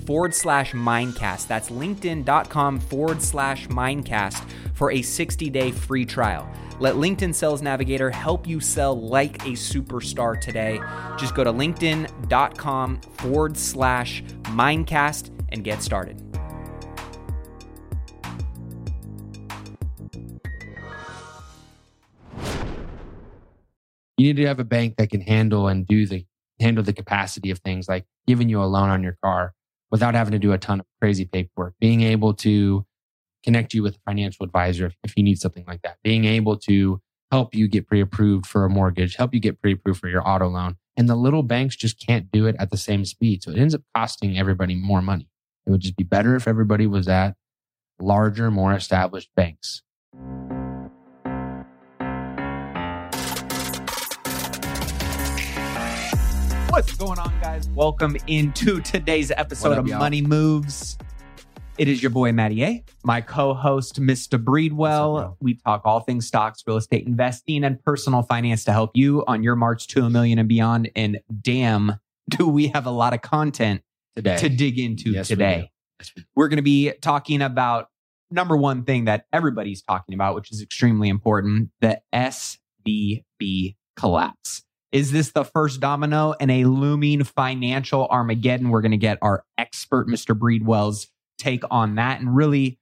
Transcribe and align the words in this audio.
forward 0.00 0.34
slash 0.34 0.72
mindcast. 0.72 1.46
That's 1.46 1.70
linkedin.com 1.70 2.80
forward 2.80 3.22
slash 3.22 3.68
mindcast 3.68 4.42
for 4.74 4.90
a 4.90 5.02
60 5.02 5.50
day 5.50 5.70
free 5.70 6.04
trial. 6.04 6.50
Let 6.80 6.94
LinkedIn 6.94 7.34
Sales 7.34 7.60
Navigator 7.60 8.10
help 8.10 8.46
you 8.46 8.58
sell 8.58 8.98
like 8.98 9.44
a 9.44 9.50
superstar 9.50 10.40
today. 10.40 10.80
Just 11.18 11.34
go 11.34 11.44
to 11.44 11.52
linkedin.com 11.52 13.00
forward 13.02 13.56
slash 13.56 14.22
mindcast 14.44 15.30
and 15.50 15.62
get 15.62 15.82
started. 15.82 16.22
You 24.16 24.26
need 24.26 24.36
to 24.36 24.46
have 24.46 24.60
a 24.60 24.64
bank 24.64 24.96
that 24.96 25.10
can 25.10 25.20
handle 25.22 25.68
and 25.68 25.86
do 25.86 26.06
the 26.06 26.26
handle 26.60 26.84
the 26.84 26.92
capacity 26.92 27.50
of 27.50 27.58
things 27.60 27.88
like 27.88 28.04
giving 28.26 28.48
you 28.50 28.62
a 28.62 28.64
loan 28.64 28.90
on 28.90 29.02
your 29.02 29.16
car 29.24 29.54
without 29.90 30.14
having 30.14 30.32
to 30.32 30.38
do 30.38 30.52
a 30.52 30.58
ton 30.58 30.80
of 30.80 30.86
crazy 31.00 31.24
paperwork, 31.24 31.74
being 31.80 32.02
able 32.02 32.34
to 32.34 32.84
connect 33.44 33.74
you 33.74 33.82
with 33.82 33.96
a 33.96 34.00
financial 34.06 34.44
advisor 34.44 34.86
if, 34.86 34.96
if 35.02 35.16
you 35.16 35.22
need 35.22 35.38
something 35.38 35.64
like 35.66 35.82
that, 35.82 35.96
being 36.02 36.24
able 36.24 36.56
to 36.56 37.00
help 37.30 37.54
you 37.54 37.68
get 37.68 37.86
pre 37.86 38.00
approved 38.00 38.46
for 38.46 38.64
a 38.64 38.70
mortgage, 38.70 39.16
help 39.16 39.34
you 39.34 39.40
get 39.40 39.60
pre 39.60 39.72
approved 39.72 40.00
for 40.00 40.08
your 40.08 40.26
auto 40.26 40.48
loan. 40.48 40.76
And 40.96 41.08
the 41.08 41.16
little 41.16 41.42
banks 41.42 41.76
just 41.76 42.04
can't 42.04 42.30
do 42.30 42.46
it 42.46 42.56
at 42.58 42.70
the 42.70 42.76
same 42.76 43.04
speed. 43.04 43.42
So 43.42 43.52
it 43.52 43.58
ends 43.58 43.74
up 43.74 43.82
costing 43.96 44.38
everybody 44.38 44.74
more 44.74 45.00
money. 45.00 45.28
It 45.66 45.70
would 45.70 45.80
just 45.80 45.96
be 45.96 46.04
better 46.04 46.34
if 46.34 46.46
everybody 46.46 46.86
was 46.86 47.08
at 47.08 47.36
larger, 48.00 48.50
more 48.50 48.74
established 48.74 49.30
banks. 49.34 49.82
What's 56.70 56.96
going 56.96 57.18
on, 57.18 57.32
guys? 57.40 57.68
Welcome 57.70 58.16
into 58.28 58.80
today's 58.80 59.32
episode 59.32 59.72
up, 59.72 59.78
of 59.78 59.88
y'all? 59.88 59.98
Money 59.98 60.22
Moves. 60.22 60.96
It 61.78 61.88
is 61.88 62.00
your 62.00 62.10
boy 62.10 62.30
Matty 62.30 62.62
A, 62.62 62.84
my 63.02 63.20
co-host 63.20 64.00
Mr. 64.00 64.42
Breedwell. 64.42 65.20
Up, 65.20 65.36
we 65.40 65.54
talk 65.54 65.82
all 65.84 65.98
things 65.98 66.28
stocks, 66.28 66.62
real 66.64 66.76
estate 66.76 67.08
investing, 67.08 67.64
and 67.64 67.82
personal 67.82 68.22
finance 68.22 68.62
to 68.64 68.72
help 68.72 68.92
you 68.94 69.24
on 69.26 69.42
your 69.42 69.56
march 69.56 69.88
to 69.88 70.04
a 70.04 70.10
million 70.10 70.38
and 70.38 70.48
beyond. 70.48 70.88
And 70.94 71.18
damn, 71.42 71.98
do 72.30 72.46
we 72.46 72.68
have 72.68 72.86
a 72.86 72.92
lot 72.92 73.14
of 73.14 73.20
content 73.20 73.82
Today. 74.14 74.36
to 74.36 74.48
dig 74.48 74.78
into 74.78 75.10
Yes, 75.10 75.26
today. 75.26 75.72
We 76.16 76.24
We're 76.36 76.48
going 76.48 76.58
to 76.58 76.62
be 76.62 76.92
talking 77.02 77.42
about 77.42 77.88
number 78.30 78.56
one 78.56 78.84
thing 78.84 79.06
that 79.06 79.24
everybody's 79.32 79.82
talking 79.82 80.14
about, 80.14 80.36
which 80.36 80.52
is 80.52 80.62
extremely 80.62 81.08
important 81.08 81.70
the 81.80 82.00
SVB 82.14 83.74
collapse. 83.96 84.62
Is 84.92 85.12
this 85.12 85.30
the 85.32 85.44
first 85.44 85.80
domino 85.80 86.32
in 86.32 86.50
a 86.50 86.64
looming 86.64 87.22
financial 87.24 88.06
Armageddon? 88.08 88.70
We're 88.70 88.80
going 88.80 88.90
to 88.90 88.96
get 88.96 89.18
our 89.22 89.44
expert, 89.56 90.08
Mr. 90.08 90.36
Breedwell's 90.36 91.06
take 91.38 91.62
on 91.70 91.94
that 91.94 92.20
and 92.20 92.34
really 92.34 92.78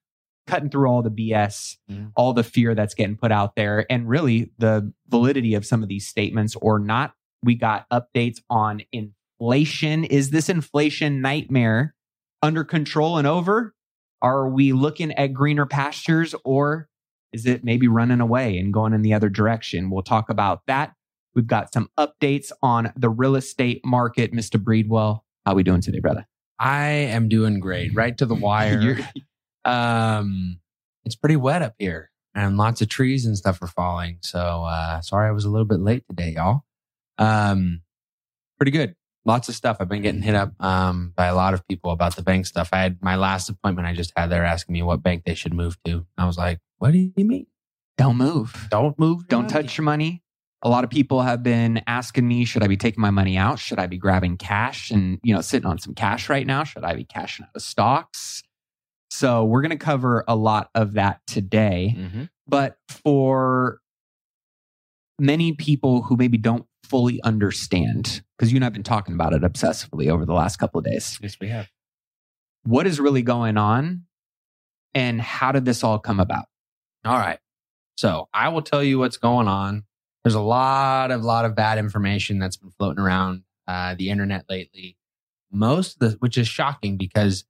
cutting 0.46 0.70
through 0.70 0.88
all 0.88 1.02
the 1.02 1.10
BS, 1.10 1.76
Yeah. 1.86 1.96
Mm. 1.96 2.12
all 2.16 2.32
the 2.32 2.42
fear 2.42 2.74
that's 2.74 2.94
getting 2.94 3.16
put 3.16 3.30
out 3.30 3.54
there, 3.56 3.84
and 3.90 4.08
really 4.08 4.50
the 4.58 4.92
validity 5.08 5.54
of 5.54 5.66
some 5.66 5.82
of 5.82 5.88
these 5.90 6.08
statements 6.08 6.56
or 6.56 6.78
not. 6.78 7.12
We 7.44 7.54
got 7.54 7.86
updates 7.90 8.38
on 8.48 8.80
inflation. 8.90 10.04
Is 10.04 10.30
this 10.30 10.48
inflation 10.48 11.20
nightmare 11.20 11.94
under 12.42 12.64
control 12.64 13.18
and 13.18 13.26
over? 13.26 13.74
Are 14.22 14.48
we 14.48 14.72
looking 14.72 15.12
at 15.12 15.34
greener 15.34 15.66
pastures 15.66 16.34
or 16.44 16.88
is 17.32 17.46
it 17.46 17.62
maybe 17.62 17.86
running 17.86 18.20
away 18.20 18.58
and 18.58 18.72
going 18.72 18.94
in 18.94 19.02
the 19.02 19.12
other 19.14 19.28
direction? 19.28 19.90
We'll 19.90 20.02
talk 20.02 20.30
about 20.30 20.62
that. 20.66 20.94
We've 21.38 21.46
got 21.46 21.72
some 21.72 21.88
updates 21.96 22.50
on 22.64 22.92
the 22.96 23.08
real 23.08 23.36
estate 23.36 23.86
market. 23.86 24.32
Mr. 24.32 24.60
Breedwell, 24.60 25.20
how 25.46 25.54
we 25.54 25.62
doing 25.62 25.80
today, 25.80 26.00
brother? 26.00 26.26
I 26.58 26.88
am 26.88 27.28
doing 27.28 27.60
great. 27.60 27.94
Right 27.94 28.18
to 28.18 28.26
the 28.26 28.34
wire. 28.34 28.98
Um, 29.64 30.58
it's 31.04 31.14
pretty 31.14 31.36
wet 31.36 31.62
up 31.62 31.76
here, 31.78 32.10
and 32.34 32.56
lots 32.56 32.82
of 32.82 32.88
trees 32.88 33.24
and 33.24 33.38
stuff 33.38 33.62
are 33.62 33.68
falling. 33.68 34.18
So 34.20 34.64
uh, 34.64 35.00
sorry 35.00 35.28
I 35.28 35.30
was 35.30 35.44
a 35.44 35.48
little 35.48 35.64
bit 35.64 35.78
late 35.78 36.02
today, 36.08 36.30
y'all. 36.30 36.62
Um, 37.18 37.82
pretty 38.56 38.72
good. 38.72 38.96
Lots 39.24 39.48
of 39.48 39.54
stuff. 39.54 39.76
I've 39.78 39.88
been 39.88 40.02
getting 40.02 40.22
hit 40.22 40.34
up 40.34 40.60
um, 40.60 41.12
by 41.14 41.26
a 41.26 41.36
lot 41.36 41.54
of 41.54 41.64
people 41.68 41.92
about 41.92 42.16
the 42.16 42.22
bank 42.22 42.46
stuff. 42.46 42.70
I 42.72 42.78
had 42.78 43.00
my 43.00 43.14
last 43.14 43.48
appointment. 43.48 43.86
I 43.86 43.94
just 43.94 44.12
had 44.16 44.28
there 44.28 44.44
asking 44.44 44.72
me 44.72 44.82
what 44.82 45.04
bank 45.04 45.22
they 45.24 45.34
should 45.34 45.54
move 45.54 45.76
to. 45.84 46.04
I 46.16 46.26
was 46.26 46.36
like, 46.36 46.58
"What 46.78 46.90
do 46.94 46.98
you 46.98 47.24
mean? 47.24 47.46
Don't 47.96 48.16
move. 48.16 48.66
Don't 48.72 48.98
move? 48.98 49.28
Don't 49.28 49.42
money." 49.42 49.52
touch 49.52 49.78
your 49.78 49.84
money. 49.84 50.24
A 50.62 50.68
lot 50.68 50.82
of 50.82 50.90
people 50.90 51.22
have 51.22 51.42
been 51.42 51.82
asking 51.86 52.26
me, 52.26 52.44
should 52.44 52.64
I 52.64 52.66
be 52.66 52.76
taking 52.76 53.00
my 53.00 53.10
money 53.10 53.36
out? 53.36 53.58
Should 53.60 53.78
I 53.78 53.86
be 53.86 53.96
grabbing 53.96 54.36
cash 54.36 54.90
and, 54.90 55.20
you 55.22 55.32
know, 55.34 55.40
sitting 55.40 55.66
on 55.68 55.78
some 55.78 55.94
cash 55.94 56.28
right 56.28 56.46
now? 56.46 56.64
Should 56.64 56.82
I 56.84 56.94
be 56.94 57.04
cashing 57.04 57.44
out 57.44 57.52
of 57.54 57.62
stocks? 57.62 58.42
So 59.10 59.44
we're 59.44 59.62
going 59.62 59.70
to 59.70 59.76
cover 59.76 60.24
a 60.26 60.34
lot 60.34 60.70
of 60.74 60.94
that 60.94 61.20
today. 61.28 61.94
Mhm. 61.96 62.28
But 62.48 62.76
for 62.88 63.80
many 65.18 65.52
people 65.52 66.02
who 66.02 66.16
maybe 66.16 66.38
don't 66.38 66.66
fully 66.84 67.22
understand, 67.22 68.22
because 68.36 68.52
you 68.52 68.56
and 68.56 68.64
I've 68.64 68.72
been 68.72 68.82
talking 68.82 69.14
about 69.14 69.32
it 69.34 69.42
obsessively 69.42 70.08
over 70.08 70.24
the 70.24 70.32
last 70.34 70.56
couple 70.56 70.78
of 70.78 70.84
days, 70.84 71.18
Yes, 71.22 71.36
we 71.40 71.48
have. 71.48 71.68
what 72.64 72.86
is 72.86 72.98
really 72.98 73.22
going 73.22 73.56
on 73.56 74.06
and 74.94 75.20
how 75.20 75.52
did 75.52 75.64
this 75.64 75.84
all 75.84 75.98
come 75.98 76.18
about? 76.18 76.46
All 77.04 77.16
right. 77.18 77.38
So 77.96 78.28
I 78.34 78.48
will 78.48 78.62
tell 78.62 78.82
you 78.82 78.98
what's 78.98 79.16
going 79.16 79.48
on. 79.48 79.84
There's 80.28 80.34
a 80.34 80.40
lot 80.42 81.10
of 81.10 81.22
lot 81.22 81.46
of 81.46 81.54
bad 81.54 81.78
information 81.78 82.38
that's 82.38 82.58
been 82.58 82.70
floating 82.78 83.02
around 83.02 83.44
uh, 83.66 83.94
the 83.94 84.10
internet 84.10 84.44
lately. 84.50 84.98
Most 85.50 85.94
of 85.94 86.00
the, 86.00 86.16
which 86.18 86.36
is 86.36 86.46
shocking 86.46 86.98
because 86.98 87.44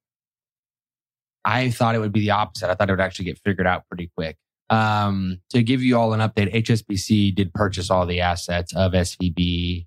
I 1.45 1.71
thought 1.71 1.97
it 1.97 1.99
would 1.99 2.13
be 2.13 2.21
the 2.21 2.31
opposite. 2.31 2.71
I 2.71 2.77
thought 2.77 2.89
it 2.89 2.93
would 2.93 3.01
actually 3.01 3.25
get 3.25 3.41
figured 3.41 3.67
out 3.67 3.89
pretty 3.89 4.13
quick. 4.17 4.37
Um, 4.71 5.41
to 5.51 5.65
give 5.65 5.83
you 5.83 5.99
all 5.99 6.13
an 6.13 6.21
update, 6.21 6.55
HSBC 6.55 7.35
did 7.35 7.53
purchase 7.53 7.91
all 7.91 8.07
the 8.07 8.21
assets 8.21 8.73
of 8.77 8.93
SVB. 8.93 9.87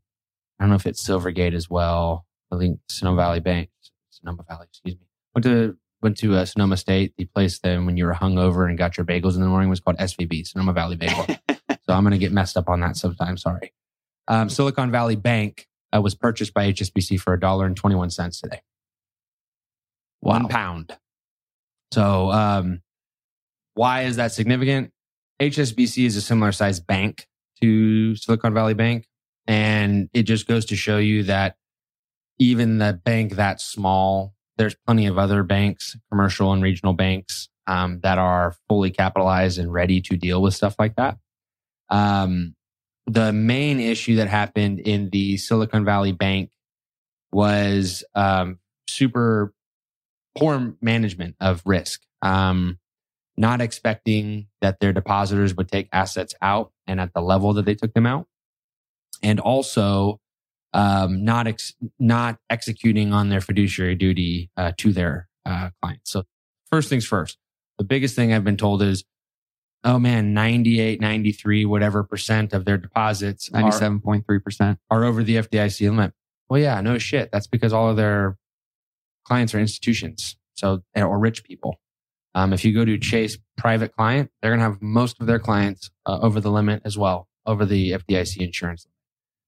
I 0.59 0.63
don't 0.63 0.71
know 0.71 0.75
if 0.75 0.85
it's 0.85 1.01
Silvergate 1.01 1.53
as 1.53 1.69
well. 1.69 2.25
I 2.51 2.57
think 2.57 2.81
Sonoma 2.89 3.21
Valley 3.21 3.39
Bank, 3.39 3.69
Sonoma 4.09 4.43
Valley, 4.49 4.65
excuse 4.69 4.95
me. 4.95 5.05
Went 5.33 5.45
to 5.45 5.77
went 6.01 6.17
to 6.17 6.35
uh, 6.35 6.43
Sonoma 6.43 6.75
State. 6.75 7.13
The 7.15 7.23
place 7.23 7.57
then 7.59 7.85
when 7.85 7.95
you 7.95 8.03
were 8.05 8.15
hungover 8.15 8.67
and 8.67 8.77
got 8.77 8.97
your 8.97 9.05
bagels 9.05 9.35
in 9.35 9.39
the 9.39 9.47
morning 9.47 9.69
was 9.69 9.79
called 9.79 9.97
SVB, 9.97 10.45
Sonoma 10.45 10.73
Valley 10.73 10.97
Bagel. 10.97 11.25
so 11.91 11.95
I'm 11.97 12.03
going 12.03 12.11
to 12.11 12.17
get 12.17 12.31
messed 12.31 12.55
up 12.55 12.69
on 12.69 12.79
that 12.79 12.95
sometime. 12.95 13.35
Sorry. 13.35 13.73
Um, 14.29 14.49
Silicon 14.49 14.91
Valley 14.91 15.17
Bank 15.17 15.67
uh, 15.93 15.99
was 15.99 16.15
purchased 16.15 16.53
by 16.53 16.71
HSBC 16.71 17.19
for 17.19 17.33
a 17.33 17.39
dollar 17.39 17.65
and 17.65 17.75
twenty 17.75 17.97
one 17.97 18.09
cents 18.09 18.39
today. 18.39 18.61
One 20.21 20.47
pound. 20.47 20.97
So, 21.91 22.31
um, 22.31 22.81
why 23.73 24.03
is 24.03 24.15
that 24.15 24.31
significant? 24.31 24.93
HSBC 25.41 26.05
is 26.05 26.15
a 26.15 26.21
similar 26.21 26.53
size 26.53 26.79
bank 26.79 27.27
to 27.61 28.15
Silicon 28.15 28.53
Valley 28.53 28.73
Bank. 28.73 29.05
And 29.47 30.09
it 30.13 30.23
just 30.23 30.47
goes 30.47 30.63
to 30.67 30.77
show 30.77 30.97
you 30.97 31.23
that 31.23 31.57
even 32.39 32.77
the 32.77 33.01
bank 33.03 33.33
that 33.35 33.59
small, 33.59 34.33
there's 34.57 34.77
plenty 34.85 35.07
of 35.07 35.17
other 35.17 35.43
banks, 35.43 35.97
commercial 36.09 36.53
and 36.53 36.63
regional 36.63 36.93
banks, 36.93 37.49
um, 37.67 37.99
that 37.99 38.17
are 38.17 38.55
fully 38.69 38.91
capitalized 38.91 39.59
and 39.59 39.73
ready 39.73 39.99
to 39.99 40.15
deal 40.15 40.41
with 40.41 40.53
stuff 40.53 40.75
like 40.79 40.95
that. 40.95 41.17
Um, 41.91 42.55
the 43.05 43.31
main 43.31 43.79
issue 43.79 44.15
that 44.15 44.27
happened 44.27 44.79
in 44.79 45.09
the 45.11 45.37
Silicon 45.37 45.85
Valley 45.85 46.13
Bank 46.13 46.49
was 47.31 48.03
um, 48.15 48.59
super 48.89 49.53
poor 50.37 50.75
management 50.81 51.35
of 51.39 51.61
risk. 51.65 52.01
Um, 52.21 52.79
not 53.37 53.61
expecting 53.61 54.47
that 54.61 54.79
their 54.79 54.93
depositors 54.93 55.55
would 55.55 55.67
take 55.67 55.89
assets 55.91 56.33
out 56.41 56.71
and 56.87 56.99
at 56.99 57.13
the 57.13 57.21
level 57.21 57.53
that 57.53 57.65
they 57.65 57.75
took 57.75 57.93
them 57.93 58.05
out, 58.05 58.27
and 59.23 59.39
also 59.39 60.19
um, 60.73 61.25
not 61.25 61.47
ex- 61.47 61.73
not 61.99 62.37
executing 62.49 63.13
on 63.13 63.29
their 63.29 63.41
fiduciary 63.41 63.95
duty 63.95 64.49
uh, 64.57 64.71
to 64.77 64.93
their 64.93 65.27
uh, 65.45 65.69
clients. 65.81 66.11
So 66.11 66.23
first 66.69 66.89
things 66.89 67.05
first, 67.05 67.37
the 67.77 67.83
biggest 67.83 68.15
thing 68.15 68.31
I've 68.31 68.43
been 68.43 68.57
told 68.57 68.81
is, 68.81 69.03
oh 69.83 69.99
man, 69.99 70.33
98, 70.33 71.01
93, 71.01 71.65
whatever 71.65 72.03
percent 72.03 72.53
of 72.53 72.65
their 72.65 72.77
deposits, 72.77 73.51
ninety-seven 73.51 73.99
point 74.01 74.25
three 74.25 74.39
percent, 74.39 74.79
are 74.89 75.03
over 75.03 75.23
the 75.23 75.37
FDIC 75.37 75.89
limit. 75.89 76.13
Well, 76.49 76.59
yeah, 76.59 76.81
no 76.81 76.97
shit. 76.97 77.31
That's 77.31 77.47
because 77.47 77.73
all 77.73 77.89
of 77.89 77.97
their 77.97 78.37
clients 79.25 79.53
are 79.53 79.59
institutions, 79.59 80.35
so 80.53 80.83
or 80.95 81.19
rich 81.19 81.43
people. 81.43 81.79
Um, 82.33 82.53
if 82.53 82.63
you 82.63 82.73
go 82.73 82.85
to 82.85 82.97
Chase 82.97 83.37
Private 83.57 83.93
Client, 83.95 84.31
they're 84.41 84.51
going 84.51 84.59
to 84.59 84.65
have 84.65 84.81
most 84.81 85.19
of 85.19 85.27
their 85.27 85.39
clients 85.39 85.89
uh, 86.05 86.19
over 86.21 86.39
the 86.39 86.51
limit 86.51 86.81
as 86.85 86.97
well, 86.97 87.27
over 87.45 87.65
the 87.65 87.91
FDIC 87.91 88.37
insurance. 88.37 88.87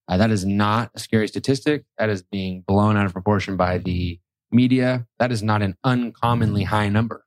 Uh, 0.09 0.17
that 0.17 0.31
is 0.31 0.45
not 0.45 0.91
a 0.93 0.99
scary 0.99 1.29
statistic. 1.29 1.85
That 1.97 2.09
is 2.09 2.23
being 2.23 2.63
blown 2.67 2.97
out 2.97 3.05
of 3.05 3.13
proportion 3.13 3.55
by 3.55 3.77
the 3.77 4.19
media. 4.51 5.07
That 5.19 5.31
is 5.31 5.41
not 5.41 5.61
an 5.61 5.77
uncommonly 5.83 6.63
high 6.63 6.89
number 6.89 7.22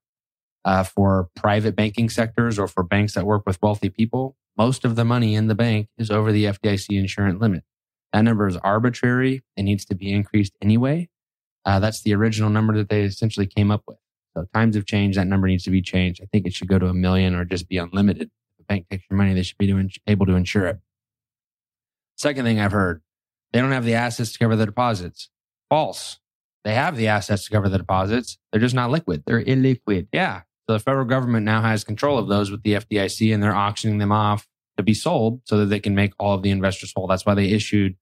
uh, 0.66 0.82
for 0.82 1.30
private 1.36 1.76
banking 1.76 2.10
sectors 2.10 2.58
or 2.58 2.66
for 2.66 2.82
banks 2.82 3.14
that 3.14 3.24
work 3.24 3.46
with 3.46 3.62
wealthy 3.62 3.88
people. 3.88 4.36
Most 4.58 4.84
of 4.84 4.96
the 4.96 5.04
money 5.04 5.34
in 5.34 5.46
the 5.46 5.54
bank 5.54 5.88
is 5.96 6.10
over 6.10 6.32
the 6.32 6.44
FDIC 6.44 6.98
insurance 6.98 7.40
limit. 7.40 7.62
That 8.12 8.22
number 8.22 8.48
is 8.48 8.56
arbitrary. 8.58 9.44
It 9.56 9.62
needs 9.62 9.84
to 9.86 9.94
be 9.94 10.12
increased 10.12 10.54
anyway. 10.60 11.08
Uh, 11.64 11.78
that's 11.78 12.02
the 12.02 12.14
original 12.14 12.50
number 12.50 12.74
that 12.76 12.88
they 12.88 13.02
essentially 13.02 13.46
came 13.46 13.70
up 13.70 13.84
with. 13.86 13.98
So 14.36 14.46
times 14.52 14.74
have 14.74 14.86
changed. 14.86 15.18
That 15.18 15.26
number 15.26 15.46
needs 15.46 15.64
to 15.64 15.70
be 15.70 15.82
changed. 15.82 16.20
I 16.22 16.26
think 16.32 16.46
it 16.46 16.52
should 16.52 16.68
go 16.68 16.78
to 16.78 16.86
a 16.86 16.94
million 16.94 17.34
or 17.34 17.44
just 17.44 17.68
be 17.68 17.78
unlimited. 17.78 18.30
If 18.58 18.58
the 18.58 18.64
bank 18.64 18.86
takes 18.90 19.04
your 19.08 19.16
money, 19.16 19.34
they 19.34 19.42
should 19.42 19.58
be 19.58 19.72
able 20.06 20.26
to 20.26 20.34
insure 20.34 20.66
it. 20.66 20.78
Second 22.16 22.44
thing 22.44 22.58
I've 22.58 22.72
heard, 22.72 23.02
they 23.52 23.60
don't 23.60 23.72
have 23.72 23.84
the 23.84 23.94
assets 23.94 24.32
to 24.32 24.38
cover 24.38 24.56
the 24.56 24.66
deposits. 24.66 25.28
False. 25.70 26.18
They 26.64 26.74
have 26.74 26.96
the 26.96 27.06
assets 27.08 27.44
to 27.44 27.50
cover 27.50 27.68
the 27.68 27.78
deposits. 27.78 28.38
They're 28.50 28.60
just 28.60 28.74
not 28.74 28.90
liquid. 28.90 29.22
They're 29.26 29.44
illiquid. 29.44 30.08
Yeah. 30.12 30.42
The 30.68 30.80
federal 30.80 31.04
government 31.04 31.44
now 31.44 31.62
has 31.62 31.84
control 31.84 32.18
of 32.18 32.28
those 32.28 32.50
with 32.50 32.62
the 32.62 32.74
FDIC 32.74 33.32
and 33.32 33.42
they're 33.42 33.54
auctioning 33.54 33.98
them 33.98 34.12
off 34.12 34.48
to 34.76 34.82
be 34.82 34.94
sold 34.94 35.40
so 35.44 35.58
that 35.58 35.66
they 35.66 35.80
can 35.80 35.94
make 35.94 36.12
all 36.18 36.34
of 36.34 36.42
the 36.42 36.50
investors 36.50 36.92
whole. 36.94 37.06
That's 37.06 37.24
why 37.24 37.34
they 37.34 37.50
issued 37.50 37.96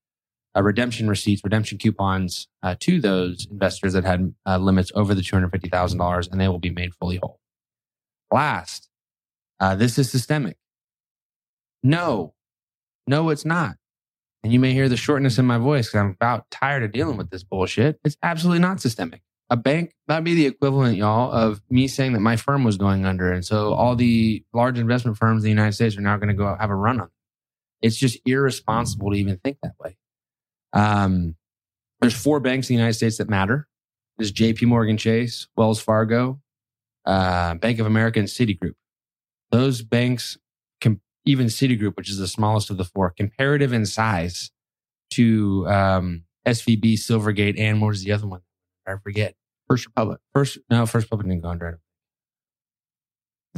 uh, 0.56 0.62
redemption 0.62 1.08
receipts, 1.08 1.42
redemption 1.44 1.78
coupons 1.78 2.48
uh, 2.62 2.74
to 2.80 3.00
those 3.00 3.46
investors 3.50 3.92
that 3.92 4.04
had 4.04 4.34
uh, 4.46 4.56
limits 4.58 4.90
over 4.94 5.14
the 5.14 5.20
$250,000 5.20 6.30
and 6.30 6.40
they 6.40 6.48
will 6.48 6.58
be 6.58 6.70
made 6.70 6.94
fully 6.94 7.16
whole. 7.16 7.40
Last, 8.32 8.88
uh, 9.60 9.74
this 9.74 9.98
is 9.98 10.10
systemic. 10.10 10.56
No, 11.82 12.34
no, 13.06 13.28
it's 13.28 13.44
not. 13.44 13.76
And 14.42 14.52
you 14.52 14.60
may 14.60 14.72
hear 14.72 14.88
the 14.88 14.96
shortness 14.96 15.38
in 15.38 15.46
my 15.46 15.58
voice 15.58 15.88
because 15.88 16.00
I'm 16.00 16.10
about 16.10 16.50
tired 16.50 16.82
of 16.82 16.92
dealing 16.92 17.16
with 17.16 17.30
this 17.30 17.42
bullshit. 17.42 17.98
It's 18.04 18.16
absolutely 18.22 18.60
not 18.60 18.80
systemic. 18.80 19.22
A 19.54 19.56
bank, 19.56 19.94
that'd 20.08 20.24
be 20.24 20.34
the 20.34 20.46
equivalent, 20.46 20.96
y'all, 20.96 21.30
of 21.30 21.62
me 21.70 21.86
saying 21.86 22.14
that 22.14 22.20
my 22.20 22.34
firm 22.34 22.64
was 22.64 22.76
going 22.76 23.06
under. 23.06 23.30
And 23.30 23.44
so 23.44 23.72
all 23.72 23.94
the 23.94 24.44
large 24.52 24.80
investment 24.80 25.16
firms 25.16 25.44
in 25.44 25.44
the 25.44 25.50
United 25.50 25.74
States 25.74 25.96
are 25.96 26.00
now 26.00 26.16
going 26.16 26.26
to 26.26 26.34
go 26.34 26.56
have 26.58 26.70
a 26.70 26.74
run 26.74 27.00
on 27.00 27.06
it. 27.06 27.86
It's 27.86 27.94
just 27.94 28.18
irresponsible 28.26 29.12
to 29.12 29.16
even 29.16 29.36
think 29.36 29.58
that 29.62 29.76
way. 29.78 29.96
Um, 30.72 31.36
there's 32.00 32.20
four 32.20 32.40
banks 32.40 32.68
in 32.68 32.74
the 32.74 32.78
United 32.80 32.94
States 32.94 33.18
that 33.18 33.28
matter. 33.28 33.68
There's 34.18 34.32
JP 34.32 34.66
Morgan 34.66 34.96
Chase, 34.96 35.46
Wells 35.56 35.80
Fargo, 35.80 36.40
uh, 37.06 37.54
Bank 37.54 37.78
of 37.78 37.86
America, 37.86 38.18
and 38.18 38.26
Citigroup. 38.26 38.74
Those 39.52 39.82
banks, 39.82 40.36
even 41.24 41.46
Citigroup, 41.46 41.96
which 41.96 42.10
is 42.10 42.18
the 42.18 42.26
smallest 42.26 42.70
of 42.70 42.76
the 42.76 42.84
four, 42.84 43.08
comparative 43.10 43.72
in 43.72 43.86
size 43.86 44.50
to 45.10 45.64
um, 45.68 46.24
SVB, 46.44 46.94
Silvergate, 46.94 47.56
and 47.56 47.80
what 47.80 47.90
was 47.90 48.02
the 48.02 48.10
other 48.10 48.26
one? 48.26 48.40
I 48.84 48.96
forget. 48.96 49.36
First 49.74 49.86
Republic. 49.86 50.20
First, 50.32 50.58
no, 50.70 50.86
First 50.86 51.06
Republic 51.06 51.26
didn't 51.26 51.42
go 51.42 51.48
under. 51.48 51.80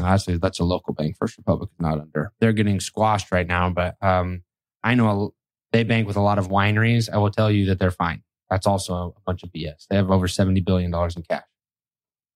Actually, 0.03 0.39
that's 0.39 0.61
a 0.61 0.65
local 0.65 0.95
bank. 0.95 1.15
First 1.19 1.37
Republic 1.37 1.69
is 1.71 1.79
not 1.79 2.01
under. 2.01 2.33
They're 2.41 2.55
getting 2.55 2.81
squashed 2.81 3.31
right 3.31 3.47
now, 3.47 3.69
but 3.69 3.97
um, 4.01 4.43
I 4.83 4.95
know 4.95 5.35
they 5.73 5.85
bank 5.85 6.07
with 6.07 6.17
a 6.17 6.23
lot 6.23 6.39
of 6.39 6.49
wineries. 6.49 7.11
I 7.13 7.19
will 7.19 7.31
tell 7.31 7.51
you 7.51 7.67
that 7.67 7.79
they're 7.79 7.91
fine. 7.91 8.23
That's 8.49 8.67
also 8.67 9.15
a 9.15 9.21
bunch 9.27 9.43
of 9.43 9.51
BS. 9.51 9.89
They 9.91 9.97
have 9.97 10.11
over 10.11 10.27
$70 10.27 10.65
billion 10.65 10.87
in 10.95 11.23
cash 11.29 11.45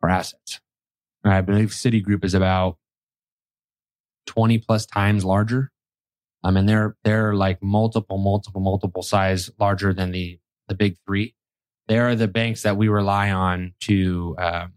or 0.03 0.11
assets. 0.11 0.61
And 1.25 1.33
I 1.33 1.41
believe 1.41 1.71
Citigroup 1.71 2.23
is 2.23 2.35
about 2.35 2.76
20 4.26 4.59
plus 4.59 4.85
times 4.85 5.25
larger. 5.25 5.71
I 6.44 6.50
mean, 6.50 6.67
they're, 6.67 6.97
they're 7.03 7.35
like 7.35 7.62
multiple, 7.62 8.19
multiple, 8.19 8.61
multiple 8.61 9.03
size 9.03 9.49
larger 9.59 9.94
than 9.94 10.11
the, 10.11 10.38
the 10.69 10.75
big 10.75 10.97
three. 11.06 11.35
They 11.91 11.99
are 11.99 12.15
the 12.15 12.27
banks 12.27 12.63
that 12.63 12.79
we 12.79 12.89
rely 12.89 13.31
on 13.31 13.75
to 13.81 14.35
um, 14.39 14.73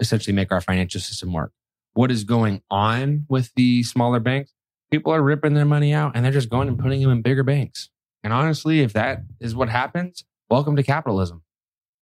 essentially 0.00 0.34
make 0.34 0.50
our 0.50 0.62
financial 0.62 1.02
system 1.02 1.34
work. 1.34 1.52
What 1.92 2.10
is 2.10 2.24
going 2.24 2.62
on 2.70 3.26
with 3.28 3.52
the 3.54 3.82
smaller 3.82 4.18
banks? 4.18 4.54
people 4.92 5.10
are 5.10 5.22
ripping 5.22 5.54
their 5.54 5.64
money 5.64 5.94
out 5.94 6.12
and 6.14 6.22
they're 6.22 6.30
just 6.30 6.50
going 6.50 6.68
and 6.68 6.78
putting 6.78 7.00
them 7.00 7.10
in 7.10 7.22
bigger 7.22 7.42
banks. 7.42 7.88
And 8.22 8.30
honestly, 8.32 8.80
if 8.80 8.92
that 8.92 9.22
is 9.40 9.54
what 9.56 9.70
happens, 9.70 10.22
welcome 10.50 10.76
to 10.76 10.82
capitalism. 10.82 11.42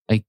Like, 0.08 0.24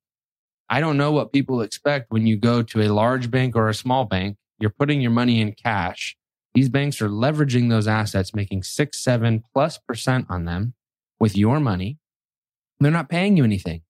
I 0.70 0.80
don't 0.80 0.96
know 0.96 1.12
what 1.12 1.34
people 1.34 1.62
expect 1.62 2.12
when 2.12 2.28
you 2.28 2.38
go 2.38 2.62
to 2.62 2.82
a 2.84 2.94
large 2.94 3.32
bank 3.32 3.56
or 3.56 3.68
a 3.68 3.74
small 3.74 4.06
bank. 4.06 4.38
You're 4.60 4.70
putting 4.70 5.02
your 5.02 5.12
money 5.12 5.42
in 5.42 5.54
cash. 5.54 6.16
These 6.54 6.70
banks 6.70 7.02
are 7.02 7.10
leveraging 7.10 7.70
those 7.72 7.88
assets, 7.88 8.36
making 8.36 8.62
six, 8.62 9.04
seven 9.04 9.44
plus 9.54 9.80
percent 9.80 10.28
on 10.30 10.46
them 10.46 10.76
with 11.20 11.36
your 11.36 11.60
money. 11.60 11.98
They're 12.82 12.92
not 12.92 13.10
paying 13.10 13.38
you 13.38 13.44
anything. 13.44 13.84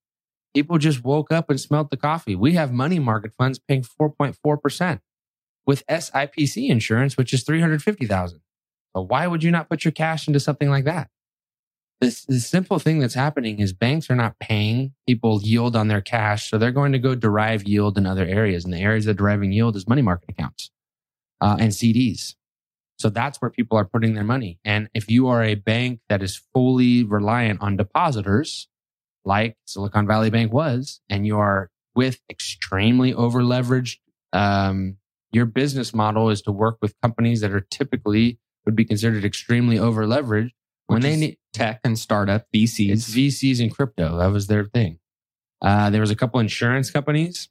People 0.54 0.78
just 0.78 1.04
woke 1.04 1.32
up 1.32 1.50
and 1.50 1.60
smelt 1.60 1.92
the 1.92 1.98
coffee. 1.98 2.36
We 2.36 2.54
have 2.54 2.74
money 2.74 3.00
market 3.00 3.34
funds 3.38 3.58
paying 3.58 3.84
4.4% 3.84 5.00
with 5.66 5.86
SIPC 5.88 6.70
insurance, 6.70 7.16
which 7.16 7.34
is 7.34 7.44
350,000. 7.44 8.42
But 8.94 9.04
why 9.04 9.28
would 9.28 9.44
you 9.44 9.52
not 9.52 9.70
put 9.70 9.86
your 9.86 9.94
cash 9.94 10.28
into 10.28 10.42
something 10.42 10.70
like 10.70 10.84
that? 10.84 11.10
This, 12.02 12.26
the 12.26 12.40
simple 12.40 12.80
thing 12.80 13.00
that's 13.00 13.14
happening 13.14 13.60
is 13.60 13.74
banks 13.74 14.10
are 14.10 14.16
not 14.16 14.40
paying 14.40 14.94
people 15.08 15.42
yield 15.42 15.76
on 15.76 15.88
their 15.88 16.02
cash. 16.02 16.50
So 16.50 16.58
they're 16.58 16.72
going 16.72 16.92
to 16.92 17.00
go 17.00 17.16
derive 17.16 17.64
yield 17.64 17.98
in 17.98 18.06
other 18.06 18.26
areas. 18.26 18.66
And 18.66 18.74
the 18.74 18.80
areas 18.80 19.06
that 19.06 19.12
are 19.12 19.14
deriving 19.14 19.54
yield 19.54 19.76
is 19.76 19.88
money 19.88 20.02
market 20.02 20.30
accounts 20.30 20.72
uh, 21.40 21.58
and 21.60 21.72
CDs. 21.72 22.36
So 22.98 23.10
that's 23.10 23.40
where 23.42 23.50
people 23.52 23.78
are 23.78 23.86
putting 23.86 24.16
their 24.16 24.24
money. 24.24 24.60
And 24.66 24.90
if 24.94 25.10
you 25.10 25.28
are 25.28 25.44
a 25.44 25.56
bank 25.56 26.02
that 26.10 26.22
is 26.22 26.42
fully 26.54 27.04
reliant 27.04 27.62
on 27.62 27.78
depositors, 27.78 28.68
like 29.26 29.58
Silicon 29.66 30.08
Valley 30.08 30.30
Bank 30.30 30.52
was, 30.52 31.02
and 31.10 31.26
you 31.26 31.38
are 31.38 31.70
with 31.96 32.20
extremely 32.30 33.14
over 33.14 33.42
leveraged, 33.42 33.98
um, 34.34 34.98
your 35.32 35.46
business 35.46 35.94
model 35.94 36.30
is 36.30 36.42
to 36.44 36.52
work 36.52 36.78
with 36.82 37.00
companies 37.02 37.42
that 37.42 37.52
are 37.52 37.66
typically 37.72 38.40
would 38.66 38.76
be 38.76 38.86
considered 38.86 39.26
extremely 39.26 39.80
over 39.80 40.06
leveraged 40.06 40.52
when 40.88 41.02
they 41.02 41.16
need 41.16 41.38
tech 41.54 41.80
and 41.84 41.98
startup 41.98 42.46
VCs. 42.54 42.92
It's 42.92 43.16
VCs 43.16 43.62
and 43.62 43.74
crypto. 43.74 44.18
That 44.18 44.32
was 44.32 44.48
their 44.48 44.66
thing. 44.66 45.00
Uh, 45.62 45.90
there 45.90 46.02
was 46.02 46.12
a 46.12 46.16
couple 46.16 46.40
insurance 46.40 46.92
companies. 46.92 47.50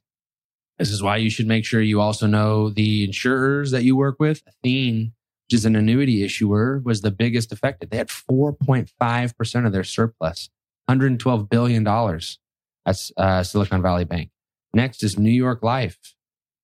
This 0.77 0.91
is 0.91 1.03
why 1.03 1.17
you 1.17 1.29
should 1.29 1.47
make 1.47 1.65
sure 1.65 1.81
you 1.81 2.01
also 2.01 2.27
know 2.27 2.69
the 2.69 3.03
insurers 3.03 3.71
that 3.71 3.83
you 3.83 3.95
work 3.95 4.17
with. 4.19 4.41
Athene, 4.47 5.13
which 5.47 5.57
is 5.57 5.65
an 5.65 5.75
annuity 5.75 6.23
issuer, 6.23 6.81
was 6.83 7.01
the 7.01 7.11
biggest 7.11 7.51
affected. 7.51 7.89
They 7.89 7.97
had 7.97 8.09
4.5% 8.09 9.65
of 9.65 9.71
their 9.71 9.83
surplus, 9.83 10.49
$112 10.99 11.49
billion. 11.49 11.83
That's 12.85 13.11
uh, 13.17 13.43
Silicon 13.43 13.81
Valley 13.81 14.05
Bank. 14.05 14.29
Next 14.73 15.03
is 15.03 15.17
New 15.17 15.31
York 15.31 15.63
Life, 15.63 15.97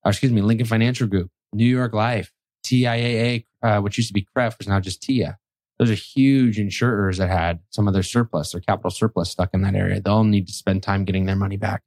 or 0.03 0.11
excuse 0.11 0.31
me, 0.31 0.41
Lincoln 0.41 0.65
Financial 0.65 1.07
Group, 1.07 1.29
New 1.53 1.65
York 1.65 1.93
Life, 1.93 2.31
TIAA, 2.65 3.45
uh, 3.61 3.79
which 3.81 3.97
used 3.97 4.09
to 4.09 4.13
be 4.13 4.25
CREF, 4.35 4.55
is 4.59 4.67
now 4.67 4.79
just 4.79 5.01
TIAA. 5.01 5.35
Those 5.79 5.91
are 5.91 5.95
huge 5.95 6.57
insurers 6.57 7.17
that 7.17 7.29
had 7.29 7.59
some 7.69 7.87
of 7.87 7.93
their 7.93 8.03
surplus, 8.03 8.51
their 8.51 8.61
capital 8.61 8.89
surplus 8.89 9.29
stuck 9.29 9.51
in 9.53 9.61
that 9.61 9.75
area. 9.75 10.01
They'll 10.01 10.23
need 10.23 10.47
to 10.47 10.53
spend 10.53 10.81
time 10.81 11.05
getting 11.05 11.25
their 11.25 11.35
money 11.35 11.57
back. 11.57 11.83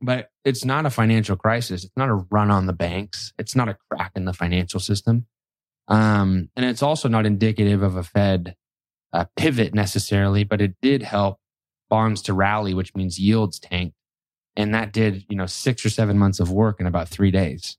But 0.00 0.30
it's 0.44 0.64
not 0.64 0.86
a 0.86 0.90
financial 0.90 1.36
crisis. 1.36 1.84
It's 1.84 1.96
not 1.96 2.08
a 2.08 2.14
run 2.14 2.50
on 2.50 2.66
the 2.66 2.72
banks. 2.72 3.32
It's 3.38 3.56
not 3.56 3.68
a 3.68 3.78
crack 3.90 4.12
in 4.14 4.26
the 4.26 4.32
financial 4.32 4.78
system. 4.78 5.26
Um, 5.88 6.50
and 6.56 6.64
it's 6.64 6.82
also 6.82 7.08
not 7.08 7.26
indicative 7.26 7.82
of 7.82 7.96
a 7.96 8.02
Fed 8.02 8.54
uh, 9.14 9.24
pivot 9.36 9.72
necessarily, 9.74 10.44
but 10.44 10.60
it 10.60 10.74
did 10.82 11.02
help 11.02 11.38
bonds 11.88 12.20
to 12.22 12.34
rally, 12.34 12.74
which 12.74 12.94
means 12.94 13.18
yields 13.18 13.58
tanked. 13.58 13.96
And 14.56 14.74
that 14.74 14.92
did, 14.92 15.24
you 15.30 15.36
know, 15.36 15.46
six 15.46 15.86
or 15.86 15.90
seven 15.90 16.18
months 16.18 16.40
of 16.40 16.50
work 16.50 16.80
in 16.80 16.86
about 16.86 17.08
three 17.08 17.30
days 17.30 17.78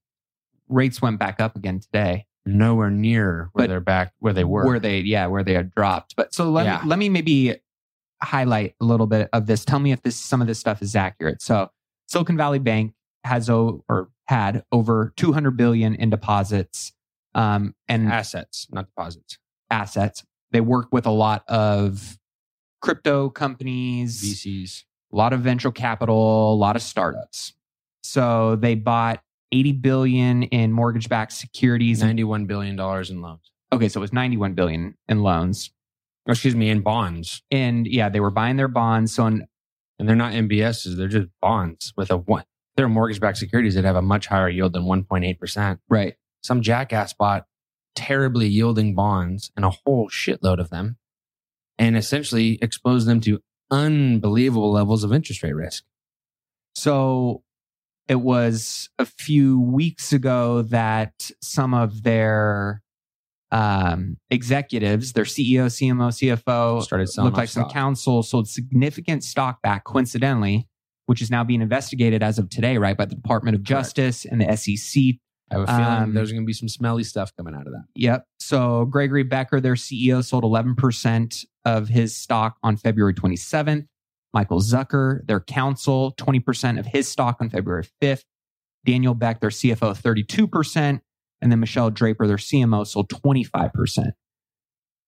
rates 0.67 0.99
went 0.99 1.19
back 1.19 1.39
up 1.39 1.55
again 1.55 1.79
today. 1.79 2.25
nowhere 2.43 2.89
near 2.89 3.49
where 3.53 3.63
But 3.65 3.69
they're 3.69 3.79
back 3.79 4.13
where 4.17 4.33
they 4.33 4.43
were. 4.43 4.65
where 4.65 4.79
they 4.79 4.99
yeah 5.01 5.27
where 5.27 5.43
they 5.43 5.53
had 5.53 5.69
dropped 5.75 6.15
but 6.15 6.33
so 6.33 6.49
let, 6.49 6.65
Yeah. 6.65 6.81
me, 6.81 6.89
let 6.89 6.97
me 6.99 7.09
maybe 7.09 7.55
highlight 8.23 8.73
a 8.81 8.85
little 8.85 9.05
bit 9.05 9.29
of 9.31 9.45
this 9.45 9.63
tell 9.63 9.77
me 9.79 9.91
if 9.91 10.01
this 10.01 10.15
some 10.15 10.41
of 10.41 10.47
this 10.47 10.57
stuff 10.59 10.81
is 10.81 10.95
accurate 10.95 11.39
so 11.41 11.69
silicon 12.07 12.35
valley 12.35 12.57
bank 12.57 12.93
has 13.23 13.47
o, 13.49 13.83
or 13.87 14.09
had 14.27 14.63
over 14.71 15.13
200 15.17 15.51
billion 15.55 15.93
in 15.95 16.09
deposits 16.09 16.93
um, 17.35 17.75
and 17.87 18.07
assets, 18.11 18.67
not 18.71 18.85
deposits. 18.87 19.37
assets 19.69 20.23
they 20.55 20.61
work 20.61 20.87
with 20.91 21.05
a 21.05 21.11
lot 21.11 21.43
of 21.49 22.17
crypto 22.81 23.29
companies 23.29 24.23
VCs. 24.23 24.83
a 25.11 25.15
lot 25.15 25.33
of 25.33 25.41
venture 25.41 25.71
capital, 25.71 26.53
a 26.53 26.55
lot 26.55 26.75
of 26.75 26.81
startups. 26.81 27.53
So 28.03 28.55
they 28.55 28.75
bought 28.75 29.21
80 29.51 29.73
billion 29.73 30.43
in 30.43 30.71
mortgage-backed 30.71 31.33
securities. 31.33 32.01
$91 32.01 32.47
billion 32.47 32.79
in 32.79 33.21
loans. 33.21 33.51
Okay, 33.73 33.89
so 33.89 33.99
it 33.99 34.01
was 34.01 34.13
91 34.13 34.53
billion 34.53 34.95
in 35.09 35.23
loans. 35.23 35.71
Oh, 36.27 36.31
excuse 36.31 36.55
me, 36.55 36.69
in 36.69 36.81
bonds. 36.81 37.43
And 37.51 37.85
yeah, 37.85 38.09
they 38.09 38.19
were 38.19 38.31
buying 38.31 38.55
their 38.55 38.67
bonds. 38.67 39.13
So 39.13 39.25
in, 39.25 39.45
And 39.99 40.07
they're 40.07 40.15
not 40.15 40.33
MBSs, 40.33 40.97
they're 40.97 41.07
just 41.07 41.27
bonds 41.41 41.93
with 41.97 42.11
a 42.11 42.17
one. 42.17 42.45
They're 42.77 42.89
mortgage 42.89 43.19
backed 43.19 43.37
securities 43.37 43.75
that 43.75 43.85
have 43.85 43.95
a 43.95 44.01
much 44.01 44.27
higher 44.27 44.49
yield 44.49 44.73
than 44.73 44.83
1.8%. 44.83 45.79
right. 45.89 46.15
Some 46.43 46.61
jackass 46.61 47.13
bought 47.13 47.45
terribly 47.95 48.47
yielding 48.47 48.93
bonds 48.95 49.51
and 49.55 49.65
a 49.65 49.71
whole 49.85 50.09
shitload 50.09 50.59
of 50.59 50.69
them 50.69 50.97
and 51.77 51.97
essentially 51.97 52.59
exposed 52.61 53.07
them 53.07 53.19
to 53.21 53.39
unbelievable 53.71 54.71
levels 54.71 55.03
of 55.03 55.13
interest 55.13 55.43
rate 55.43 55.53
risk. 55.53 55.83
So 56.75 57.43
it 58.07 58.15
was 58.21 58.89
a 58.99 59.05
few 59.05 59.59
weeks 59.59 60.13
ago 60.13 60.61
that 60.63 61.31
some 61.41 61.73
of 61.73 62.03
their 62.03 62.81
um, 63.51 64.17
executives, 64.29 65.13
their 65.13 65.23
CEO, 65.23 65.65
CMO, 65.67 66.09
CFO, 66.09 66.83
Started 66.83 67.09
looked 67.17 67.37
like 67.37 67.49
some 67.49 67.63
stock. 67.63 67.73
counsel 67.73 68.23
sold 68.23 68.49
significant 68.49 69.23
stock 69.23 69.61
back 69.61 69.85
coincidentally, 69.85 70.67
which 71.05 71.21
is 71.21 71.31
now 71.31 71.43
being 71.43 71.61
investigated 71.61 72.21
as 72.21 72.37
of 72.37 72.49
today, 72.49 72.77
right, 72.77 72.97
by 72.97 73.05
the 73.05 73.15
Department 73.15 73.55
of 73.55 73.63
Justice 73.63 74.25
and 74.25 74.41
the 74.41 74.55
SEC. 74.55 75.15
I 75.51 75.55
have 75.55 75.63
a 75.63 75.67
feeling 75.67 75.83
Um, 75.83 76.13
there's 76.13 76.31
going 76.31 76.43
to 76.43 76.47
be 76.47 76.53
some 76.53 76.69
smelly 76.69 77.03
stuff 77.03 77.31
coming 77.35 77.53
out 77.53 77.67
of 77.67 77.73
that. 77.73 77.85
Yep. 77.95 78.25
So 78.39 78.85
Gregory 78.85 79.23
Becker, 79.23 79.59
their 79.59 79.75
CEO, 79.75 80.23
sold 80.23 80.43
11% 80.43 81.45
of 81.65 81.87
his 81.87 82.15
stock 82.15 82.57
on 82.63 82.77
February 82.77 83.13
27th. 83.13 83.87
Michael 84.33 84.59
Zuckert, 84.59 85.27
their 85.27 85.39
counsel, 85.39 86.13
20% 86.17 86.79
of 86.79 86.85
his 86.85 87.07
stock 87.07 87.37
on 87.39 87.49
February 87.49 87.87
5th. 88.01 88.23
Daniel 88.85 89.13
Beck, 89.13 89.39
their 89.39 89.49
CFO, 89.49 89.99
32%. 89.99 90.99
And 91.41 91.51
then 91.51 91.59
Michelle 91.59 91.89
Draper, 91.89 92.27
their 92.27 92.37
CMO, 92.37 92.85
sold 92.85 93.09
25%. 93.09 94.11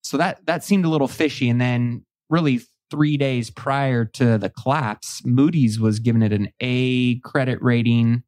So 0.03 0.17
that, 0.17 0.45
that 0.45 0.63
seemed 0.63 0.85
a 0.85 0.89
little 0.89 1.07
fishy. 1.07 1.49
And 1.49 1.59
then 1.59 2.05
really 2.29 2.61
three 2.89 3.17
days 3.17 3.49
prior 3.49 4.05
to 4.05 4.37
the 4.37 4.49
collapse, 4.49 5.21
Moody's 5.25 5.79
was 5.79 5.99
giving 5.99 6.21
it 6.21 6.31
an 6.33 6.49
A 6.59 7.19
credit 7.19 7.61
rating. 7.61 8.23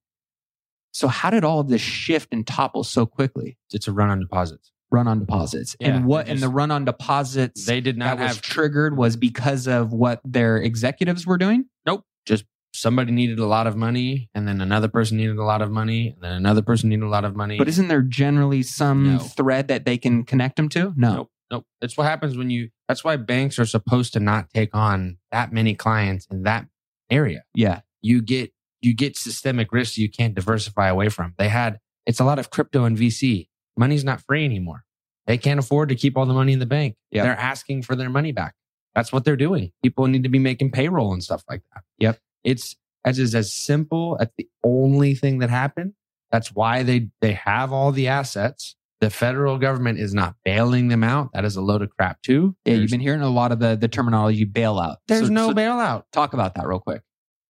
So 0.92 1.08
how 1.08 1.30
did 1.30 1.44
all 1.44 1.60
of 1.60 1.70
this 1.70 1.82
shift 1.82 2.30
and 2.32 2.46
topple 2.46 2.84
so 2.84 3.06
quickly? 3.06 3.58
It's 3.72 3.88
a 3.88 3.92
run 3.92 4.10
on 4.10 4.20
deposits. 4.20 4.72
run 4.92 5.08
on 5.08 5.20
deposits. 5.20 5.76
Yeah, 5.80 5.90
and 5.96 6.06
what 6.06 6.26
they 6.26 6.32
and 6.32 6.42
the 6.42 6.50
run 6.50 6.72
on 6.72 6.84
deposits 6.86 7.66
They 7.66 7.80
did 7.82 7.98
not 7.98 8.18
that 8.18 8.24
was 8.24 8.36
have 8.38 8.42
triggered 8.42 8.98
was 8.98 9.16
because 9.16 9.68
of 9.68 9.94
what 9.94 10.20
their 10.26 10.58
executives 10.58 11.28
were 11.28 11.38
doing. 11.38 11.66
Nope. 11.86 12.04
Just 12.26 12.46
somebody 12.74 13.12
needed 13.12 13.40
a 13.40 13.46
lot 13.46 13.68
of 13.68 13.76
money 13.76 14.30
and 14.36 14.48
then 14.48 14.62
another 14.62 14.88
person 14.88 15.18
needed 15.18 15.38
a 15.38 15.44
lot 15.44 15.62
of 15.62 15.70
money 15.72 16.10
and 16.10 16.24
then 16.24 16.34
another 16.34 16.62
person 16.62 16.90
needed 16.90 17.04
a 17.04 17.10
lot 17.10 17.26
of 17.26 17.36
money. 17.36 17.58
But 17.58 17.68
isn't 17.68 17.88
there 17.88 18.02
generally 18.02 18.64
some 18.64 19.14
No. 19.14 19.20
thread 19.20 19.68
that 19.70 19.86
they 19.86 19.98
can 19.98 20.24
connect 20.24 20.56
them 20.56 20.70
to? 20.70 20.94
No. 20.96 21.14
Nope. 21.16 21.32
Nope. 21.52 21.66
That's 21.82 21.98
what 21.98 22.06
happens 22.06 22.38
when 22.38 22.50
you, 22.52 22.70
that's 22.88 23.04
why 23.04 23.16
banks 23.18 23.58
are 23.58 23.66
supposed 23.66 24.14
to 24.14 24.20
not 24.20 24.50
take 24.54 24.76
on 24.76 25.18
that 25.32 25.52
many 25.52 25.74
clients 25.74 26.28
in 26.32 26.44
that 26.44 26.68
area. 27.10 27.44
Yeah. 27.56 27.82
You 28.02 28.22
get, 28.22 28.52
you 28.82 28.96
get 28.96 29.18
systemic 29.18 29.72
risks 29.72 29.98
you 29.98 30.10
can't 30.10 30.34
diversify 30.36 30.88
away 30.88 31.10
from. 31.10 31.34
They 31.38 31.50
had, 31.50 31.80
it's 32.06 32.20
a 32.20 32.24
lot 32.26 32.40
of 32.40 32.50
crypto 32.50 32.86
and 32.86 32.98
VC. 32.98 33.48
Money's 33.78 34.04
not 34.04 34.22
free 34.22 34.46
anymore. 34.46 34.84
They 35.28 35.38
can't 35.38 35.60
afford 35.60 35.90
to 35.90 35.96
keep 35.96 36.18
all 36.18 36.26
the 36.26 36.34
money 36.34 36.54
in 36.54 36.60
the 36.60 36.66
bank. 36.66 36.96
Yep. 37.12 37.24
They're 37.24 37.40
asking 37.40 37.84
for 37.84 37.96
their 37.96 38.10
money 38.10 38.32
back. 38.32 38.56
That's 38.96 39.12
what 39.14 39.24
they're 39.26 39.36
doing. 39.38 39.72
People 39.84 40.08
need 40.08 40.24
to 40.24 40.30
be 40.30 40.40
making 40.40 40.72
payroll 40.72 41.14
and 41.14 41.24
stuff 41.24 41.44
like 41.50 41.62
that. 41.74 41.84
Yep. 42.00 42.20
It's 42.44 42.76
as 43.06 43.20
is 43.20 43.36
as 43.36 43.54
simple 43.54 44.18
as 44.20 44.30
the 44.38 44.48
only 44.64 45.14
thing 45.16 45.40
that 45.40 45.50
happened. 45.50 45.94
That's 46.32 46.54
why 46.54 46.84
they 46.84 47.10
they 47.22 47.34
have 47.34 47.72
all 47.72 47.92
the 47.92 48.08
assets. 48.08 48.76
The 49.02 49.10
federal 49.10 49.58
government 49.58 50.00
is 50.00 50.14
not 50.14 50.36
bailing 50.44 50.90
them 50.90 51.04
out. 51.04 51.30
That 51.34 51.46
is 51.46 51.56
a 51.56 51.62
load 51.62 51.82
of 51.82 51.90
crap 51.92 52.22
too. 52.22 52.56
Yeah, 52.66 52.74
you've 52.76 52.92
been 52.92 53.00
hearing 53.00 53.22
a 53.22 53.30
lot 53.30 53.52
of 53.52 53.60
the 53.60 53.78
the 53.78 53.88
terminology 53.88 54.46
bailout. 54.46 54.98
There's 55.08 55.28
So- 55.28 55.34
no 55.34 55.50
so 55.50 55.54
bailout. 55.54 56.04
talk 56.12 56.34
about 56.34 56.56
that 56.56 56.68
real 56.68 56.80
quick. 56.80 57.02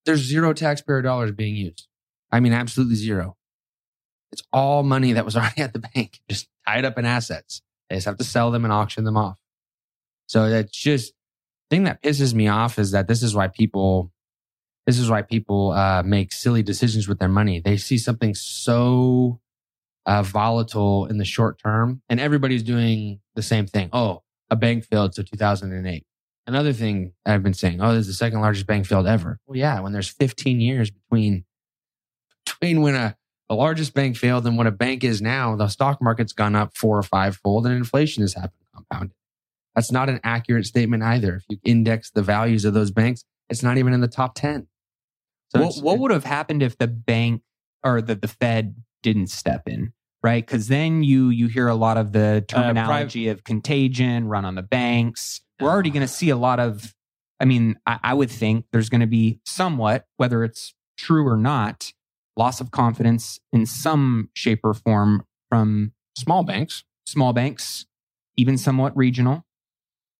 There's 0.06 0.22
zero 0.22 0.54
taxpayer 0.54 1.02
dollars 1.02 1.32
being 1.32 1.56
used. 1.56 1.88
I 2.32 2.40
mean, 2.40 2.54
absolutely 2.54 2.96
zero. 2.96 3.38
It's 4.32 4.44
all 4.54 4.84
money 4.84 5.14
that 5.14 5.26
was 5.26 5.36
already 5.38 5.62
at 5.62 5.74
the 5.74 5.80
bank, 5.80 6.20
just 6.30 6.48
tied 6.68 6.86
up 6.86 6.98
in 6.98 7.06
assets. 7.06 7.62
They 7.90 7.96
just 7.96 8.06
have 8.06 8.18
to 8.18 8.24
sell 8.24 8.52
them 8.52 8.64
and 8.64 8.74
auction 8.74 9.04
them 9.04 9.18
off. 9.18 9.40
So 10.28 10.50
that's 10.50 10.72
just 10.72 11.14
thing 11.70 11.84
that 11.84 12.02
pisses 12.02 12.34
me 12.34 12.48
off 12.48 12.80
is 12.80 12.92
that 12.92 13.08
this 13.08 13.24
is 13.24 13.36
why 13.36 13.48
people 13.48 14.12
this 14.86 14.98
is 14.98 15.10
why 15.10 15.22
people 15.22 15.72
uh, 15.72 16.02
make 16.02 16.32
silly 16.34 16.64
decisions 16.64 17.08
with 17.08 17.20
their 17.20 17.30
money. 17.30 17.60
They 17.60 17.78
see 17.78 18.00
something 18.00 18.34
so 18.34 19.40
uh, 20.08 20.24
volatile 20.24 21.06
in 21.06 21.20
the 21.20 21.26
short 21.26 21.60
term, 21.60 22.02
and 22.10 22.20
everybody's 22.20 22.64
doing 22.64 23.20
the 23.36 23.44
same 23.44 23.68
thing. 23.68 23.90
Oh, 23.94 24.24
a 24.50 24.56
bank 24.56 24.86
failed, 24.86 25.14
so 25.14 25.22
2008. 25.22 26.06
Another 26.50 26.74
thing 26.74 27.14
I've 27.28 27.44
been 27.44 27.54
saying, 27.54 27.80
oh, 27.80 27.94
this 27.94 28.02
is 28.02 28.08
the 28.08 28.14
second 28.14 28.42
largest 28.42 28.66
bank 28.66 28.88
failed 28.88 29.06
ever. 29.06 29.40
Well, 29.46 29.56
yeah, 29.56 29.80
when 29.82 29.94
there's 29.94 30.08
15 30.10 30.60
years 30.60 30.90
between 30.90 31.46
between 32.44 32.82
when 32.82 32.96
a 32.96 33.16
the 33.50 33.56
largest 33.56 33.94
bank 33.94 34.18
failed 34.18 34.48
and 34.48 34.58
what 34.58 34.66
a 34.66 34.72
bank 34.72 35.04
is 35.04 35.22
now, 35.22 35.56
the 35.56 35.68
stock 35.68 36.02
market's 36.02 36.34
gone 36.34 36.56
up 36.56 36.76
four 36.76 36.98
or 36.98 37.04
five 37.04 37.36
fold, 37.36 37.68
and 37.68 37.76
inflation 37.76 38.22
has 38.22 38.34
happened 38.34 38.66
compounded. 38.74 39.16
That's 39.76 39.92
not 39.92 40.10
an 40.10 40.20
accurate 40.24 40.66
statement 40.66 41.04
either. 41.04 41.36
If 41.36 41.44
you 41.50 41.58
index 41.64 42.10
the 42.10 42.24
values 42.24 42.66
of 42.66 42.74
those 42.74 42.90
banks, 42.90 43.24
it's 43.48 43.62
not 43.62 43.78
even 43.78 43.94
in 43.94 44.02
the 44.02 44.08
top 44.08 44.34
10. 44.34 44.68
So 45.50 45.62
what, 45.62 45.76
what 45.84 46.00
would 46.00 46.10
have 46.10 46.24
happened 46.24 46.64
if 46.64 46.80
the 46.80 46.88
bank 46.88 47.44
or 47.84 48.02
the, 48.02 48.16
the 48.16 48.28
Fed 48.28 48.76
didn't 49.04 49.28
step 49.28 49.68
in? 49.68 49.94
Right, 50.24 50.44
because 50.44 50.68
then 50.68 51.04
you 51.04 51.30
you 51.30 51.48
hear 51.48 51.68
a 51.68 51.76
lot 51.76 51.98
of 51.98 52.12
the 52.12 52.44
uh, 52.44 52.52
terminology 52.52 53.28
of 53.28 53.44
contagion, 53.44 54.28
run 54.28 54.46
on 54.46 54.56
the 54.56 54.64
banks. 54.64 55.42
We're 55.60 55.70
already 55.70 55.90
going 55.90 56.02
to 56.02 56.08
see 56.08 56.30
a 56.30 56.38
lot 56.38 56.60
of. 56.60 56.94
I 57.40 57.46
mean, 57.46 57.80
I, 57.86 58.00
I 58.04 58.14
would 58.14 58.30
think 58.30 58.66
there's 58.72 58.90
going 58.90 59.02
to 59.02 59.08
be 59.08 59.40
somewhat, 59.46 60.06
whether 60.18 60.44
it's 60.44 60.74
true 60.98 61.28
or 61.28 61.38
not, 61.38 61.94
loss 62.36 62.60
of 62.60 62.72
confidence 62.72 63.40
in 63.54 63.66
some 63.66 64.30
shape 64.36 64.60
or 64.64 64.74
form 64.74 65.26
from 65.50 65.94
small 66.18 66.44
banks. 66.44 66.84
small 67.10 67.34
banks, 67.34 67.86
even 68.38 68.58
somewhat 68.58 68.96
regional. 68.96 69.46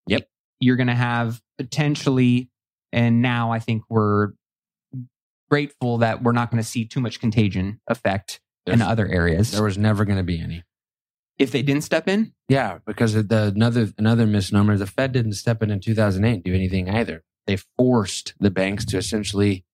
Yep. 0.08 0.28
You're 0.60 0.76
going 0.76 0.88
to 0.88 0.96
have 0.96 1.42
potentially, 1.58 2.50
and 2.92 3.22
now 3.22 3.52
I 3.52 3.60
think 3.60 3.84
we're 3.90 4.30
grateful 5.50 6.00
that 6.00 6.22
we're 6.24 6.32
not 6.32 6.52
going 6.52 6.62
to 6.62 6.68
see 6.68 6.86
too 6.86 7.00
much 7.00 7.20
contagion 7.20 7.80
effect 7.88 8.40
in 8.66 8.82
other 8.82 9.08
areas. 9.08 9.52
There 9.52 9.64
was 9.64 9.78
never 9.78 10.06
going 10.06 10.18
to 10.18 10.24
be 10.24 10.40
any. 10.40 10.64
If 11.40 11.52
they 11.52 11.62
didn't 11.62 11.84
step 11.84 12.08
in, 12.08 12.34
Yeah, 12.50 12.80
because 12.86 13.14
the 13.14 13.52
another 13.56 13.88
another 13.98 14.28
misnomer, 14.28 14.78
the 14.78 14.86
Fed 14.86 15.14
didn't 15.14 15.34
step 15.34 15.64
in 15.64 15.72
in 15.72 15.80
2008 15.80 16.34
and 16.34 16.44
do 16.44 16.54
anything 16.54 16.90
either. 16.90 17.24
They 17.48 17.58
forced 17.78 18.36
the 18.40 18.52
banks 18.52 18.86
to 18.86 18.98
essentially 18.98 19.66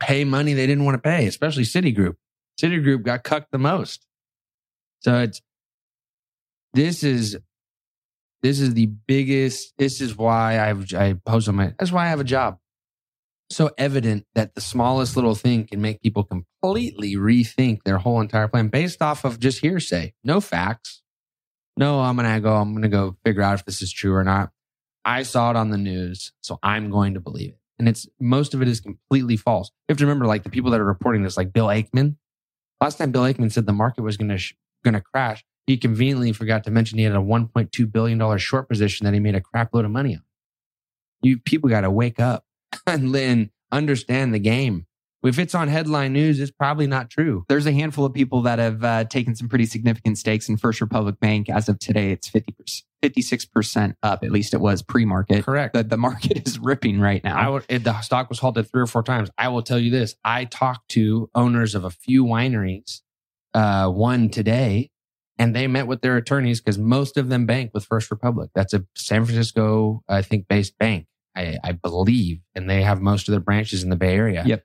pay 0.00 0.24
money 0.24 0.54
they 0.54 0.66
didn't 0.66 0.84
want 0.84 0.94
to 0.94 1.02
pay, 1.02 1.26
especially 1.26 1.64
Citigroup. 1.64 2.14
Citigroup 2.60 3.02
got 3.02 3.24
cucked 3.24 3.50
the 3.50 3.58
most. 3.58 4.06
So 5.00 5.18
it's 5.18 5.42
this 6.72 7.02
is 7.02 7.36
this 8.42 8.60
is 8.60 8.74
the 8.74 8.86
biggest. 8.86 9.74
This 9.76 10.00
is 10.00 10.16
why 10.16 10.60
I've 10.60 10.94
I 10.94 11.14
post 11.26 11.48
on 11.48 11.56
my. 11.56 11.74
That's 11.78 11.92
why 11.92 12.06
I 12.06 12.08
have 12.08 12.20
a 12.20 12.24
job. 12.24 12.58
So 13.50 13.70
evident 13.78 14.26
that 14.34 14.54
the 14.54 14.60
smallest 14.60 15.16
little 15.16 15.34
thing 15.34 15.66
can 15.66 15.80
make 15.80 16.02
people 16.02 16.22
completely 16.22 17.16
rethink 17.16 17.82
their 17.84 17.98
whole 17.98 18.20
entire 18.20 18.46
plan 18.46 18.68
based 18.68 19.00
off 19.00 19.24
of 19.24 19.40
just 19.40 19.60
hearsay, 19.60 20.12
no 20.22 20.40
facts. 20.40 21.02
No, 21.78 22.00
I'm 22.00 22.16
gonna 22.16 22.40
go. 22.40 22.56
I'm 22.56 22.74
gonna 22.74 22.88
go 22.88 23.16
figure 23.24 23.40
out 23.40 23.54
if 23.54 23.64
this 23.64 23.82
is 23.82 23.92
true 23.92 24.12
or 24.12 24.24
not. 24.24 24.50
I 25.04 25.22
saw 25.22 25.50
it 25.50 25.56
on 25.56 25.70
the 25.70 25.78
news, 25.78 26.32
so 26.40 26.58
I'm 26.60 26.90
going 26.90 27.14
to 27.14 27.20
believe 27.20 27.50
it. 27.50 27.58
And 27.78 27.88
it's 27.88 28.08
most 28.18 28.52
of 28.52 28.60
it 28.60 28.66
is 28.66 28.80
completely 28.80 29.36
false. 29.36 29.70
You 29.88 29.92
have 29.92 29.98
to 29.98 30.04
remember, 30.04 30.26
like 30.26 30.42
the 30.42 30.50
people 30.50 30.72
that 30.72 30.80
are 30.80 30.84
reporting 30.84 31.22
this, 31.22 31.36
like 31.36 31.52
Bill 31.52 31.68
Ackman. 31.68 32.16
Last 32.80 32.98
time 32.98 33.12
Bill 33.12 33.22
Ackman 33.22 33.52
said 33.52 33.66
the 33.66 33.72
market 33.72 34.02
was 34.02 34.16
gonna 34.16 34.38
sh- 34.38 34.54
gonna 34.82 35.00
crash, 35.00 35.44
he 35.68 35.76
conveniently 35.76 36.32
forgot 36.32 36.64
to 36.64 36.72
mention 36.72 36.98
he 36.98 37.04
had 37.04 37.14
a 37.14 37.18
1.2 37.18 37.92
billion 37.92 38.18
dollar 38.18 38.40
short 38.40 38.68
position 38.68 39.04
that 39.04 39.14
he 39.14 39.20
made 39.20 39.36
a 39.36 39.40
crap 39.40 39.72
load 39.72 39.84
of 39.84 39.92
money 39.92 40.16
on. 40.16 40.22
You 41.22 41.38
people 41.38 41.70
got 41.70 41.82
to 41.82 41.92
wake 41.92 42.18
up 42.18 42.44
and 42.88 43.14
then 43.14 43.50
understand 43.70 44.34
the 44.34 44.40
game. 44.40 44.87
If 45.24 45.38
it's 45.38 45.54
on 45.54 45.68
headline 45.68 46.12
news, 46.12 46.40
it's 46.40 46.50
probably 46.50 46.86
not 46.86 47.10
true. 47.10 47.44
There's 47.48 47.66
a 47.66 47.72
handful 47.72 48.04
of 48.04 48.14
people 48.14 48.42
that 48.42 48.58
have 48.58 48.84
uh, 48.84 49.04
taken 49.04 49.34
some 49.34 49.48
pretty 49.48 49.66
significant 49.66 50.18
stakes 50.18 50.48
in 50.48 50.56
First 50.56 50.80
Republic 50.80 51.18
Bank. 51.20 51.48
As 51.48 51.68
of 51.68 51.78
today, 51.78 52.12
it's 52.12 52.28
50 52.28 52.54
56% 53.02 53.94
up. 54.02 54.24
At 54.24 54.32
least 54.32 54.54
it 54.54 54.60
was 54.60 54.82
pre 54.82 55.04
market. 55.04 55.44
Correct. 55.44 55.74
The, 55.74 55.84
the 55.84 55.96
market 55.96 56.46
is 56.46 56.58
ripping 56.58 57.00
right 57.00 57.22
now. 57.22 57.36
I 57.36 57.48
would, 57.48 57.64
the 57.68 58.00
stock 58.00 58.28
was 58.28 58.38
halted 58.38 58.70
three 58.70 58.82
or 58.82 58.86
four 58.86 59.02
times. 59.02 59.30
I 59.38 59.48
will 59.48 59.62
tell 59.62 59.78
you 59.78 59.90
this. 59.90 60.16
I 60.24 60.44
talked 60.44 60.88
to 60.90 61.30
owners 61.34 61.74
of 61.74 61.84
a 61.84 61.90
few 61.90 62.24
wineries, 62.24 63.02
uh, 63.54 63.88
one 63.88 64.30
today, 64.30 64.90
and 65.38 65.54
they 65.54 65.66
met 65.66 65.86
with 65.86 66.00
their 66.00 66.16
attorneys 66.16 66.60
because 66.60 66.78
most 66.78 67.16
of 67.16 67.28
them 67.28 67.46
bank 67.46 67.70
with 67.72 67.84
First 67.84 68.10
Republic. 68.10 68.50
That's 68.54 68.74
a 68.74 68.84
San 68.96 69.24
Francisco, 69.24 70.02
I 70.08 70.22
think, 70.22 70.48
based 70.48 70.76
bank. 70.78 71.06
I, 71.36 71.56
I 71.62 71.72
believe, 71.72 72.40
and 72.56 72.68
they 72.68 72.82
have 72.82 73.00
most 73.00 73.28
of 73.28 73.32
their 73.32 73.40
branches 73.40 73.84
in 73.84 73.90
the 73.90 73.96
Bay 73.96 74.16
Area. 74.16 74.42
Yep. 74.44 74.64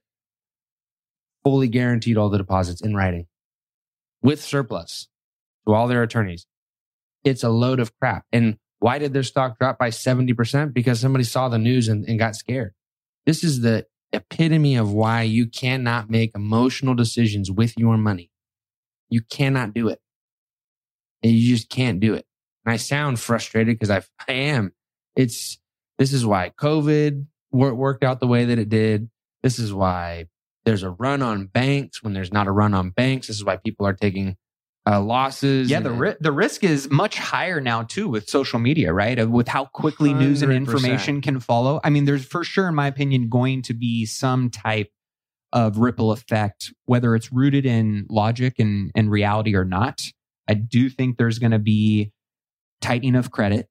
Fully 1.43 1.67
guaranteed 1.67 2.17
all 2.17 2.29
the 2.29 2.37
deposits 2.37 2.81
in 2.81 2.95
writing 2.95 3.27
with 4.21 4.41
surplus 4.41 5.09
to 5.67 5.73
all 5.73 5.87
their 5.87 6.01
attorneys. 6.01 6.47
It's 7.23 7.43
a 7.43 7.49
load 7.49 7.79
of 7.79 7.97
crap. 7.99 8.25
And 8.31 8.57
why 8.79 8.97
did 8.97 9.13
their 9.13 9.23
stock 9.23 9.59
drop 9.59 9.77
by 9.77 9.89
70%? 9.89 10.73
Because 10.73 10.99
somebody 10.99 11.23
saw 11.23 11.49
the 11.49 11.57
news 11.57 11.87
and, 11.87 12.05
and 12.05 12.19
got 12.19 12.35
scared. 12.35 12.73
This 13.25 13.43
is 13.43 13.61
the 13.61 13.85
epitome 14.11 14.75
of 14.75 14.91
why 14.91 15.21
you 15.21 15.47
cannot 15.47 16.09
make 16.09 16.31
emotional 16.35 16.93
decisions 16.93 17.49
with 17.49 17.77
your 17.77 17.97
money. 17.97 18.29
You 19.09 19.21
cannot 19.21 19.73
do 19.73 19.87
it. 19.89 19.99
And 21.21 21.31
you 21.31 21.55
just 21.55 21.69
can't 21.69 21.99
do 21.99 22.13
it. 22.13 22.25
And 22.65 22.73
I 22.73 22.77
sound 22.77 23.19
frustrated 23.19 23.75
because 23.75 23.89
I, 23.89 24.03
I 24.27 24.33
am. 24.33 24.73
It's, 25.15 25.57
this 25.97 26.11
is 26.11 26.25
why 26.25 26.51
COVID 26.57 27.25
worked 27.51 28.03
out 28.03 28.19
the 28.19 28.27
way 28.27 28.45
that 28.45 28.59
it 28.59 28.69
did. 28.69 29.09
This 29.41 29.59
is 29.59 29.73
why 29.73 30.25
there's 30.65 30.83
a 30.83 30.89
run 30.91 31.21
on 31.21 31.47
banks 31.47 32.01
when 32.01 32.13
there's 32.13 32.31
not 32.31 32.47
a 32.47 32.51
run 32.51 32.73
on 32.73 32.89
banks. 32.89 33.27
This 33.27 33.37
is 33.37 33.43
why 33.43 33.57
people 33.57 33.85
are 33.85 33.93
taking 33.93 34.37
uh, 34.85 35.01
losses. 35.01 35.69
Yeah, 35.69 35.79
the 35.79 35.91
ri- 35.91 36.15
the 36.19 36.31
risk 36.31 36.63
is 36.63 36.89
much 36.89 37.17
higher 37.17 37.61
now 37.61 37.83
too 37.83 38.07
with 38.07 38.29
social 38.29 38.59
media, 38.59 38.93
right? 38.93 39.27
With 39.29 39.47
how 39.47 39.65
quickly 39.65 40.13
news 40.13 40.41
and 40.41 40.51
information 40.51 41.21
can 41.21 41.39
follow. 41.39 41.79
I 41.83 41.89
mean, 41.89 42.05
there's 42.05 42.25
for 42.25 42.43
sure, 42.43 42.67
in 42.67 42.75
my 42.75 42.87
opinion, 42.87 43.29
going 43.29 43.61
to 43.63 43.73
be 43.73 44.05
some 44.05 44.49
type 44.49 44.89
of 45.53 45.77
ripple 45.77 46.11
effect, 46.11 46.73
whether 46.85 47.15
it's 47.15 47.31
rooted 47.31 47.65
in 47.65 48.05
logic 48.09 48.55
and, 48.59 48.91
and 48.95 49.11
reality 49.11 49.55
or 49.55 49.63
not. 49.63 50.01
I 50.49 50.55
do 50.55 50.89
think 50.89 51.17
there's 51.17 51.39
going 51.39 51.51
to 51.51 51.59
be 51.59 52.11
tightening 52.81 53.15
of 53.15 53.31
credit. 53.31 53.69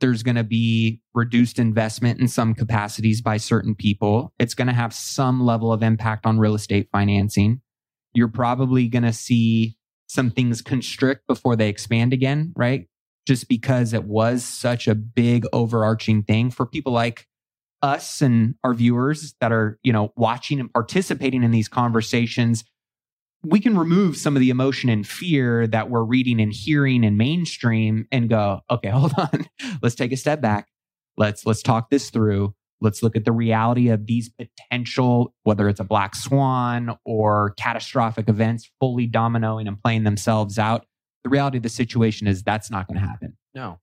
There's 0.00 0.22
going 0.22 0.36
to 0.36 0.44
be 0.44 1.00
reduced 1.14 1.58
investment 1.58 2.20
in 2.20 2.28
some 2.28 2.54
capacities 2.54 3.20
by 3.20 3.36
certain 3.36 3.74
people. 3.74 4.32
It's 4.38 4.54
going 4.54 4.68
to 4.68 4.74
have 4.74 4.94
some 4.94 5.44
level 5.44 5.72
of 5.72 5.82
impact 5.82 6.26
on 6.26 6.38
real 6.38 6.54
estate 6.54 6.88
financing. 6.90 7.60
You're 8.14 8.28
probably 8.28 8.88
going 8.88 9.04
to 9.04 9.12
see 9.12 9.76
some 10.08 10.30
things 10.30 10.62
constrict 10.62 11.26
before 11.28 11.54
they 11.54 11.68
expand 11.68 12.12
again, 12.12 12.52
right? 12.56 12.88
Just 13.26 13.48
because 13.48 13.92
it 13.92 14.04
was 14.04 14.42
such 14.42 14.88
a 14.88 14.94
big 14.94 15.44
overarching 15.52 16.24
thing 16.24 16.50
for 16.50 16.66
people 16.66 16.92
like 16.92 17.26
us 17.82 18.20
and 18.20 18.54
our 18.64 18.74
viewers 18.74 19.34
that 19.40 19.52
are, 19.52 19.78
you 19.82 19.92
know, 19.92 20.12
watching 20.16 20.60
and 20.60 20.72
participating 20.72 21.42
in 21.42 21.50
these 21.50 21.68
conversations. 21.68 22.64
We 23.42 23.60
can 23.60 23.78
remove 23.78 24.16
some 24.16 24.36
of 24.36 24.40
the 24.40 24.50
emotion 24.50 24.90
and 24.90 25.06
fear 25.06 25.66
that 25.68 25.88
we're 25.88 26.04
reading 26.04 26.40
and 26.40 26.52
hearing 26.52 27.04
in 27.04 27.16
mainstream 27.16 28.06
and 28.12 28.28
go, 28.28 28.60
okay, 28.70 28.88
hold 28.90 29.14
on. 29.16 29.46
let's 29.82 29.94
take 29.94 30.12
a 30.12 30.16
step 30.16 30.40
back. 30.40 30.68
Let's 31.16 31.44
let's 31.46 31.62
talk 31.62 31.90
this 31.90 32.10
through. 32.10 32.54
Let's 32.82 33.02
look 33.02 33.14
at 33.14 33.26
the 33.26 33.32
reality 33.32 33.88
of 33.90 34.06
these 34.06 34.30
potential, 34.30 35.34
whether 35.42 35.68
it's 35.68 35.80
a 35.80 35.84
black 35.84 36.14
swan 36.14 36.96
or 37.04 37.52
catastrophic 37.58 38.28
events 38.28 38.70
fully 38.80 39.06
dominoing 39.06 39.68
and 39.68 39.78
playing 39.80 40.04
themselves 40.04 40.58
out. 40.58 40.86
The 41.24 41.30
reality 41.30 41.58
of 41.58 41.62
the 41.62 41.68
situation 41.68 42.26
is 42.26 42.42
that's 42.42 42.70
not 42.70 42.88
going 42.88 42.98
to 42.98 43.06
happen. 43.06 43.36
No. 43.54 43.80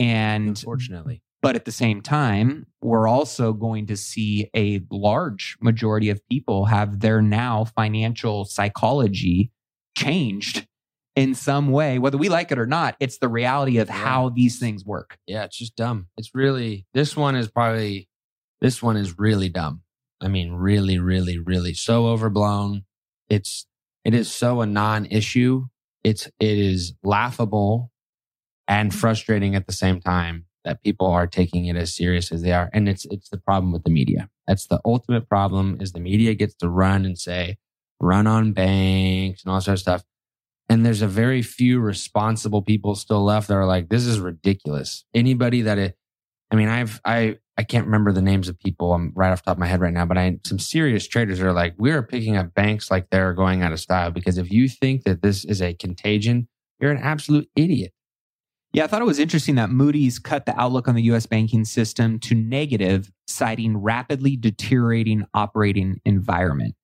And 0.00 0.48
unfortunately, 0.48 1.22
but 1.42 1.56
at 1.56 1.64
the 1.64 1.72
same 1.72 2.02
time, 2.02 2.66
we're 2.82 3.08
also 3.08 3.52
going 3.52 3.86
to 3.86 3.96
see 3.96 4.50
a 4.54 4.82
large 4.90 5.56
majority 5.60 6.10
of 6.10 6.26
people 6.28 6.66
have 6.66 7.00
their 7.00 7.22
now 7.22 7.64
financial 7.64 8.44
psychology 8.44 9.50
changed 9.96 10.66
in 11.16 11.34
some 11.34 11.70
way, 11.70 11.98
whether 11.98 12.18
we 12.18 12.28
like 12.28 12.52
it 12.52 12.58
or 12.58 12.66
not. 12.66 12.94
It's 13.00 13.18
the 13.18 13.28
reality 13.28 13.78
of 13.78 13.88
how 13.88 14.28
these 14.28 14.58
things 14.58 14.84
work. 14.84 15.18
Yeah, 15.26 15.44
it's 15.44 15.56
just 15.56 15.76
dumb. 15.76 16.08
It's 16.16 16.34
really, 16.34 16.86
this 16.92 17.16
one 17.16 17.36
is 17.36 17.48
probably 17.48 18.08
this 18.60 18.82
one 18.82 18.96
is 18.96 19.18
really 19.18 19.48
dumb. 19.48 19.82
I 20.20 20.28
mean, 20.28 20.52
really, 20.52 20.98
really, 20.98 21.38
really 21.38 21.72
so 21.72 22.06
overblown. 22.06 22.84
It's, 23.30 23.66
it 24.04 24.12
is 24.12 24.30
so 24.30 24.60
a 24.60 24.66
non 24.66 25.06
issue. 25.06 25.66
It's, 26.04 26.26
it 26.26 26.58
is 26.58 26.92
laughable 27.02 27.90
and 28.68 28.94
frustrating 28.94 29.54
at 29.54 29.66
the 29.66 29.72
same 29.72 30.00
time 30.00 30.44
that 30.64 30.82
people 30.82 31.06
are 31.06 31.26
taking 31.26 31.66
it 31.66 31.76
as 31.76 31.94
serious 31.94 32.30
as 32.32 32.42
they 32.42 32.52
are. 32.52 32.70
And 32.72 32.88
it's, 32.88 33.06
it's 33.06 33.28
the 33.28 33.38
problem 33.38 33.72
with 33.72 33.84
the 33.84 33.90
media. 33.90 34.28
That's 34.46 34.66
the 34.66 34.80
ultimate 34.84 35.28
problem 35.28 35.78
is 35.80 35.92
the 35.92 36.00
media 36.00 36.34
gets 36.34 36.54
to 36.56 36.68
run 36.68 37.04
and 37.04 37.18
say, 37.18 37.56
run 38.00 38.26
on 38.26 38.52
banks 38.52 39.42
and 39.42 39.52
all 39.52 39.60
sort 39.60 39.74
of 39.74 39.80
stuff. 39.80 40.04
And 40.68 40.86
there's 40.86 41.02
a 41.02 41.08
very 41.08 41.42
few 41.42 41.80
responsible 41.80 42.62
people 42.62 42.94
still 42.94 43.24
left 43.24 43.48
that 43.48 43.54
are 43.54 43.66
like, 43.66 43.88
this 43.88 44.06
is 44.06 44.20
ridiculous. 44.20 45.04
Anybody 45.14 45.62
that 45.62 45.78
it, 45.78 45.96
I 46.50 46.56
mean, 46.56 46.68
I've, 46.68 47.00
I, 47.04 47.38
I 47.56 47.62
can't 47.62 47.86
remember 47.86 48.12
the 48.12 48.22
names 48.22 48.48
of 48.48 48.58
people. 48.58 48.94
I'm 48.94 49.12
right 49.14 49.30
off 49.30 49.42
top 49.42 49.56
of 49.56 49.58
my 49.58 49.66
head 49.66 49.80
right 49.80 49.92
now, 49.92 50.06
but 50.06 50.16
I 50.16 50.38
some 50.46 50.58
serious 50.58 51.06
traders 51.06 51.40
are 51.40 51.52
like, 51.52 51.74
we 51.76 51.90
are 51.90 52.02
picking 52.02 52.36
up 52.36 52.54
banks 52.54 52.90
like 52.90 53.10
they're 53.10 53.34
going 53.34 53.62
out 53.62 53.72
of 53.72 53.80
style 53.80 54.10
because 54.10 54.38
if 54.38 54.50
you 54.50 54.68
think 54.68 55.04
that 55.04 55.22
this 55.22 55.44
is 55.44 55.60
a 55.60 55.74
contagion, 55.74 56.48
you're 56.80 56.90
an 56.90 57.02
absolute 57.02 57.48
idiot. 57.54 57.92
Yeah, 58.72 58.84
I 58.84 58.86
thought 58.86 59.02
it 59.02 59.06
was 59.06 59.18
interesting 59.18 59.56
that 59.56 59.70
Moody's 59.70 60.18
cut 60.18 60.46
the 60.46 60.58
outlook 60.58 60.86
on 60.86 60.94
the 60.94 61.02
US 61.02 61.26
banking 61.26 61.64
system 61.64 62.18
to 62.20 62.34
negative, 62.34 63.10
citing 63.26 63.76
rapidly 63.76 64.36
deteriorating 64.36 65.26
operating 65.34 66.00
environment. 66.04 66.74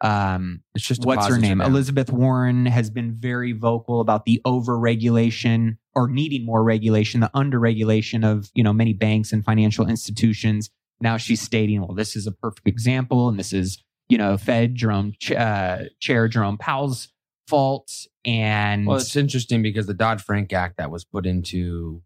Um, 0.00 0.62
it's 0.74 0.86
just 0.86 1.04
what's 1.04 1.26
her 1.26 1.38
name? 1.38 1.60
Elizabeth 1.60 2.10
Warren 2.10 2.66
has 2.66 2.90
been 2.90 3.14
very 3.14 3.52
vocal 3.52 4.00
about 4.00 4.24
the 4.26 4.40
over 4.44 4.78
regulation 4.78 5.78
or 5.94 6.08
needing 6.08 6.44
more 6.44 6.62
regulation, 6.62 7.20
the 7.20 7.30
under 7.32 7.58
regulation 7.58 8.24
of 8.24 8.50
you 8.54 8.62
know 8.62 8.72
many 8.72 8.92
banks 8.92 9.32
and 9.32 9.44
financial 9.44 9.88
institutions. 9.88 10.70
Now 11.00 11.16
she's 11.16 11.40
stating, 11.40 11.80
well, 11.80 11.94
this 11.94 12.16
is 12.16 12.26
a 12.26 12.32
perfect 12.32 12.68
example, 12.68 13.28
and 13.28 13.38
this 13.38 13.52
is 13.52 13.82
you 14.08 14.18
know 14.18 14.36
Fed 14.36 14.74
Jerome 14.74 15.12
uh, 15.36 15.84
Chair 16.00 16.28
Jerome 16.28 16.58
Powell's 16.58 17.08
fault. 17.46 18.06
And 18.24 18.86
well, 18.86 18.96
it's 18.96 19.16
interesting 19.16 19.62
because 19.62 19.86
the 19.86 19.94
Dodd 19.94 20.20
Frank 20.20 20.52
Act 20.52 20.78
that 20.78 20.90
was 20.90 21.04
put 21.04 21.26
into 21.26 22.02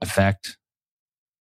effect, 0.00 0.56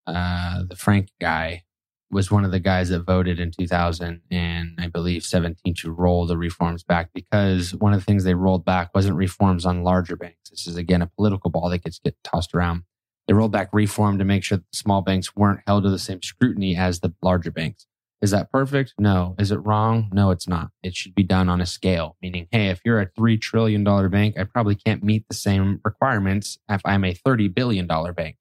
uh, 0.08 0.64
the 0.68 0.76
Frank 0.76 1.10
guy 1.20 1.64
was 2.12 2.32
one 2.32 2.44
of 2.44 2.52
the 2.52 2.60
guys 2.60 2.90
that 2.90 3.02
voted 3.02 3.40
in 3.40 3.52
2000 3.52 4.22
and 4.32 4.72
I 4.80 4.88
believe 4.88 5.24
17 5.24 5.76
to 5.76 5.92
roll 5.92 6.26
the 6.26 6.38
reforms 6.38 6.84
back 6.84 7.12
because 7.14 7.76
one 7.76 7.94
of 7.94 8.00
the 8.00 8.06
things 8.06 8.24
they 8.24 8.34
rolled 8.34 8.66
back 8.66 8.90
wasn't 8.96 9.16
reforms 9.16 9.66
on 9.66 9.84
larger 9.84 10.16
banks. 10.16 10.50
This 10.50 10.66
is 10.66 10.76
again 10.76 11.02
a 11.02 11.08
political 11.08 11.52
ball 11.52 11.70
that 11.70 11.84
gets 11.84 12.00
get 12.00 12.16
tossed 12.24 12.56
around. 12.56 12.84
They 13.28 13.34
rolled 13.34 13.52
back 13.52 13.70
reform 13.74 14.18
to 14.18 14.26
make 14.26 14.44
sure 14.44 14.58
that 14.58 14.76
small 14.76 15.02
banks 15.02 15.36
weren't 15.36 15.62
held 15.68 15.84
to 15.84 15.92
the 15.92 16.00
same 16.00 16.24
scrutiny 16.24 16.76
as 16.76 17.00
the 17.00 17.14
larger 17.22 17.52
banks. 17.52 17.86
Is 18.22 18.32
that 18.32 18.52
perfect? 18.52 18.94
No. 18.98 19.36
Is 19.40 19.52
it 19.52 19.58
wrong? 19.58 20.10
No, 20.12 20.32
it's 20.32 20.48
not. 20.48 20.72
It 20.84 20.96
should 20.96 21.16
be 21.16 21.24
done 21.24 21.48
on 21.48 21.62
a 21.62 21.66
scale, 21.66 22.18
meaning, 22.22 22.48
hey, 22.52 22.68
if 22.68 22.82
you're 22.84 23.00
a 23.00 23.10
$3 23.10 23.40
trillion 23.40 23.84
bank, 24.10 24.38
I 24.38 24.44
probably 24.44 24.76
can't 24.76 25.04
meet 25.04 25.26
the 25.30 25.36
same 25.36 25.80
requirements 25.86 26.58
if 26.68 26.82
I'm 26.84 27.06
a 27.06 27.14
$30 27.14 27.54
billion 27.54 27.88
bank. 27.88 28.36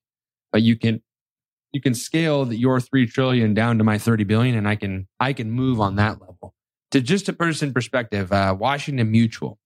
But 0.51 0.63
you 0.63 0.77
can 0.77 1.03
you 1.73 1.81
can 1.81 1.95
scale 1.95 2.53
your 2.53 2.81
3 2.81 3.07
trillion 3.07 3.53
down 3.55 3.79
to 3.79 3.85
my 3.85 3.99
30 3.99 4.25
billion 4.25 4.57
and 4.57 4.67
I 4.67 4.75
can, 4.75 5.07
I 5.21 5.35
can 5.35 5.51
move 5.51 5.81
on 5.81 5.97
that 5.97 6.21
level. 6.21 6.55
To 6.93 7.01
just 7.03 7.29
a 7.29 7.37
in 7.63 7.75
perspective, 7.75 8.33
uh, 8.33 8.57
Washington 8.59 9.11
Mutual 9.11 9.59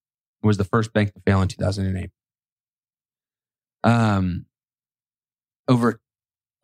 was 0.42 0.57
the 0.57 0.64
first 0.64 0.92
bank 0.92 1.14
to 1.14 1.20
fail 1.20 1.40
in 1.40 1.48
2008. 1.48 2.11
Um, 3.85 4.46
over 5.68 6.01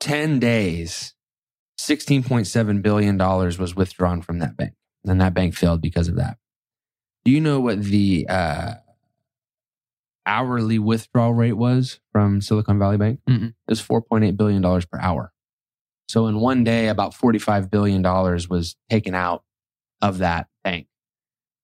10 0.00 0.40
days, 0.40 1.14
$16.7 1.78 2.82
billion 2.82 3.16
was 3.16 3.74
withdrawn 3.74 4.20
from 4.22 4.40
that 4.40 4.56
bank. 4.56 4.72
And 5.04 5.20
that 5.20 5.34
bank 5.34 5.54
failed 5.54 5.80
because 5.80 6.08
of 6.08 6.16
that. 6.16 6.38
Do 7.24 7.30
you 7.30 7.40
know 7.40 7.60
what 7.60 7.82
the 7.82 8.26
uh, 8.28 8.74
hourly 10.26 10.78
withdrawal 10.78 11.34
rate 11.34 11.54
was 11.54 12.00
from 12.12 12.40
Silicon 12.40 12.78
Valley 12.78 12.96
Bank? 12.96 13.20
Mm-mm. 13.28 13.48
It 13.48 13.54
was 13.68 13.82
$4.8 13.82 14.36
billion 14.36 14.62
per 14.62 14.98
hour. 15.00 15.32
So 16.08 16.26
in 16.26 16.40
one 16.40 16.64
day, 16.64 16.88
about 16.88 17.14
$45 17.14 17.70
billion 17.70 18.02
was 18.02 18.76
taken 18.90 19.14
out 19.14 19.44
of 20.00 20.18
that 20.18 20.48
bank. 20.64 20.86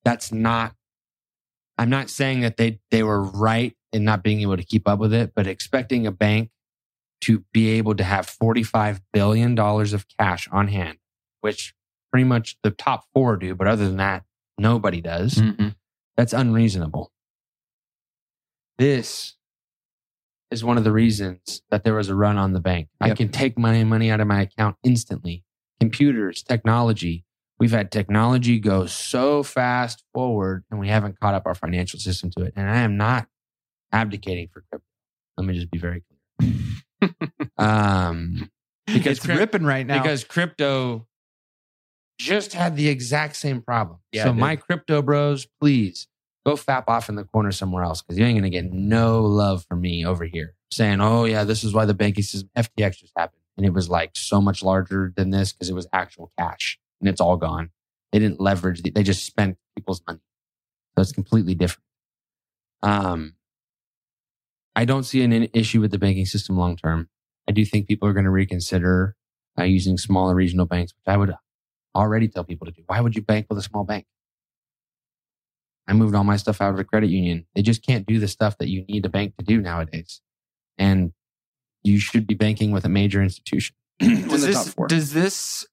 That's 0.03 0.31
not, 0.31 0.75
I'm 1.77 1.89
not 1.89 2.09
saying 2.09 2.41
that 2.41 2.57
they, 2.57 2.79
they 2.91 3.03
were 3.03 3.21
right 3.21 3.75
in 3.91 4.03
not 4.03 4.23
being 4.23 4.41
able 4.41 4.57
to 4.57 4.63
keep 4.63 4.87
up 4.87 4.99
with 4.99 5.13
it, 5.13 5.33
but 5.35 5.47
expecting 5.47 6.05
a 6.05 6.11
bank 6.11 6.51
to 7.25 7.43
be 7.51 7.69
able 7.69 7.95
to 7.95 8.03
have 8.03 8.27
$45 8.27 9.01
billion 9.11 9.57
of 9.57 10.05
cash 10.19 10.47
on 10.51 10.67
hand, 10.67 10.99
which 11.41 11.73
pretty 12.11 12.23
much 12.23 12.55
the 12.61 12.69
top 12.69 13.05
four 13.15 13.35
do, 13.35 13.55
but 13.55 13.67
other 13.67 13.85
than 13.85 13.97
that, 13.97 14.23
nobody 14.59 15.01
does. 15.01 15.35
Mm-hmm. 15.35 15.69
That's 16.15 16.33
unreasonable. 16.33 17.11
This 18.77 19.35
is 20.51 20.63
one 20.63 20.77
of 20.77 20.83
the 20.83 20.91
reasons 20.91 21.63
that 21.71 21.83
there 21.83 21.95
was 21.95 22.09
a 22.09 22.15
run 22.15 22.37
on 22.37 22.53
the 22.53 22.59
bank. 22.59 22.89
I 23.01 23.15
can 23.15 23.29
take 23.29 23.57
money 23.57 23.83
money 23.83 24.11
out 24.11 24.21
of 24.21 24.27
my 24.27 24.41
account 24.41 24.75
instantly. 24.83 25.43
Computers, 25.79 26.43
technology. 26.43 27.25
We've 27.57 27.71
had 27.71 27.91
technology 27.91 28.59
go 28.59 28.85
so 28.85 29.41
fast 29.41 30.03
forward 30.13 30.63
and 30.69 30.79
we 30.79 30.89
haven't 30.89 31.19
caught 31.19 31.33
up 31.33 31.47
our 31.47 31.55
financial 31.55 31.99
system 31.99 32.29
to 32.37 32.43
it. 32.43 32.53
And 32.55 32.69
I 32.69 32.81
am 32.81 32.97
not 32.97 33.27
abdicating 33.91 34.49
for 34.53 34.63
crypto. 34.69 34.85
Let 35.37 35.47
me 35.47 35.55
just 35.55 35.71
be 35.71 35.79
very 35.79 36.03
clear. 36.39 36.51
Um, 37.57 38.49
because 38.87 39.17
it's 39.17 39.27
ripping 39.27 39.63
right 39.63 39.85
now. 39.85 40.01
because 40.01 40.23
crypto 40.23 41.07
just 42.17 42.53
had 42.53 42.75
the 42.75 42.87
exact 42.87 43.35
same 43.35 43.61
problem. 43.61 43.99
Yeah, 44.11 44.25
so 44.25 44.33
my 44.33 44.55
crypto 44.55 45.01
bros, 45.01 45.47
please 45.59 46.07
go 46.45 46.55
fap 46.55 46.85
off 46.87 47.09
in 47.09 47.15
the 47.15 47.23
corner 47.23 47.51
somewhere 47.51 47.83
else 47.83 48.01
because 48.01 48.17
you 48.17 48.25
ain't 48.25 48.37
gonna 48.37 48.49
get 48.49 48.71
no 48.71 49.23
love 49.23 49.65
from 49.67 49.81
me 49.81 50.05
over 50.05 50.25
here 50.25 50.55
saying, 50.71 51.01
"Oh 51.01 51.25
yeah, 51.25 51.43
this 51.43 51.63
is 51.63 51.73
why 51.73 51.85
the 51.85 51.93
banking 51.93 52.23
system 52.23 52.49
FTX 52.55 52.99
just 52.99 53.13
happened," 53.17 53.41
and 53.57 53.65
it 53.65 53.73
was 53.73 53.89
like 53.89 54.11
so 54.15 54.41
much 54.41 54.63
larger 54.63 55.13
than 55.15 55.31
this 55.31 55.51
because 55.51 55.69
it 55.69 55.75
was 55.75 55.87
actual 55.91 56.31
cash 56.37 56.79
and 56.99 57.09
it's 57.09 57.21
all 57.21 57.37
gone. 57.37 57.71
They 58.11 58.19
didn't 58.19 58.39
leverage; 58.39 58.81
the, 58.81 58.91
they 58.91 59.03
just 59.03 59.25
spent 59.25 59.57
people's 59.75 60.01
money, 60.07 60.21
so 60.95 61.01
it's 61.01 61.11
completely 61.11 61.55
different. 61.55 61.83
Um, 62.81 63.34
I 64.75 64.85
don't 64.85 65.03
see 65.03 65.21
an 65.23 65.31
an 65.31 65.47
issue 65.53 65.81
with 65.81 65.91
the 65.91 65.97
banking 65.97 66.25
system 66.25 66.57
long 66.57 66.75
term. 66.75 67.09
I 67.47 67.51
do 67.51 67.63
think 67.65 67.87
people 67.87 68.07
are 68.07 68.13
going 68.13 68.25
to 68.25 68.31
reconsider 68.31 69.15
uh, 69.57 69.63
using 69.63 69.97
smaller 69.97 70.35
regional 70.35 70.65
banks, 70.65 70.93
which 70.93 71.11
I 71.13 71.17
would 71.17 71.33
already 71.95 72.27
tell 72.27 72.43
people 72.43 72.65
to 72.65 72.71
do. 72.71 72.83
Why 72.87 72.99
would 73.01 73.15
you 73.15 73.21
bank 73.21 73.47
with 73.49 73.57
a 73.57 73.61
small 73.61 73.83
bank? 73.83 74.05
I 75.87 75.93
moved 75.93 76.15
all 76.15 76.23
my 76.23 76.37
stuff 76.37 76.61
out 76.61 76.73
of 76.73 76.79
a 76.79 76.83
credit 76.83 77.09
union. 77.09 77.45
They 77.55 77.61
just 77.61 77.85
can't 77.85 78.05
do 78.05 78.19
the 78.19 78.27
stuff 78.27 78.57
that 78.57 78.69
you 78.69 78.83
need 78.85 79.05
a 79.05 79.09
bank 79.09 79.37
to 79.37 79.45
do 79.45 79.61
nowadays. 79.61 80.21
And 80.77 81.13
you 81.83 81.99
should 81.99 82.25
be 82.25 82.33
banking 82.33 82.71
with 82.71 82.85
a 82.85 82.89
major 82.89 83.21
institution. 83.21 83.75
Does 83.99 84.41
this 84.41 84.75
does 84.87 85.13
this 85.13 85.65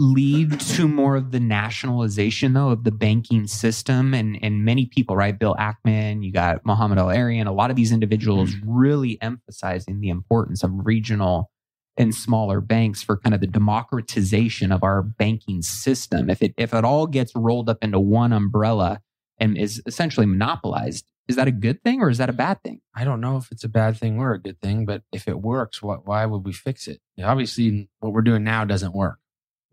lead 0.00 0.58
to 0.58 0.88
more 0.88 1.14
of 1.14 1.30
the 1.30 1.38
nationalization 1.38 2.52
though 2.52 2.70
of 2.70 2.82
the 2.82 2.90
banking 2.90 3.46
system 3.46 4.12
and 4.12 4.36
and 4.42 4.64
many 4.64 4.86
people 4.86 5.14
right 5.14 5.38
bill 5.38 5.54
ackman 5.54 6.24
you 6.24 6.32
got 6.32 6.64
mohamed 6.66 6.98
el-erian 6.98 7.46
a 7.46 7.52
lot 7.52 7.70
of 7.70 7.76
these 7.76 7.92
individuals 7.92 8.50
mm. 8.50 8.60
really 8.66 9.18
emphasizing 9.22 10.00
the 10.00 10.08
importance 10.08 10.64
of 10.64 10.70
regional 10.84 11.48
and 11.96 12.12
smaller 12.12 12.60
banks 12.60 13.04
for 13.04 13.16
kind 13.16 13.34
of 13.34 13.40
the 13.40 13.46
democratization 13.46 14.72
of 14.72 14.82
our 14.82 15.00
banking 15.00 15.62
system 15.62 16.28
if 16.28 16.42
it 16.42 16.52
if 16.56 16.74
it 16.74 16.84
all 16.84 17.06
gets 17.06 17.32
rolled 17.36 17.68
up 17.68 17.78
into 17.80 18.00
one 18.00 18.32
umbrella 18.32 19.00
and 19.38 19.56
is 19.56 19.80
essentially 19.86 20.26
monopolized 20.26 21.04
is 21.28 21.36
that 21.36 21.46
a 21.46 21.52
good 21.52 21.80
thing 21.84 22.00
or 22.00 22.10
is 22.10 22.18
that 22.18 22.28
a 22.28 22.32
bad 22.32 22.60
thing 22.64 22.80
I 22.96 23.04
don't 23.04 23.20
know 23.20 23.36
if 23.36 23.52
it's 23.52 23.62
a 23.62 23.68
bad 23.68 23.96
thing 23.96 24.18
or 24.18 24.34
a 24.34 24.40
good 24.40 24.60
thing, 24.60 24.86
but 24.86 25.02
if 25.12 25.26
it 25.26 25.40
works, 25.40 25.82
what, 25.82 26.06
why 26.06 26.24
would 26.26 26.44
we 26.44 26.52
fix 26.52 26.86
it? 26.86 27.00
Obviously, 27.20 27.88
what 27.98 28.12
we're 28.12 28.22
doing 28.22 28.44
now 28.44 28.64
doesn't 28.64 28.94
work. 28.94 29.18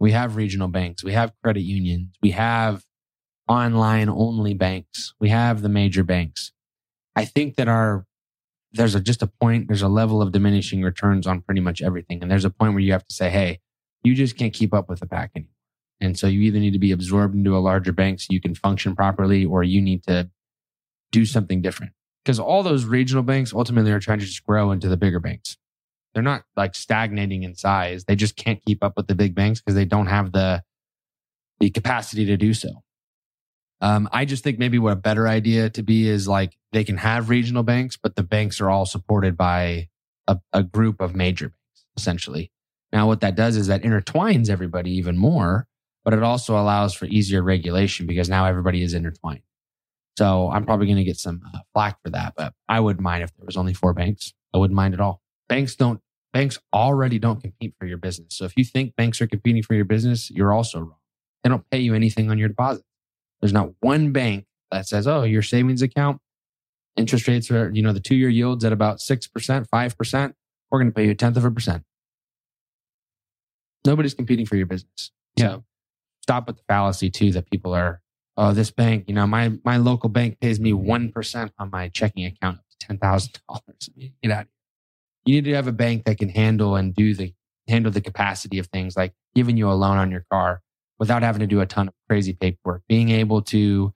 We 0.02 0.14
have 0.14 0.36
regional 0.36 0.68
banks, 0.68 1.04
we 1.04 1.14
have 1.14 1.32
credit 1.44 1.62
unions, 1.62 2.16
we 2.24 2.32
have 2.32 2.84
online 3.48 4.10
only 4.10 4.56
banks, 4.56 5.14
we 5.20 5.30
have 5.30 5.62
the 5.62 5.70
major 5.70 6.04
banks. 6.04 6.54
I 7.16 7.26
think 7.26 7.56
that 7.58 7.68
our 7.68 8.08
there's 8.74 8.96
a, 8.96 9.00
just 9.00 9.22
a 9.22 9.28
point, 9.28 9.68
there's 9.68 9.84
a 9.84 9.88
level 9.88 10.20
of 10.20 10.32
diminishing 10.32 10.82
returns 10.82 11.28
on 11.28 11.42
pretty 11.42 11.62
much 11.62 11.84
everything. 11.84 12.24
And 12.24 12.32
there's 12.32 12.46
a 12.46 12.50
point 12.50 12.74
where 12.74 12.82
you 12.82 12.94
have 12.94 13.06
to 13.06 13.14
say, 13.14 13.30
hey, 13.30 13.60
you 14.02 14.16
just 14.16 14.38
can't 14.38 14.54
keep 14.54 14.74
up 14.74 14.90
with 14.90 15.02
the 15.02 15.06
pack 15.06 15.34
anymore. 15.36 15.52
And 16.00 16.18
so 16.18 16.26
you 16.26 16.42
either 16.42 16.58
need 16.58 16.74
to 16.74 16.80
be 16.80 16.92
absorbed 16.92 17.36
into 17.36 17.56
a 17.56 17.60
larger 17.60 17.92
bank 17.92 18.22
so 18.22 18.28
you 18.32 18.42
can 18.42 18.56
function 18.56 18.96
properly, 18.96 19.46
or 19.46 19.62
you 19.62 19.84
need 19.84 20.02
to 20.06 20.32
do 21.12 21.28
something 21.28 21.62
different 21.62 21.94
because 22.26 22.40
all 22.40 22.64
those 22.64 22.86
regional 22.86 23.22
banks 23.22 23.54
ultimately 23.54 23.92
are 23.92 24.00
trying 24.00 24.18
to 24.18 24.26
just 24.26 24.46
grow 24.48 24.72
into 24.72 24.88
the 24.88 24.98
bigger 24.98 25.20
banks. 25.20 25.58
They're 26.13 26.24
not 26.24 26.43
like 26.56 26.76
stagnating 26.76 27.43
in 27.43 27.56
size. 27.56 28.04
They 28.06 28.15
just 28.15 28.36
can't 28.36 28.63
keep 28.65 28.84
up 28.84 28.93
with 28.97 29.08
the 29.08 29.15
big 29.15 29.34
banks 29.34 29.62
because 29.62 29.76
they 29.76 29.86
don't 29.86 30.08
have 30.08 30.32
the 30.32 30.63
the 31.60 31.69
capacity 31.69 32.26
to 32.26 32.38
do 32.38 32.54
so. 32.54 32.84
Um, 33.82 34.10
I 34.12 34.26
just 34.26 34.43
think 34.43 34.60
maybe 34.60 34.80
what 34.80 34.93
a 34.93 34.97
better 34.97 35.28
idea 35.28 35.69
to 35.71 35.84
be 35.84 36.08
is 36.08 36.28
like 36.28 36.58
they 36.71 36.84
can 36.84 36.97
have 36.97 37.30
regional 37.30 37.63
banks, 37.63 37.97
but 37.97 38.15
the 38.15 38.24
banks 38.24 38.62
are 38.62 38.69
all 38.69 38.86
supported 38.86 39.38
by 39.38 39.89
a, 40.28 40.38
a 40.54 40.63
group 40.63 41.02
of 41.02 41.15
major 41.15 41.50
banks, 41.50 41.86
essentially. 41.97 42.52
Now, 42.93 43.08
what 43.08 43.21
that 43.21 43.36
does 43.36 43.56
is 43.56 43.67
that 43.67 43.84
intertwines 43.84 44.50
everybody 44.50 44.91
even 44.91 45.17
more, 45.17 45.67
but 46.04 46.13
it 46.13 46.24
also 46.24 46.60
allows 46.60 46.93
for 46.93 47.06
easier 47.06 47.41
regulation 47.41 48.06
because 48.06 48.30
now 48.30 48.45
everybody 48.45 48.84
is 48.84 48.93
intertwined. 48.93 49.41
So 50.17 50.52
I'm 50.52 50.65
probably 50.65 50.88
going 50.88 50.97
to 50.97 51.04
get 51.04 51.17
some 51.17 51.41
uh, 51.54 51.60
flack 51.74 52.02
for 52.04 52.10
that, 52.12 52.34
but 52.36 52.54
I 52.67 52.80
wouldn't 52.80 53.02
mind 53.02 53.24
if 53.24 53.36
there 53.38 53.45
was 53.45 53.58
only 53.58 53.74
four 53.74 53.93
banks. 53.93 54.34
I 54.54 54.58
wouldn't 54.58 54.76
mind 54.76 54.93
at 54.93 55.00
all. 55.00 55.21
Banks 55.52 55.76
don't, 55.76 56.00
banks 56.32 56.58
already 56.74 57.20
don't 57.20 57.42
compete 57.42 57.74
for 57.78 57.86
your 57.86 57.98
business. 57.98 58.38
So 58.38 58.46
if 58.46 58.54
you 58.56 58.64
think 58.64 58.96
banks 58.96 59.20
are 59.20 59.28
competing 59.28 59.64
for 59.64 59.76
your 59.76 59.84
business, 59.84 60.32
you're 60.32 60.54
also 60.54 60.80
wrong. 60.80 60.96
They 61.44 61.50
don't 61.50 61.70
pay 61.70 61.80
you 61.80 61.94
anything 61.94 62.32
on 62.32 62.38
your 62.38 62.48
deposit. 62.48 62.86
There's 63.42 63.52
not 63.52 63.72
one 63.82 64.14
bank 64.14 64.46
that 64.72 64.88
says, 64.88 65.08
oh, 65.08 65.24
your 65.24 65.42
savings 65.42 65.82
account, 65.82 66.22
interest 66.96 67.28
rates 67.28 67.52
are, 67.52 67.70
you 67.70 67.82
know, 67.82 67.92
the 67.92 68.00
two 68.00 68.16
year 68.16 68.30
yields 68.30 68.64
at 68.64 68.72
about 68.72 69.00
6%, 69.00 69.68
5%. 69.68 70.34
We're 70.70 70.80
going 70.80 70.90
to 70.90 70.96
pay 70.96 71.04
you 71.04 71.12
a 71.12 71.16
tenth 71.16 71.36
of 71.36 71.44
a 71.44 71.52
percent. 71.52 71.84
Nobody's 73.86 74.14
competing 74.14 74.46
for 74.46 74.56
your 74.56 74.68
business. 74.68 75.12
Yeah. 75.36 75.48
So 75.50 75.64
stop 76.22 76.48
with 76.48 76.56
the 76.56 76.64
fallacy 76.70 77.10
too 77.10 77.34
that 77.34 77.52
people 77.52 77.74
are 77.74 78.00
oh, 78.38 78.54
this 78.54 78.72
bank, 78.72 79.06
you 79.08 79.14
know, 79.14 79.28
my 79.28 79.52
my 79.66 79.76
local 79.76 80.08
bank 80.08 80.40
pays 80.40 80.62
me 80.62 80.72
one 80.72 81.12
percent 81.12 81.52
on 81.60 81.70
my 81.72 81.90
checking 81.90 82.26
account 82.26 82.60
up 82.60 82.66
to 82.70 82.88
ten 82.88 82.98
thousand 82.98 83.40
dollars. 83.50 83.90
Get 84.24 84.32
out 84.32 84.44
of 84.44 84.48
here. 84.48 84.61
You 85.26 85.36
need 85.36 85.46
to 85.46 85.54
have 85.54 85.68
a 85.68 85.72
bank 85.72 86.06
that 86.06 86.18
can 86.18 86.30
handle 86.30 86.76
and 86.76 86.94
do 86.96 87.14
the 87.14 87.34
handle 87.68 87.92
the 87.92 88.02
capacity 88.02 88.58
of 88.60 88.68
things 88.68 88.98
like 88.98 89.14
giving 89.36 89.56
you 89.56 89.70
a 89.70 89.74
loan 89.74 89.98
on 89.98 90.12
your 90.12 90.26
car 90.32 90.62
without 91.00 91.24
having 91.24 91.40
to 91.40 91.48
do 91.48 91.62
a 91.62 91.66
ton 91.66 91.88
of 91.88 91.94
crazy 92.10 92.34
paperwork. 92.34 92.82
Being 92.90 93.10
able 93.10 93.42
to 93.44 93.94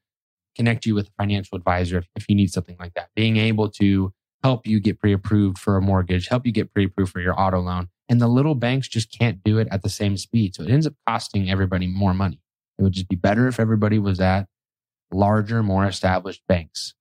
connect 0.56 0.86
you 0.86 0.96
with 0.96 1.08
a 1.08 1.12
financial 1.18 1.58
advisor 1.58 1.98
if, 2.00 2.08
if 2.16 2.26
you 2.30 2.36
need 2.36 2.52
something 2.52 2.78
like 2.80 2.94
that. 2.94 3.10
Being 3.16 3.38
able 3.38 3.70
to 3.72 4.14
help 4.44 4.66
you 4.66 4.80
get 4.80 5.00
pre-approved 5.00 5.58
for 5.58 5.76
a 5.76 5.82
mortgage, 5.82 6.28
help 6.28 6.46
you 6.46 6.52
get 6.52 6.74
pre-approved 6.74 7.12
for 7.12 7.20
your 7.20 7.40
auto 7.40 7.60
loan. 7.60 7.90
And 8.08 8.22
the 8.22 8.28
little 8.28 8.56
banks 8.56 8.88
just 8.88 9.12
can't 9.12 9.44
do 9.44 9.58
it 9.58 9.68
at 9.72 9.82
the 9.82 9.90
same 9.90 10.18
speed. 10.18 10.56
So 10.56 10.64
it 10.64 10.70
ends 10.70 10.86
up 10.86 10.94
costing 11.08 11.50
everybody 11.50 11.88
more 11.88 12.14
money. 12.14 12.40
It 12.78 12.84
would 12.84 12.94
just 12.94 13.10
be 13.10 13.16
better 13.16 13.48
if 13.48 13.60
everybody 13.60 14.00
was 14.00 14.20
at 14.20 14.48
larger, 15.12 15.64
more 15.64 15.86
established 15.86 16.44
banks. 16.48 16.94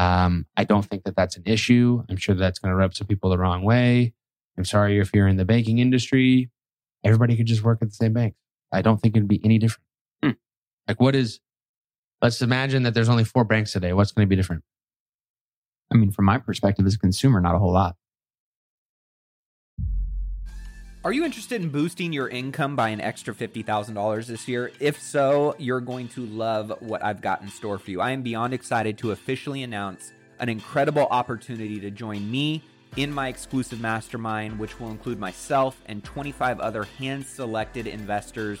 Um, 0.00 0.46
I 0.56 0.64
don't 0.64 0.84
think 0.84 1.04
that 1.04 1.14
that's 1.14 1.36
an 1.36 1.42
issue. 1.44 2.02
I'm 2.08 2.16
sure 2.16 2.34
that's 2.34 2.58
going 2.58 2.70
to 2.70 2.76
rub 2.76 2.94
some 2.94 3.06
people 3.06 3.30
the 3.30 3.38
wrong 3.38 3.62
way. 3.62 4.14
I'm 4.56 4.64
sorry 4.64 4.98
if 4.98 5.10
you're 5.12 5.28
in 5.28 5.36
the 5.36 5.44
banking 5.44 5.78
industry. 5.78 6.50
Everybody 7.04 7.36
could 7.36 7.46
just 7.46 7.62
work 7.62 7.80
at 7.82 7.88
the 7.88 7.94
same 7.94 8.12
bank. 8.12 8.34
I 8.72 8.82
don't 8.82 8.98
think 8.98 9.16
it'd 9.16 9.28
be 9.28 9.40
any 9.44 9.58
different. 9.58 9.84
Hmm. 10.22 10.30
Like, 10.88 11.00
what 11.00 11.14
is, 11.14 11.40
let's 12.22 12.40
imagine 12.40 12.84
that 12.84 12.94
there's 12.94 13.08
only 13.08 13.24
four 13.24 13.44
banks 13.44 13.72
today. 13.72 13.92
What's 13.92 14.12
going 14.12 14.26
to 14.26 14.28
be 14.28 14.36
different? 14.36 14.62
i 15.90 15.96
mean 15.96 16.10
from 16.10 16.24
my 16.24 16.38
perspective 16.38 16.86
as 16.86 16.94
a 16.94 16.98
consumer 16.98 17.40
not 17.40 17.54
a 17.54 17.58
whole 17.58 17.72
lot 17.72 17.96
Are 21.02 21.14
you 21.14 21.24
interested 21.24 21.62
in 21.62 21.70
boosting 21.70 22.12
your 22.12 22.28
income 22.28 22.76
by 22.76 22.90
an 22.90 23.00
extra 23.00 23.34
$50,000 23.34 24.26
this 24.26 24.46
year? 24.46 24.70
If 24.80 25.00
so, 25.00 25.56
you're 25.56 25.80
going 25.80 26.08
to 26.08 26.26
love 26.26 26.74
what 26.80 27.02
I've 27.02 27.22
got 27.22 27.40
in 27.40 27.48
store 27.48 27.78
for 27.78 27.90
you. 27.90 28.02
I 28.02 28.10
am 28.10 28.20
beyond 28.20 28.52
excited 28.52 28.98
to 28.98 29.12
officially 29.12 29.62
announce 29.62 30.12
an 30.40 30.50
incredible 30.50 31.08
opportunity 31.10 31.80
to 31.80 31.90
join 31.90 32.30
me 32.30 32.62
in 32.98 33.10
my 33.10 33.28
exclusive 33.28 33.80
mastermind, 33.80 34.58
which 34.58 34.78
will 34.78 34.90
include 34.90 35.18
myself 35.18 35.80
and 35.86 36.04
25 36.04 36.60
other 36.60 36.84
hand 36.84 37.24
selected 37.24 37.86
investors 37.86 38.60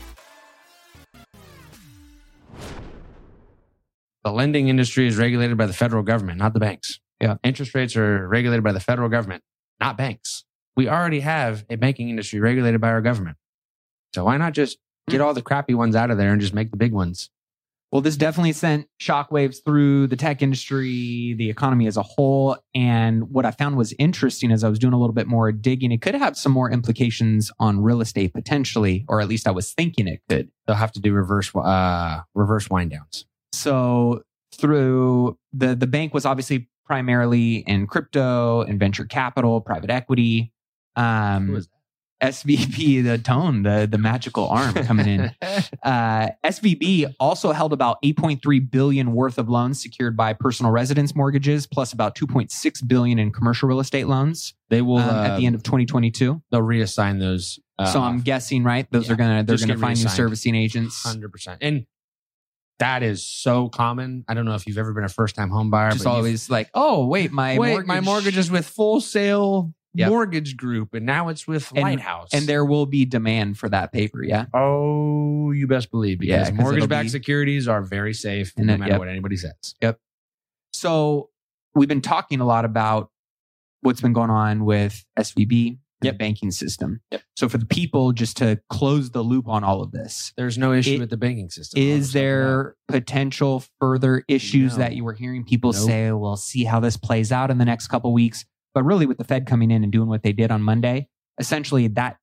The 4.23 4.31
lending 4.31 4.67
industry 4.67 5.07
is 5.07 5.17
regulated 5.17 5.57
by 5.57 5.65
the 5.65 5.73
federal 5.73 6.03
government, 6.03 6.37
not 6.37 6.53
the 6.53 6.59
banks. 6.59 6.99
Yeah. 7.19 7.37
Interest 7.43 7.73
rates 7.73 7.95
are 7.95 8.27
regulated 8.27 8.63
by 8.63 8.71
the 8.71 8.79
federal 8.79 9.09
government, 9.09 9.43
not 9.79 9.97
banks. 9.97 10.43
We 10.75 10.87
already 10.87 11.19
have 11.21 11.65
a 11.69 11.75
banking 11.75 12.09
industry 12.09 12.39
regulated 12.39 12.81
by 12.81 12.89
our 12.89 13.01
government. 13.01 13.37
So 14.13 14.25
why 14.25 14.37
not 14.37 14.53
just 14.53 14.77
get 15.09 15.21
all 15.21 15.33
the 15.33 15.41
crappy 15.41 15.73
ones 15.73 15.95
out 15.95 16.11
of 16.11 16.17
there 16.17 16.31
and 16.31 16.41
just 16.41 16.53
make 16.53 16.71
the 16.71 16.77
big 16.77 16.93
ones? 16.93 17.29
Well, 17.91 18.01
this 18.01 18.15
definitely 18.15 18.53
sent 18.53 18.87
shockwaves 19.01 19.57
through 19.65 20.07
the 20.07 20.15
tech 20.15 20.41
industry, 20.41 21.33
the 21.37 21.49
economy 21.49 21.87
as 21.87 21.97
a 21.97 22.03
whole. 22.03 22.55
And 22.73 23.29
what 23.31 23.45
I 23.45 23.51
found 23.51 23.75
was 23.75 23.93
interesting 23.99 24.49
as 24.51 24.63
I 24.63 24.69
was 24.69 24.79
doing 24.79 24.93
a 24.93 24.97
little 24.97 25.13
bit 25.13 25.27
more 25.27 25.51
digging, 25.51 25.91
it 25.91 26.01
could 26.01 26.15
have 26.15 26.37
some 26.37 26.53
more 26.53 26.71
implications 26.71 27.51
on 27.59 27.81
real 27.81 27.99
estate 27.99 28.33
potentially, 28.33 29.03
or 29.09 29.19
at 29.19 29.27
least 29.27 29.45
I 29.45 29.51
was 29.51 29.73
thinking 29.73 30.07
it 30.07 30.21
could. 30.29 30.49
They'll 30.65 30.77
have 30.77 30.93
to 30.93 31.01
do 31.01 31.11
reverse 31.11 31.53
uh, 31.53 32.21
reverse 32.33 32.69
wind 32.69 32.91
downs. 32.91 33.25
So 33.53 34.23
through 34.53 35.37
the 35.53 35.75
the 35.75 35.87
bank 35.87 36.13
was 36.13 36.25
obviously 36.25 36.69
primarily 36.85 37.57
in 37.67 37.87
crypto 37.87 38.61
and 38.61 38.79
venture 38.79 39.05
capital, 39.05 39.61
private 39.61 39.89
equity. 39.89 40.51
Um, 40.95 41.63
SVB, 42.21 43.03
the 43.03 43.17
tone, 43.17 43.63
the 43.63 43.87
the 43.89 43.97
magical 43.97 44.47
arm 44.47 44.73
coming 44.73 45.07
in. 45.07 45.35
Uh, 45.83 46.29
SVB 46.43 47.13
also 47.19 47.51
held 47.51 47.73
about 47.73 48.01
8.3 48.03 48.71
billion 48.71 49.13
worth 49.13 49.37
of 49.37 49.49
loans 49.49 49.81
secured 49.81 50.15
by 50.15 50.33
personal 50.33 50.71
residence 50.71 51.15
mortgages, 51.15 51.65
plus 51.65 51.91
about 51.91 52.15
2.6 52.15 52.87
billion 52.87 53.17
in 53.17 53.31
commercial 53.31 53.67
real 53.67 53.79
estate 53.79 54.07
loans 54.07 54.53
they 54.69 54.81
will 54.81 54.99
um, 54.99 55.09
at 55.09 55.37
the 55.37 55.43
uh, 55.43 55.47
end 55.47 55.55
of 55.55 55.63
2022. 55.63 56.41
they'll 56.51 56.61
reassign 56.61 57.19
those. 57.19 57.59
Uh, 57.79 57.85
so 57.85 57.99
I'm 57.99 58.21
guessing, 58.21 58.63
right? 58.63 58.87
Those 58.91 59.07
yeah, 59.07 59.13
are 59.13 59.15
gonna 59.15 59.43
they're 59.43 59.57
gonna 59.57 59.77
find 59.77 59.99
new 59.99 60.09
servicing 60.09 60.55
agents. 60.55 61.03
hundred 61.03 61.31
percent, 61.31 61.59
and 61.61 61.85
that 62.81 63.01
is 63.03 63.23
so 63.25 63.69
common. 63.69 64.25
I 64.27 64.33
don't 64.33 64.45
know 64.45 64.55
if 64.55 64.67
you've 64.67 64.77
ever 64.77 64.93
been 64.93 65.03
a 65.05 65.09
first 65.09 65.35
time 65.35 65.49
home 65.49 65.69
buyer, 65.69 65.91
Just 65.91 66.03
but 66.03 66.09
always 66.11 66.49
like, 66.49 66.69
oh 66.73 67.05
wait, 67.07 67.31
my 67.31 67.57
wait, 67.57 67.69
mortgage, 67.69 67.87
my 67.87 67.99
mortgage 68.01 68.37
is 68.37 68.51
with 68.51 68.67
Full 68.67 68.99
Sail 69.01 69.73
Yep. 69.93 70.07
Mortgage 70.09 70.55
Group, 70.55 70.93
and 70.93 71.05
now 71.05 71.27
it's 71.27 71.45
with 71.45 71.69
And- 71.75 71.83
Lighthouse. 71.83 72.29
and 72.33 72.47
there 72.47 72.63
will 72.63 72.85
be 72.85 73.03
demand 73.03 73.57
for 73.57 73.67
that 73.69 73.91
paper. 73.91 74.23
Yeah, 74.23 74.45
oh, 74.53 75.51
you 75.51 75.67
best 75.67 75.91
believe 75.91 76.23
Yeah, 76.23 76.37
because 76.37 76.47
'cause 76.47 76.53
it'll 76.53 76.63
mortgage-backed 76.63 77.05
be- 77.07 77.09
securities 77.09 77.67
are 77.67 77.81
very 77.81 78.13
safe, 78.13 78.53
And 78.55 78.67
no 78.67 78.73
it- 78.75 78.79
matter 78.79 78.91
yep. 78.93 78.99
what 78.99 79.09
anybody 79.09 79.35
says. 79.35 79.75
Yep. 79.81 79.99
So 80.73 81.29
we've 81.75 81.89
been 81.89 81.99
talking 82.01 82.39
a 82.39 82.45
lot 82.45 82.63
about 82.63 83.09
what's 83.81 83.99
been 84.01 84.13
going 84.13 84.29
on 84.29 84.63
with 84.63 85.03
SVB, 85.19 85.77
and 86.01 86.13
the 86.13 86.17
banking 86.17 86.51
system. 86.51 87.01
Yep. 87.11 87.21
So 87.35 87.49
for 87.49 87.57
the 87.57 87.65
people, 87.65 88.11
just 88.13 88.37
to 88.37 88.59
close 88.69 89.11
the 89.11 89.21
loop 89.21 89.47
on 89.47 89.63
all 89.63 89.81
of 89.81 89.91
this, 89.91 90.33
There's 90.37 90.57
no 90.57 90.73
issue 90.73 90.95
It- 90.95 90.99
with 90.99 91.09
the 91.09 91.17
banking 91.17 91.49
system. 91.49 91.81
is 91.81 91.89
I'll 91.91 91.99
just 91.99 92.13
tell 92.13 92.21
you 92.21 92.27
there 92.27 92.75
potential 92.87 93.63
further 93.79 94.23
issues 94.27 94.73
No. 94.73 94.79
that 94.79 94.95
you 94.95 95.03
were 95.03 95.13
hearing 95.13 95.43
people 95.43 95.71
Nope. 95.73 95.81
say, 95.85 96.11
"We'll 96.11 96.35
see 96.37 96.63
how 96.63 96.79
this 96.79 96.97
plays 96.97 97.31
out 97.31 97.51
in 97.51 97.57
the 97.57 97.65
next 97.65 97.87
couple 97.87 98.13
weeks"? 98.13 98.45
But 98.73 98.83
really, 98.83 99.05
with 99.05 99.17
the 99.17 99.23
Fed 99.25 99.45
coming 99.45 99.69
in 99.71 99.83
and 99.83 99.91
doing 99.91 100.07
what 100.09 100.23
they 100.23 100.31
did 100.33 100.51
on 100.51 100.61
Monday, 100.61 101.07
essentially 101.39 101.87
that 101.89 102.17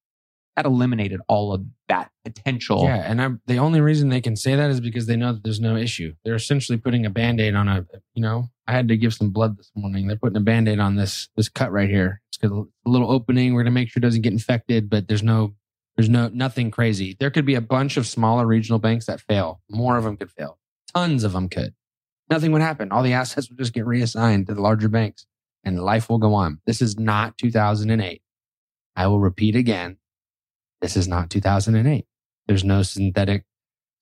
that 0.57 0.67
eliminated 0.67 1.21
all 1.29 1.53
of 1.53 1.65
that 1.89 2.11
potential. 2.25 2.83
Yeah, 2.83 2.97
and 3.09 3.23
I'm, 3.23 3.41
the 3.47 3.59
only 3.59 3.81
reason 3.81 4.09
they 4.09 4.21
can 4.21 4.35
say 4.35 4.57
that 4.57 4.71
is 4.73 4.81
because 4.81 5.07
they 5.07 5.15
know 5.15 5.33
that 5.33 5.45
there's 5.45 5.61
no 5.61 5.77
issue. 5.77 6.15
They're 6.25 6.35
essentially 6.35 6.77
putting 6.77 7.07
a 7.07 7.11
band-aid 7.11 7.55
on 7.55 7.69
a. 7.69 7.87
You 8.15 8.23
know, 8.23 8.49
I 8.67 8.73
had 8.73 8.89
to 8.89 8.97
give 8.97 9.15
some 9.15 9.31
blood 9.31 9.57
this 9.57 9.71
morning. 9.77 10.09
They're 10.09 10.17
putting 10.17 10.37
a 10.37 10.41
band-aid 10.41 10.81
on 10.81 10.97
this 10.97 11.29
this 11.37 11.49
cut 11.49 11.71
right 11.71 11.89
here. 11.89 12.23
Got 12.41 12.53
a 12.53 12.65
little 12.89 13.11
opening. 13.11 13.55
We're 13.55 13.63
gonna 13.63 13.73
make 13.73 13.91
sure 13.91 14.01
it 14.01 14.03
doesn't 14.03 14.23
get 14.23 14.33
infected, 14.33 14.89
but 14.91 15.09
there's 15.09 15.23
no. 15.23 15.55
There's 15.97 16.09
no 16.09 16.29
nothing 16.29 16.71
crazy. 16.71 17.17
There 17.19 17.31
could 17.31 17.45
be 17.45 17.57
a 17.57 17.61
bunch 17.61 17.97
of 17.97 18.07
smaller 18.07 18.47
regional 18.47 18.79
banks 18.79 19.07
that 19.07 19.21
fail. 19.21 19.61
More 19.69 19.97
of 19.97 20.05
them 20.05 20.17
could 20.17 20.31
fail. 20.31 20.57
Tons 20.95 21.25
of 21.25 21.33
them 21.33 21.49
could. 21.49 21.75
Nothing 22.31 22.53
would 22.53 22.63
happen. 22.63 22.93
All 22.93 23.03
the 23.03 23.15
assets 23.15 23.49
would 23.49 23.59
just 23.59 23.73
get 23.73 23.85
reassigned 23.85 24.47
to 24.47 24.55
the 24.55 24.61
larger 24.61 24.89
banks 24.89 25.27
and 25.65 25.83
life 25.83 26.09
will 26.09 26.19
go 26.19 26.35
on. 26.35 26.61
This 26.67 26.81
is 26.81 26.99
not 26.99 27.37
2008. 27.39 28.23
I 28.97 29.07
will 29.07 29.21
repeat 29.21 29.57
again. 29.57 29.97
This 30.81 30.97
is 30.97 31.09
not 31.09 31.31
2008. 31.31 32.07
There's 32.47 32.65
no 32.65 32.83
synthetic 32.83 33.45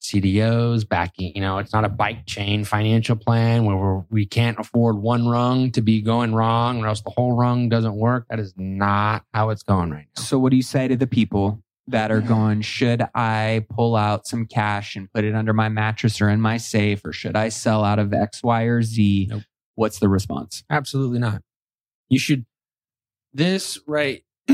CDOs 0.03 0.89
backing, 0.89 1.33
you 1.35 1.41
know, 1.41 1.59
it's 1.59 1.73
not 1.73 1.85
a 1.85 1.89
bike 1.89 2.27
chain 2.27 2.65
financial 2.65 3.17
plan 3.17 3.65
where 3.65 3.77
we're, 3.77 4.05
we 4.11 4.27
can't 4.27 4.59
afford 4.59 4.97
one 4.97 5.27
rung 5.27 5.73
to 5.73 5.81
be 5.81 6.01
going 6.01 6.35
wrong 6.35 6.83
or 6.83 6.87
else 6.87 7.01
the 7.01 7.11
whole 7.11 7.33
rung 7.33 7.69
doesn't 7.69 7.97
work. 7.97 8.27
That 8.31 8.39
is 8.39 8.55
not 8.57 9.25
how 9.35 9.51
it's 9.51 9.63
going 9.63 9.91
right 9.91 10.07
now. 10.17 10.23
So, 10.23 10.39
what 10.39 10.51
do 10.51 10.57
you 10.57 10.63
say 10.63 10.87
to 10.89 10.97
the 10.97 11.07
people 11.07 11.63
that 11.89 12.11
are 12.11 12.21
going, 12.21 12.63
should 12.63 13.03
I 13.15 13.65
pull 13.71 13.95
out 13.95 14.27
some 14.27 14.47
cash 14.47 14.97
and 14.97 15.13
put 15.13 15.25
it 15.25 15.35
under 15.35 15.53
my 15.53 15.69
mattress 15.69 16.21
or 16.21 16.29
in 16.29 16.41
my 16.41 16.57
safe, 16.57 17.05
or 17.05 17.13
should 17.13 17.37
I 17.37 17.49
sell 17.49 17.85
out 17.85 17.99
of 17.99 18.13
X, 18.13 18.43
Y, 18.43 18.63
or 18.63 18.83
Z? 18.83 19.29
Nope. 19.31 19.43
What's 19.77 19.99
the 19.99 20.09
response? 20.09 20.65
Absolutely 20.69 21.19
not. 21.19 21.43
You 22.09 22.19
should, 22.19 22.47
this 23.33 23.79
right, 23.87 24.25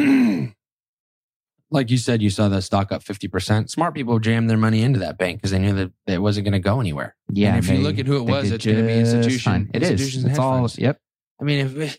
like 1.73 1.91
you 1.91 1.99
said, 1.99 2.23
you 2.23 2.31
saw 2.31 2.49
the 2.49 2.61
stock 2.61 2.93
up 2.93 3.03
50%. 3.03 3.71
Smart 3.71 3.95
people 3.95 4.19
jammed 4.19 4.49
their 4.49 4.57
money 4.57 4.83
into 4.83 4.99
that 5.01 5.19
bank 5.19 5.39
because 5.39 5.51
they 5.51 5.59
knew 5.59 5.73
that 5.75 5.91
it 6.07 6.19
wasn't 6.19 6.45
going 6.45 6.53
to 6.53 6.59
go 6.59 6.81
anywhere. 6.81 7.17
Yeah. 7.33 7.55
And 7.55 7.65
if 7.65 7.71
you 7.71 7.79
look 7.79 7.99
at 7.99 8.07
who 8.07 8.17
it 8.17 8.25
was, 8.31 8.51
it's 8.51 8.65
gonna 8.65 8.83
be 8.83 9.01
just 9.01 9.15
institution- 9.15 9.71
It 9.75 9.83
is. 9.83 10.25
It's 10.25 10.39
all. 10.39 10.59
funds. 10.59 10.79
Yep. 10.79 10.99
I 11.41 11.45
mean, 11.45 11.67
if 11.67 11.99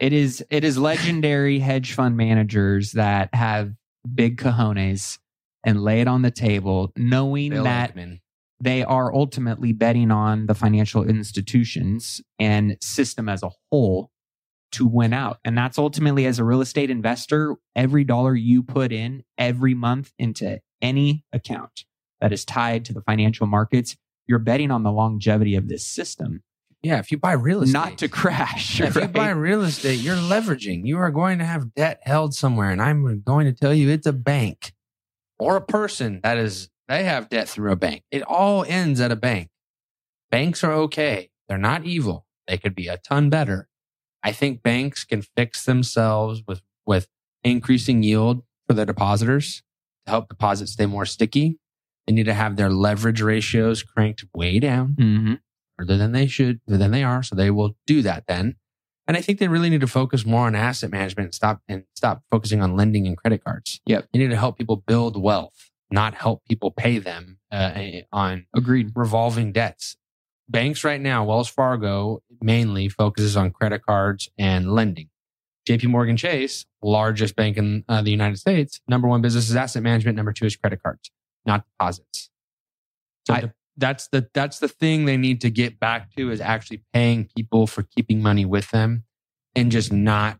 It 0.00 0.12
is. 0.12 0.44
It 0.50 0.64
is 0.64 0.76
legendary 0.78 1.58
hedge 1.60 1.92
fund 1.92 2.16
managers 2.16 2.92
that 2.92 3.32
have 3.34 3.72
big 4.12 4.38
cojones 4.38 5.18
and 5.64 5.82
lay 5.82 6.00
it 6.00 6.08
on 6.08 6.22
the 6.22 6.30
table, 6.30 6.92
knowing 6.96 7.50
Bill 7.50 7.64
that 7.64 7.94
Ackman, 7.94 8.20
they 8.60 8.82
are 8.82 9.14
ultimately 9.14 9.72
betting 9.72 10.10
on 10.10 10.46
the 10.46 10.54
financial 10.54 11.04
institutions 11.04 12.20
and 12.38 12.76
system 12.80 13.28
as 13.28 13.42
a 13.42 13.50
whole 13.70 14.10
to 14.74 14.86
win 14.86 15.12
out. 15.12 15.38
And 15.44 15.56
that's 15.56 15.78
ultimately, 15.78 16.26
as 16.26 16.38
a 16.38 16.44
real 16.44 16.60
estate 16.60 16.90
investor, 16.90 17.56
every 17.74 18.04
dollar 18.04 18.34
you 18.34 18.62
put 18.62 18.92
in 18.92 19.24
every 19.36 19.74
month 19.74 20.12
into 20.18 20.60
any 20.80 21.24
account 21.32 21.84
that 22.20 22.32
is 22.32 22.44
tied 22.44 22.84
to 22.84 22.92
the 22.92 23.02
financial 23.02 23.46
markets, 23.46 23.96
you're 24.26 24.38
betting 24.38 24.70
on 24.70 24.82
the 24.82 24.92
longevity 24.92 25.56
of 25.56 25.68
this 25.68 25.86
system, 25.86 26.42
yeah, 26.84 26.98
if 26.98 27.10
you 27.10 27.16
buy 27.16 27.32
real 27.32 27.62
estate, 27.62 27.72
not 27.72 27.98
to 27.98 28.08
crash. 28.08 28.78
Yeah, 28.78 28.88
if 28.88 28.96
you 28.96 29.08
buy 29.08 29.30
real 29.30 29.62
estate, 29.62 30.00
you're 30.00 30.16
leveraging. 30.16 30.86
You 30.86 30.98
are 30.98 31.10
going 31.10 31.38
to 31.38 31.44
have 31.46 31.74
debt 31.74 32.00
held 32.02 32.34
somewhere, 32.34 32.70
and 32.70 32.82
I'm 32.82 33.22
going 33.22 33.46
to 33.46 33.54
tell 33.54 33.72
you, 33.72 33.88
it's 33.88 34.06
a 34.06 34.12
bank 34.12 34.74
or 35.38 35.56
a 35.56 35.62
person 35.62 36.20
that 36.22 36.36
is 36.36 36.68
they 36.88 37.04
have 37.04 37.30
debt 37.30 37.48
through 37.48 37.72
a 37.72 37.76
bank. 37.76 38.02
It 38.10 38.22
all 38.22 38.66
ends 38.68 39.00
at 39.00 39.10
a 39.10 39.16
bank. 39.16 39.48
Banks 40.30 40.62
are 40.62 40.74
okay. 40.74 41.30
They're 41.48 41.56
not 41.56 41.86
evil. 41.86 42.26
They 42.46 42.58
could 42.58 42.74
be 42.74 42.88
a 42.88 42.98
ton 42.98 43.30
better. 43.30 43.68
I 44.24 44.32
think 44.32 44.62
banks 44.62 45.04
can 45.04 45.22
fix 45.22 45.64
themselves 45.64 46.42
with 46.46 46.62
with 46.86 47.06
increasing 47.44 48.02
yield 48.02 48.42
for 48.66 48.72
their 48.74 48.86
depositors 48.86 49.62
to 50.06 50.10
help 50.10 50.28
deposits 50.28 50.72
stay 50.72 50.86
more 50.86 51.04
sticky. 51.06 51.58
They 52.06 52.12
need 52.14 52.24
to 52.24 52.34
have 52.34 52.56
their 52.56 52.70
leverage 52.70 53.20
ratios 53.22 53.82
cranked 53.82 54.24
way 54.34 54.58
down 54.58 54.96
Mhm. 54.98 55.40
further 55.78 55.96
than 55.96 56.12
they 56.12 56.26
should, 56.26 56.60
than 56.66 56.90
they 56.90 57.02
are. 57.04 57.22
So 57.22 57.36
they 57.36 57.50
will 57.50 57.76
do 57.86 58.02
that 58.02 58.26
then. 58.26 58.56
And 59.06 59.16
I 59.16 59.20
think 59.20 59.38
they 59.38 59.48
really 59.48 59.68
need 59.70 59.82
to 59.82 59.86
focus 59.86 60.24
more 60.24 60.46
on 60.46 60.54
asset 60.54 60.90
management 60.90 61.26
and 61.26 61.34
stop 61.34 61.60
and 61.68 61.84
stop 61.94 62.22
focusing 62.30 62.62
on 62.62 62.74
lending 62.76 63.06
and 63.06 63.16
credit 63.16 63.44
cards. 63.44 63.80
Yep. 63.86 64.08
They 64.12 64.18
need 64.18 64.30
to 64.30 64.36
help 64.36 64.56
people 64.56 64.76
build 64.86 65.20
wealth, 65.20 65.70
not 65.90 66.14
help 66.14 66.44
people 66.48 66.70
pay 66.70 66.98
them 66.98 67.38
uh, 67.50 67.78
on 68.12 68.46
Agreed. 68.54 68.92
revolving 68.94 69.52
debts. 69.52 69.96
Banks 70.48 70.84
right 70.84 71.00
now, 71.00 71.24
Wells 71.24 71.48
Fargo 71.48 72.22
mainly 72.40 72.88
focuses 72.88 73.36
on 73.36 73.50
credit 73.50 73.82
cards 73.84 74.28
and 74.38 74.72
lending. 74.72 75.08
JP 75.68 75.86
Morgan 75.86 76.16
Chase, 76.18 76.66
largest 76.82 77.34
bank 77.36 77.56
in 77.56 77.84
uh, 77.88 78.02
the 78.02 78.10
United 78.10 78.36
States, 78.36 78.80
number 78.86 79.08
one 79.08 79.22
business 79.22 79.48
is 79.48 79.56
asset 79.56 79.82
management. 79.82 80.16
Number 80.16 80.32
two 80.32 80.44
is 80.44 80.54
credit 80.56 80.82
cards, 80.82 81.10
not 81.46 81.64
deposits. 81.66 82.30
So 83.26 83.34
I- 83.34 83.52
that's 83.76 84.06
the 84.08 84.28
that's 84.34 84.60
the 84.60 84.68
thing 84.68 85.04
they 85.04 85.16
need 85.16 85.40
to 85.40 85.50
get 85.50 85.80
back 85.80 86.14
to 86.14 86.30
is 86.30 86.40
actually 86.40 86.84
paying 86.92 87.28
people 87.36 87.66
for 87.66 87.82
keeping 87.82 88.22
money 88.22 88.44
with 88.44 88.70
them 88.70 89.02
and 89.56 89.72
just 89.72 89.92
not 89.92 90.38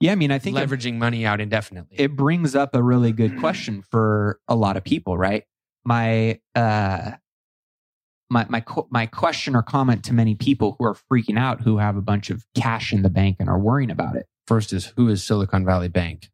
Yeah, 0.00 0.12
I 0.12 0.14
mean, 0.14 0.30
I 0.30 0.38
think 0.38 0.56
it, 0.56 0.66
leveraging 0.66 0.94
money 0.94 1.26
out 1.26 1.38
indefinitely. 1.42 1.96
it 2.00 2.16
brings 2.16 2.54
up 2.54 2.74
a 2.74 2.82
really 2.82 3.12
good 3.12 3.38
question 3.40 3.82
for 3.90 4.40
a 4.48 4.54
lot 4.54 4.78
of 4.78 4.84
people, 4.84 5.18
right? 5.18 5.42
My 5.84 6.40
uh 6.54 7.10
my 8.32 8.46
my 8.48 8.64
my 8.90 9.06
question 9.06 9.54
or 9.54 9.62
comment 9.62 10.02
to 10.04 10.14
many 10.14 10.34
people 10.34 10.74
who 10.78 10.86
are 10.86 10.94
freaking 10.94 11.38
out 11.38 11.60
who 11.60 11.76
have 11.78 11.96
a 11.96 12.00
bunch 12.00 12.30
of 12.30 12.44
cash 12.56 12.92
in 12.92 13.02
the 13.02 13.10
bank 13.10 13.36
and 13.38 13.48
are 13.48 13.58
worrying 13.58 13.90
about 13.90 14.16
it. 14.16 14.26
First 14.46 14.72
is 14.72 14.86
who 14.96 15.08
is 15.08 15.22
Silicon 15.22 15.64
Valley 15.64 15.88
Bank? 15.88 16.30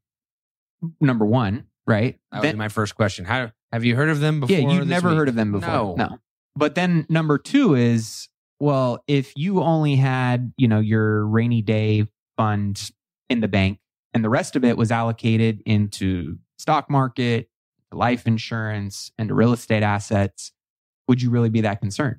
Number 1.01 1.27
1, 1.27 1.65
right? 1.87 2.19
That 2.31 2.39
would 2.39 2.45
Then- 2.45 2.55
be 2.55 2.59
my 2.59 2.69
first 2.69 2.95
question. 2.95 3.25
How 3.25 3.51
have 3.73 3.85
you 3.85 3.97
heard 3.97 4.09
of 4.09 4.21
them 4.21 4.41
before? 4.41 4.57
Yeah, 4.57 4.69
you've 4.71 4.87
never 4.87 5.09
week? 5.11 5.19
heard 5.19 5.29
of 5.29 5.35
them 5.35 5.51
before. 5.53 5.69
No. 5.69 5.95
No. 5.97 6.19
But 6.57 6.75
then 6.77 7.05
number 7.09 7.37
two 7.39 7.75
is, 7.75 8.29
well, 8.61 9.03
if 9.07 9.33
you 9.37 9.61
only 9.63 9.97
had, 9.97 10.53
you 10.57 10.67
know, 10.69 10.81
your 10.81 11.27
rainy 11.27 11.63
day 11.63 12.07
fund 12.37 12.91
in 13.29 13.41
the 13.41 13.49
bank 13.49 13.79
and 14.15 14.25
the 14.25 14.29
rest 14.29 14.57
of 14.57 14.65
it 14.65 14.77
was 14.77 14.91
allocated 14.91 15.63
into 15.67 16.39
stock 16.59 16.89
market, 16.91 17.49
life 17.93 18.27
insurance, 18.27 19.11
and 19.19 19.31
real 19.31 19.53
estate 19.53 19.83
assets, 19.83 20.53
would 21.09 21.23
you 21.23 21.31
really 21.31 21.51
be 21.51 21.61
that 21.63 21.81
concerned? 21.81 22.17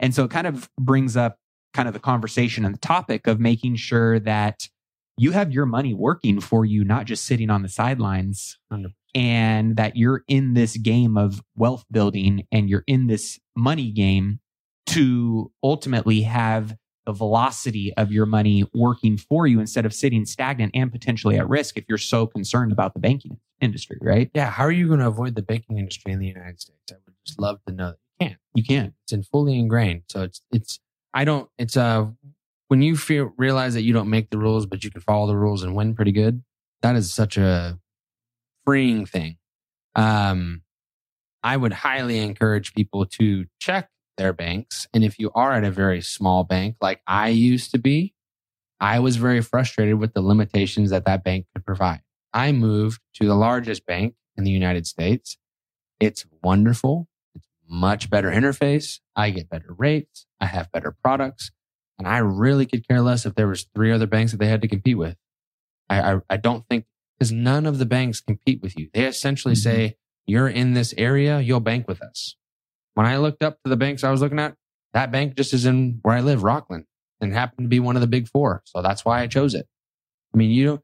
And 0.00 0.14
so 0.14 0.24
it 0.24 0.30
kind 0.30 0.46
of 0.46 0.70
brings 0.78 1.16
up 1.16 1.38
kind 1.74 1.88
of 1.88 1.94
the 1.94 2.00
conversation 2.00 2.64
and 2.64 2.74
the 2.74 2.78
topic 2.80 3.26
of 3.26 3.40
making 3.40 3.76
sure 3.76 4.18
that 4.20 4.68
you 5.16 5.32
have 5.32 5.52
your 5.52 5.66
money 5.66 5.94
working 5.94 6.40
for 6.40 6.64
you, 6.64 6.84
not 6.84 7.04
just 7.04 7.24
sitting 7.24 7.50
on 7.50 7.62
the 7.62 7.68
sidelines 7.68 8.58
100%. 8.72 8.92
and 9.14 9.76
that 9.76 9.96
you're 9.96 10.22
in 10.28 10.54
this 10.54 10.76
game 10.76 11.16
of 11.16 11.42
wealth 11.56 11.84
building 11.90 12.46
and 12.52 12.70
you're 12.70 12.84
in 12.86 13.08
this 13.08 13.40
money 13.56 13.90
game 13.90 14.38
to 14.86 15.50
ultimately 15.62 16.22
have 16.22 16.76
the 17.04 17.12
velocity 17.12 17.92
of 17.96 18.12
your 18.12 18.26
money 18.26 18.64
working 18.74 19.16
for 19.16 19.46
you 19.46 19.60
instead 19.60 19.86
of 19.86 19.94
sitting 19.94 20.24
stagnant 20.24 20.70
and 20.74 20.92
potentially 20.92 21.36
at 21.38 21.48
risk 21.48 21.76
if 21.76 21.84
you're 21.88 21.98
so 21.98 22.26
concerned 22.26 22.70
about 22.70 22.94
the 22.94 23.00
banking 23.00 23.38
industry, 23.60 23.98
right? 24.00 24.30
Yeah, 24.34 24.50
how 24.50 24.64
are 24.64 24.70
you 24.70 24.86
going 24.86 25.00
to 25.00 25.06
avoid 25.06 25.34
the 25.34 25.42
banking 25.42 25.78
industry 25.78 26.12
in 26.12 26.20
the 26.20 26.26
United 26.26 26.60
States? 26.60 26.78
I 26.92 26.96
would 27.06 27.14
just 27.26 27.40
love 27.40 27.58
to 27.66 27.72
know. 27.72 27.94
You 28.58 28.64
can't. 28.64 28.92
It's 29.04 29.12
in 29.12 29.22
fully 29.22 29.56
ingrained. 29.56 30.02
So 30.08 30.22
it's 30.22 30.42
it's 30.50 30.80
I 31.14 31.24
don't 31.24 31.48
it's 31.58 31.76
uh 31.76 32.06
when 32.66 32.82
you 32.82 32.96
feel 32.96 33.32
realize 33.36 33.74
that 33.74 33.82
you 33.82 33.92
don't 33.92 34.10
make 34.10 34.30
the 34.30 34.38
rules 34.38 34.66
but 34.66 34.82
you 34.82 34.90
can 34.90 35.00
follow 35.00 35.28
the 35.28 35.36
rules 35.36 35.62
and 35.62 35.76
win 35.76 35.94
pretty 35.94 36.10
good. 36.10 36.42
That 36.82 36.96
is 36.96 37.14
such 37.14 37.36
a 37.36 37.78
freeing 38.64 39.06
thing. 39.06 39.36
Um 39.94 40.62
I 41.44 41.56
would 41.56 41.72
highly 41.72 42.18
encourage 42.18 42.74
people 42.74 43.06
to 43.06 43.46
check 43.60 43.90
their 44.16 44.32
banks 44.32 44.88
and 44.92 45.04
if 45.04 45.20
you 45.20 45.30
are 45.36 45.52
at 45.52 45.62
a 45.62 45.70
very 45.70 46.00
small 46.00 46.42
bank 46.42 46.74
like 46.82 47.00
I 47.06 47.28
used 47.28 47.70
to 47.70 47.78
be, 47.78 48.12
I 48.80 48.98
was 48.98 49.14
very 49.14 49.40
frustrated 49.40 50.00
with 50.00 50.14
the 50.14 50.20
limitations 50.20 50.90
that 50.90 51.04
that 51.04 51.22
bank 51.22 51.46
could 51.54 51.64
provide. 51.64 52.00
I 52.34 52.50
moved 52.50 53.00
to 53.14 53.26
the 53.28 53.36
largest 53.36 53.86
bank 53.86 54.14
in 54.36 54.42
the 54.42 54.50
United 54.50 54.88
States. 54.88 55.38
It's 56.00 56.26
wonderful. 56.42 57.08
Much 57.68 58.08
better 58.10 58.30
interface. 58.30 59.00
I 59.14 59.30
get 59.30 59.50
better 59.50 59.74
rates. 59.76 60.26
I 60.40 60.46
have 60.46 60.72
better 60.72 60.96
products. 61.02 61.50
And 61.98 62.06
I 62.08 62.18
really 62.18 62.64
could 62.64 62.86
care 62.86 63.02
less 63.02 63.26
if 63.26 63.34
there 63.34 63.48
was 63.48 63.66
three 63.74 63.92
other 63.92 64.06
banks 64.06 64.32
that 64.32 64.38
they 64.38 64.46
had 64.46 64.62
to 64.62 64.68
compete 64.68 64.96
with. 64.96 65.16
I, 65.90 66.14
I, 66.14 66.20
I 66.30 66.36
don't 66.36 66.64
think 66.68 66.86
because 67.18 67.32
none 67.32 67.66
of 67.66 67.78
the 67.78 67.86
banks 67.86 68.20
compete 68.20 68.62
with 68.62 68.78
you. 68.78 68.88
They 68.94 69.04
essentially 69.04 69.54
Mhm. 69.54 69.62
say, 69.62 69.96
you're 70.26 70.48
in 70.48 70.74
this 70.74 70.94
area, 70.96 71.40
you'll 71.40 71.58
bank 71.60 71.88
with 71.88 72.00
us. 72.00 72.36
When 72.94 73.06
I 73.06 73.16
looked 73.16 73.42
up 73.42 73.58
to 73.64 73.70
the 73.70 73.76
banks 73.76 74.04
I 74.04 74.10
was 74.10 74.20
looking 74.20 74.38
at, 74.38 74.54
that 74.92 75.10
bank 75.10 75.34
just 75.36 75.52
is 75.52 75.66
in 75.66 75.98
where 76.02 76.14
I 76.16 76.20
live, 76.20 76.42
Rockland, 76.42 76.84
and 77.20 77.32
happened 77.32 77.64
to 77.64 77.68
be 77.68 77.80
one 77.80 77.96
of 77.96 78.00
the 78.02 78.06
big 78.06 78.28
four. 78.28 78.62
So 78.64 78.80
that's 78.82 79.04
why 79.04 79.20
I 79.20 79.26
chose 79.26 79.54
it. 79.54 79.66
I 80.32 80.36
mean, 80.36 80.50
you 80.50 80.64
don't, 80.66 80.80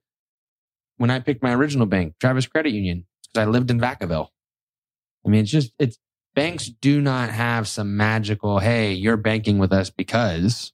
when 0.96 1.10
I 1.10 1.20
picked 1.20 1.42
my 1.42 1.54
original 1.54 1.86
bank, 1.86 2.14
Travis 2.20 2.46
Credit 2.46 2.70
Union, 2.70 3.06
because 3.22 3.46
I 3.46 3.50
lived 3.50 3.70
in 3.70 3.78
Vacaville. 3.80 4.28
I 5.24 5.28
mean, 5.28 5.42
it's 5.42 5.50
just, 5.50 5.72
it's, 5.78 5.98
banks 6.34 6.66
do 6.66 7.00
not 7.00 7.30
have 7.30 7.68
some 7.68 7.96
magical, 7.96 8.58
hey, 8.58 8.92
you're 8.92 9.16
banking 9.16 9.58
with 9.58 9.72
us 9.72 9.90
because 9.90 10.72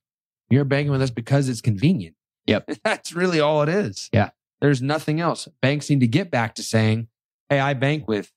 you're 0.49 0.65
banking 0.65 0.91
with 0.91 1.03
us 1.03 1.11
because 1.11 1.49
it's 1.49 1.61
convenient. 1.61 2.17
Yep. 2.47 2.71
That's 2.85 3.13
really 3.13 3.41
all 3.41 3.63
it 3.63 3.69
is. 3.69 4.09
Yeah. 4.13 4.31
There's 4.61 4.83
nothing 4.83 5.21
else. 5.21 5.49
Banks 5.63 5.89
need 5.91 6.01
to 6.01 6.07
get 6.07 6.31
back 6.31 6.55
to 6.57 6.63
saying, 6.63 7.09
hey, 7.49 7.61
I 7.61 7.75
bank 7.75 8.09
with 8.09 8.33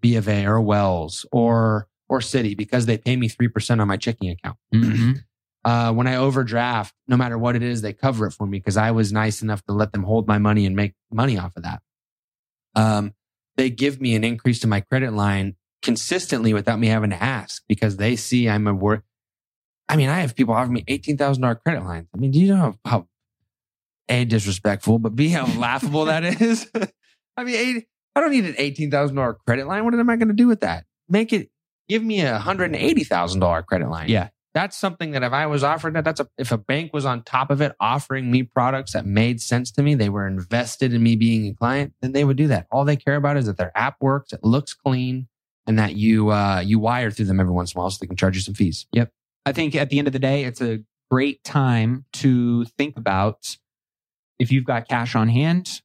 B 0.00 0.16
of 0.16 0.28
A 0.28 0.46
or 0.46 0.60
Wells 0.60 1.26
or, 1.32 1.88
or 2.08 2.20
Citi 2.20 2.56
because 2.56 2.86
they 2.86 2.98
pay 2.98 3.16
me 3.16 3.28
3% 3.28 3.80
on 3.80 3.88
my 3.88 3.96
checking 3.96 4.30
account. 4.30 4.56
Mhm. 4.74 5.18
Uh, 5.66 5.90
when 5.90 6.06
I 6.06 6.16
overdraft, 6.16 6.94
no 7.08 7.16
matter 7.16 7.38
what 7.38 7.56
it 7.56 7.62
is, 7.62 7.80
they 7.80 7.94
cover 7.94 8.26
it 8.26 8.32
for 8.32 8.46
me 8.46 8.58
because 8.58 8.76
I 8.76 8.90
was 8.90 9.14
nice 9.14 9.40
enough 9.40 9.64
to 9.64 9.72
let 9.72 9.92
them 9.92 10.02
hold 10.02 10.28
my 10.28 10.36
money 10.36 10.66
and 10.66 10.76
make 10.76 10.92
money 11.10 11.38
off 11.38 11.56
of 11.56 11.62
that. 11.62 11.80
Um, 12.74 13.14
they 13.56 13.70
give 13.70 13.98
me 13.98 14.14
an 14.14 14.24
increase 14.24 14.60
to 14.60 14.66
my 14.66 14.80
credit 14.82 15.14
line 15.14 15.56
consistently 15.84 16.52
without 16.52 16.80
me 16.80 16.88
having 16.88 17.10
to 17.10 17.22
ask 17.22 17.62
because 17.68 17.96
they 17.98 18.16
see 18.16 18.48
I'm 18.48 18.66
a 18.66 18.74
work. 18.74 19.04
I 19.88 19.96
mean, 19.96 20.08
I 20.08 20.20
have 20.20 20.34
people 20.34 20.54
offer 20.54 20.70
me 20.72 20.82
eighteen 20.88 21.16
thousand 21.16 21.42
dollar 21.42 21.54
credit 21.54 21.84
lines. 21.84 22.08
I 22.12 22.18
mean, 22.18 22.32
do 22.32 22.40
you 22.40 22.48
know 22.48 22.74
how 22.84 23.06
a 24.08 24.24
disrespectful, 24.24 24.98
but 24.98 25.14
b 25.14 25.28
how 25.28 25.46
laughable 25.58 26.06
that 26.06 26.24
is? 26.42 26.68
I 27.36 27.44
mean, 27.44 27.54
eight, 27.54 27.86
I 28.16 28.20
don't 28.20 28.32
need 28.32 28.46
an 28.46 28.54
eighteen 28.58 28.90
thousand 28.90 29.16
dollar 29.16 29.34
credit 29.46 29.66
line. 29.66 29.84
What 29.84 29.94
am 29.94 30.10
I 30.10 30.16
going 30.16 30.28
to 30.28 30.34
do 30.34 30.48
with 30.48 30.60
that? 30.62 30.84
Make 31.08 31.32
it 31.32 31.50
give 31.88 32.02
me 32.02 32.22
a 32.22 32.38
hundred 32.38 32.66
and 32.66 32.76
eighty 32.76 33.04
thousand 33.04 33.40
dollar 33.40 33.62
credit 33.62 33.88
line 33.90 34.08
Yeah. 34.08 34.28
that's 34.54 34.74
something 34.76 35.10
that 35.10 35.22
if 35.22 35.32
I 35.34 35.44
was 35.46 35.62
offered 35.62 35.94
that, 35.96 36.04
that's 36.04 36.20
a, 36.20 36.26
if 36.38 36.50
a 36.50 36.56
bank 36.56 36.94
was 36.94 37.04
on 37.04 37.22
top 37.22 37.50
of 37.50 37.60
it, 37.60 37.72
offering 37.78 38.30
me 38.30 38.42
products 38.42 38.94
that 38.94 39.04
made 39.04 39.42
sense 39.42 39.70
to 39.72 39.82
me, 39.82 39.94
they 39.94 40.08
were 40.08 40.26
invested 40.26 40.94
in 40.94 41.02
me 41.02 41.14
being 41.14 41.46
a 41.46 41.54
client, 41.54 41.92
then 42.00 42.12
they 42.12 42.24
would 42.24 42.38
do 42.38 42.46
that. 42.48 42.66
All 42.70 42.86
they 42.86 42.96
care 42.96 43.16
about 43.16 43.36
is 43.36 43.44
that 43.46 43.58
their 43.58 43.70
app 43.76 43.96
works, 44.00 44.32
it 44.32 44.42
looks 44.42 44.72
clean, 44.72 45.28
and 45.66 45.78
that 45.78 45.96
you, 45.96 46.30
uh, 46.30 46.62
you 46.64 46.78
wire 46.78 47.10
through 47.10 47.26
them 47.26 47.40
every 47.40 47.52
once 47.52 47.72
in 47.72 47.78
a 47.78 47.80
while 47.80 47.90
so 47.90 47.98
they 48.00 48.06
can 48.06 48.16
charge 48.16 48.36
you 48.36 48.42
some 48.42 48.54
fees. 48.54 48.86
Yep. 48.92 49.12
I 49.46 49.52
think 49.52 49.74
at 49.74 49.90
the 49.90 49.98
end 49.98 50.06
of 50.06 50.12
the 50.12 50.18
day, 50.18 50.44
it's 50.44 50.60
a 50.60 50.80
great 51.10 51.42
time 51.44 52.04
to 52.14 52.64
think 52.64 52.96
about 52.96 53.56
if 54.38 54.50
you've 54.50 54.64
got 54.64 54.88
cash 54.88 55.14
on 55.14 55.28
hand 55.28 55.82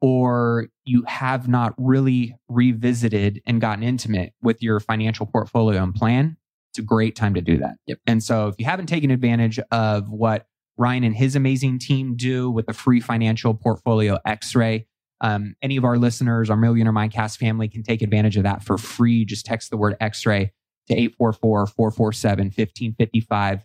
or 0.00 0.68
you 0.84 1.02
have 1.06 1.48
not 1.48 1.74
really 1.76 2.36
revisited 2.48 3.42
and 3.46 3.60
gotten 3.60 3.82
intimate 3.82 4.32
with 4.40 4.62
your 4.62 4.78
financial 4.78 5.26
portfolio 5.26 5.82
and 5.82 5.94
plan. 5.94 6.36
It's 6.70 6.78
a 6.78 6.82
great 6.82 7.16
time 7.16 7.34
to 7.34 7.40
do 7.40 7.56
that. 7.58 7.76
Yep. 7.86 7.98
And 8.06 8.22
so 8.22 8.48
if 8.48 8.54
you 8.58 8.66
haven't 8.66 8.86
taken 8.86 9.10
advantage 9.10 9.58
of 9.72 10.08
what 10.08 10.46
Ryan 10.76 11.02
and 11.02 11.16
his 11.16 11.34
amazing 11.34 11.80
team 11.80 12.14
do 12.14 12.50
with 12.50 12.66
the 12.66 12.72
free 12.72 13.00
financial 13.00 13.54
portfolio 13.54 14.18
x-ray, 14.24 14.86
um, 15.20 15.54
any 15.62 15.76
of 15.76 15.84
our 15.84 15.98
listeners, 15.98 16.50
our 16.50 16.56
Millionaire 16.56 16.92
Mindcast 16.92 17.38
family 17.38 17.68
can 17.68 17.82
take 17.82 18.02
advantage 18.02 18.36
of 18.36 18.44
that 18.44 18.62
for 18.62 18.78
free. 18.78 19.24
Just 19.24 19.46
text 19.46 19.70
the 19.70 19.76
word 19.76 19.96
x-ray 20.00 20.52
to 20.88 21.10
844-447-1555 21.20 23.62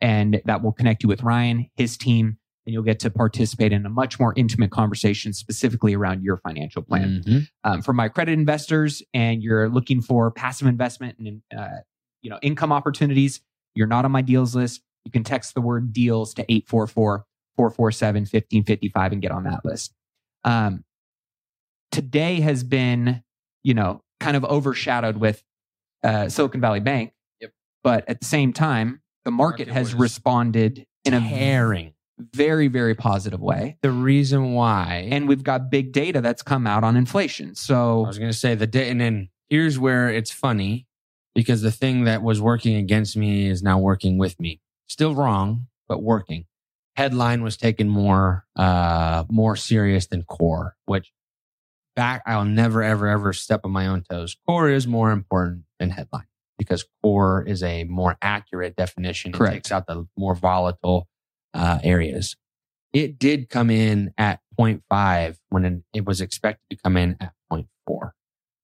and 0.00 0.40
that 0.44 0.62
will 0.62 0.72
connect 0.72 1.02
you 1.02 1.08
with 1.08 1.22
Ryan, 1.22 1.70
his 1.74 1.96
team, 1.96 2.36
and 2.66 2.74
you'll 2.74 2.82
get 2.82 3.00
to 3.00 3.10
participate 3.10 3.72
in 3.72 3.86
a 3.86 3.88
much 3.88 4.20
more 4.20 4.34
intimate 4.36 4.70
conversation 4.70 5.32
specifically 5.32 5.94
around 5.94 6.22
your 6.22 6.36
financial 6.36 6.82
plan. 6.82 7.22
Mhm. 7.24 7.48
Um, 7.64 7.82
for 7.82 7.92
my 7.92 8.06
accredited 8.06 8.38
investors 8.38 9.02
and 9.14 9.42
you're 9.42 9.68
looking 9.68 10.02
for 10.02 10.30
passive 10.30 10.66
investment 10.66 11.18
and 11.18 11.42
uh, 11.56 11.78
you 12.22 12.30
know 12.30 12.38
income 12.42 12.72
opportunities, 12.72 13.40
you're 13.74 13.86
not 13.86 14.04
on 14.04 14.10
my 14.10 14.22
deals 14.22 14.56
list, 14.56 14.82
you 15.04 15.12
can 15.12 15.24
text 15.24 15.54
the 15.54 15.60
word 15.60 15.92
deals 15.92 16.34
to 16.34 16.44
844-447-1555 16.44 19.12
and 19.12 19.22
get 19.22 19.30
on 19.30 19.44
that 19.44 19.64
list. 19.64 19.94
Um, 20.44 20.84
today 21.96 22.40
has 22.40 22.62
been, 22.62 23.22
you 23.62 23.72
know, 23.72 24.02
kind 24.20 24.36
of 24.36 24.44
overshadowed 24.44 25.16
with 25.16 25.42
uh, 26.04 26.28
Silicon 26.28 26.60
Valley 26.60 26.80
Bank. 26.80 27.14
Yep. 27.40 27.52
But 27.82 28.06
at 28.06 28.20
the 28.20 28.26
same 28.26 28.52
time, 28.52 29.00
the 29.24 29.30
market, 29.30 29.68
Market 29.68 29.72
has 29.72 29.94
responded 29.94 30.86
in 31.06 31.14
a 31.14 31.20
Tearing. 31.20 31.94
very, 32.18 32.68
very 32.68 32.94
positive 32.94 33.40
way. 33.40 33.78
The 33.80 33.90
reason 33.90 34.52
why, 34.52 35.08
And 35.10 35.26
we've 35.26 35.42
got 35.42 35.70
big 35.70 35.92
data 35.92 36.20
that's 36.20 36.42
come 36.42 36.66
out 36.66 36.84
on 36.84 36.98
inflation. 36.98 37.54
So 37.54 38.04
I 38.04 38.08
was 38.08 38.18
going 38.18 38.30
to 38.30 38.36
say 38.36 38.54
the 38.54 38.66
day, 38.66 38.90
and 38.90 39.00
then 39.00 39.30
here's 39.48 39.78
where 39.78 40.10
it's 40.10 40.30
funny 40.30 40.86
because 41.34 41.62
the 41.62 41.72
thing 41.72 42.04
that 42.04 42.22
was 42.22 42.42
working 42.42 42.76
against 42.76 43.16
me 43.16 43.48
is 43.48 43.62
now 43.62 43.78
working 43.78 44.18
with 44.18 44.38
me. 44.38 44.60
Still 44.86 45.14
wrong, 45.14 45.66
but 45.88 46.02
working. 46.02 46.44
Headline 46.94 47.42
was 47.42 47.56
taken 47.56 47.88
more, 47.88 48.44
uh, 48.54 49.24
more 49.30 49.56
serious 49.56 50.06
than 50.06 50.24
core, 50.24 50.76
which 50.84 51.10
back, 51.96 52.22
I'll 52.26 52.44
never, 52.44 52.82
ever, 52.82 53.08
ever 53.08 53.32
step 53.32 53.62
on 53.64 53.72
my 53.72 53.88
own 53.88 54.04
toes. 54.08 54.36
Core 54.46 54.68
is 54.68 54.86
more 54.86 55.10
important 55.10 55.64
than 55.80 55.90
headline 55.90 56.26
because 56.58 56.84
core 57.02 57.42
is 57.42 57.62
a 57.62 57.84
more 57.84 58.16
accurate 58.22 58.76
definition. 58.76 59.30
It 59.30 59.38
Correct. 59.38 59.54
takes 59.54 59.72
out 59.72 59.86
the 59.86 60.06
more 60.16 60.34
volatile, 60.34 61.08
uh, 61.54 61.78
areas. 61.82 62.36
it 62.92 63.18
did 63.18 63.48
come 63.48 63.70
in 63.70 64.12
at 64.16 64.40
0.5 64.58 65.36
when 65.48 65.84
it 65.92 66.04
was 66.04 66.20
expected 66.20 66.64
to 66.70 66.76
come 66.82 66.96
in 66.96 67.16
at 67.20 67.32
0.4. 67.52 68.10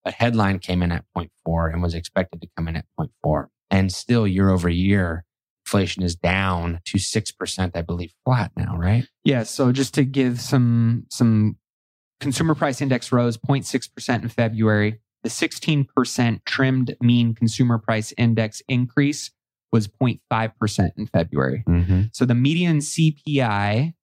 But 0.04 0.14
headline 0.14 0.58
came 0.58 0.82
in 0.82 0.92
at 0.92 1.04
0.4 1.16 1.72
and 1.72 1.82
was 1.82 1.94
expected 1.94 2.40
to 2.42 2.48
come 2.56 2.68
in 2.68 2.76
at 2.76 2.86
0.4. 2.98 3.46
And 3.70 3.92
still 3.92 4.26
year 4.26 4.50
over 4.50 4.68
year, 4.68 5.24
inflation 5.64 6.02
is 6.02 6.16
down 6.16 6.80
to 6.86 6.98
6%, 6.98 7.70
I 7.74 7.82
believe, 7.82 8.12
flat 8.24 8.52
now, 8.56 8.76
right? 8.76 9.06
Yeah. 9.24 9.44
So 9.44 9.70
just 9.72 9.94
to 9.94 10.04
give 10.04 10.40
some, 10.40 11.06
some 11.10 11.56
consumer 12.22 12.54
price 12.54 12.80
index 12.80 13.12
rose 13.12 13.36
0.6% 13.36 14.22
in 14.22 14.28
February. 14.28 15.00
The 15.24 15.28
16% 15.28 16.44
trimmed 16.44 16.96
mean 17.00 17.34
consumer 17.34 17.78
price 17.78 18.14
index 18.16 18.62
increase 18.68 19.30
was 19.72 19.88
0.5% 19.88 20.90
in 20.96 21.06
February. 21.06 21.64
Mm-hmm. 21.68 22.02
So 22.12 22.24
the 22.24 22.34
median 22.34 22.78
CPI 22.78 23.94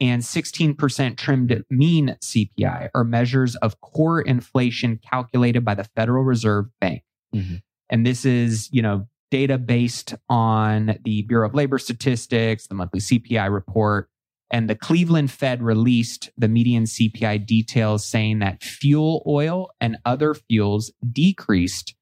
and 0.00 0.22
16% 0.22 1.16
trimmed 1.16 1.64
mean 1.70 2.16
CPI 2.22 2.88
are 2.94 3.04
measures 3.04 3.56
of 3.56 3.80
core 3.80 4.20
inflation 4.20 4.98
calculated 4.98 5.64
by 5.64 5.74
the 5.74 5.84
Federal 5.84 6.24
Reserve 6.24 6.66
Bank. 6.80 7.02
Mm-hmm. 7.34 7.56
And 7.90 8.06
this 8.06 8.24
is, 8.24 8.68
you 8.72 8.82
know, 8.82 9.06
data 9.30 9.58
based 9.58 10.14
on 10.28 10.98
the 11.04 11.22
Bureau 11.22 11.48
of 11.48 11.54
Labor 11.54 11.78
Statistics, 11.78 12.66
the 12.66 12.74
monthly 12.74 13.00
CPI 13.00 13.52
report, 13.52 14.09
and 14.50 14.68
the 14.68 14.74
Cleveland 14.74 15.30
Fed 15.30 15.62
released 15.62 16.30
the 16.36 16.48
median 16.48 16.84
CPI 16.84 17.46
details 17.46 18.04
saying 18.04 18.40
that 18.40 18.62
fuel 18.62 19.22
oil 19.26 19.70
and 19.80 19.96
other 20.04 20.34
fuels 20.34 20.92
decreased 21.12 21.94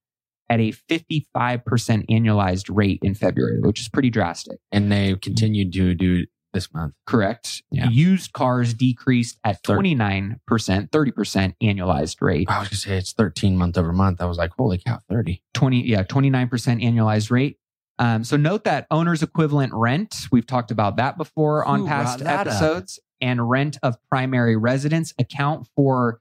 at 0.50 0.60
a 0.60 0.72
55% 0.72 1.62
annualized 2.08 2.74
rate 2.74 3.00
in 3.02 3.14
February, 3.14 3.60
which 3.60 3.80
is 3.80 3.88
pretty 3.88 4.10
drastic. 4.10 4.58
And 4.72 4.90
they 4.90 5.14
continued 5.20 5.72
to 5.74 5.94
do 5.94 6.26
this 6.54 6.72
month. 6.72 6.94
Correct. 7.06 7.62
Yeah. 7.70 7.90
Used 7.90 8.32
cars 8.32 8.72
decreased 8.72 9.38
at 9.44 9.62
29%, 9.62 10.38
30% 10.48 11.54
annualized 11.62 12.22
rate. 12.22 12.48
I 12.50 12.60
was 12.60 12.68
going 12.68 12.70
to 12.70 12.76
say 12.76 12.96
it's 12.96 13.12
13 13.12 13.58
month 13.58 13.76
over 13.76 13.92
month. 13.92 14.22
I 14.22 14.24
was 14.24 14.38
like, 14.38 14.52
holy 14.56 14.78
cow, 14.78 15.00
30. 15.10 15.42
20, 15.52 15.86
yeah, 15.86 16.02
29% 16.02 16.48
annualized 16.82 17.30
rate. 17.30 17.58
Um, 17.98 18.22
so 18.24 18.36
note 18.36 18.64
that 18.64 18.86
owner's 18.90 19.22
equivalent 19.22 19.72
rent, 19.74 20.28
we've 20.30 20.46
talked 20.46 20.70
about 20.70 20.96
that 20.96 21.16
before 21.18 21.64
on 21.64 21.80
Who 21.80 21.86
past 21.88 22.18
brought 22.18 22.24
that 22.26 22.46
up? 22.46 22.52
episodes, 22.52 23.00
and 23.20 23.48
rent 23.50 23.78
of 23.82 23.96
primary 24.08 24.56
residence 24.56 25.12
account 25.18 25.66
for 25.74 26.20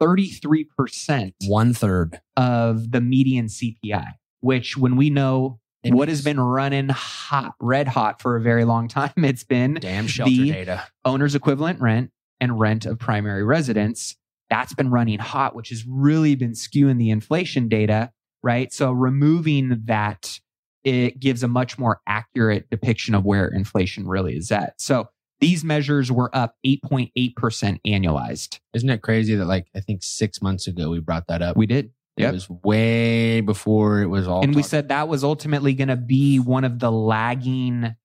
33% 0.00 1.32
One 1.46 1.72
third. 1.74 2.20
of 2.36 2.90
the 2.90 3.00
median 3.00 3.46
CPI, 3.46 4.06
which 4.40 4.76
when 4.76 4.96
we 4.96 5.10
know 5.10 5.60
It 5.84 5.92
what 5.94 6.08
makes- 6.08 6.18
has 6.18 6.24
been 6.24 6.40
running 6.40 6.88
hot, 6.88 7.54
red 7.60 7.88
hot 7.88 8.20
for 8.20 8.36
a 8.36 8.40
very 8.42 8.64
long 8.64 8.88
time, 8.88 9.12
it's 9.18 9.44
been 9.44 9.74
Damn 9.74 10.06
shelter 10.06 10.30
the- 10.30 10.50
data. 10.50 10.84
owner's 11.04 11.34
equivalent 11.34 11.80
rent 11.80 12.10
and 12.40 12.58
rent 12.58 12.84
of 12.86 12.98
primary 12.98 13.44
residence. 13.44 14.16
That's 14.50 14.74
been 14.74 14.90
running 14.90 15.18
hot, 15.20 15.54
which 15.54 15.68
has 15.70 15.86
really 15.86 16.34
been 16.34 16.52
skewing 16.52 16.98
the 16.98 17.10
inflation 17.10 17.68
data, 17.68 18.10
right? 18.42 18.72
So 18.72 18.90
removing 18.92 19.82
that, 19.86 20.40
it 20.84 21.20
gives 21.20 21.42
a 21.42 21.48
much 21.48 21.78
more 21.78 22.00
accurate 22.06 22.68
depiction 22.70 23.14
of 23.14 23.24
where 23.24 23.48
inflation 23.48 24.06
really 24.06 24.36
is 24.36 24.50
at. 24.50 24.80
So 24.80 25.08
these 25.40 25.64
measures 25.64 26.10
were 26.12 26.30
up 26.36 26.54
8.8% 26.64 27.78
annualized. 27.86 28.58
Isn't 28.74 28.90
it 28.90 29.02
crazy 29.02 29.34
that 29.34 29.46
like 29.46 29.66
I 29.74 29.80
think 29.80 30.02
six 30.02 30.40
months 30.42 30.66
ago 30.66 30.90
we 30.90 31.00
brought 31.00 31.26
that 31.28 31.42
up? 31.42 31.56
We 31.56 31.66
did. 31.66 31.86
It 32.16 32.24
Yep. 32.24 32.32
was 32.34 32.50
way 32.50 33.40
before 33.40 34.02
it 34.02 34.06
was 34.06 34.28
all. 34.28 34.42
and 34.42 34.54
we 34.54 34.62
said 34.62 34.88
that 34.88 35.08
was 35.08 35.24
ultimately 35.24 35.72
going 35.72 35.88
to 35.88 35.96
be 35.96 36.38
one 36.38 36.62
of 36.64 36.78
the 36.78 36.92
lagging 36.92 37.96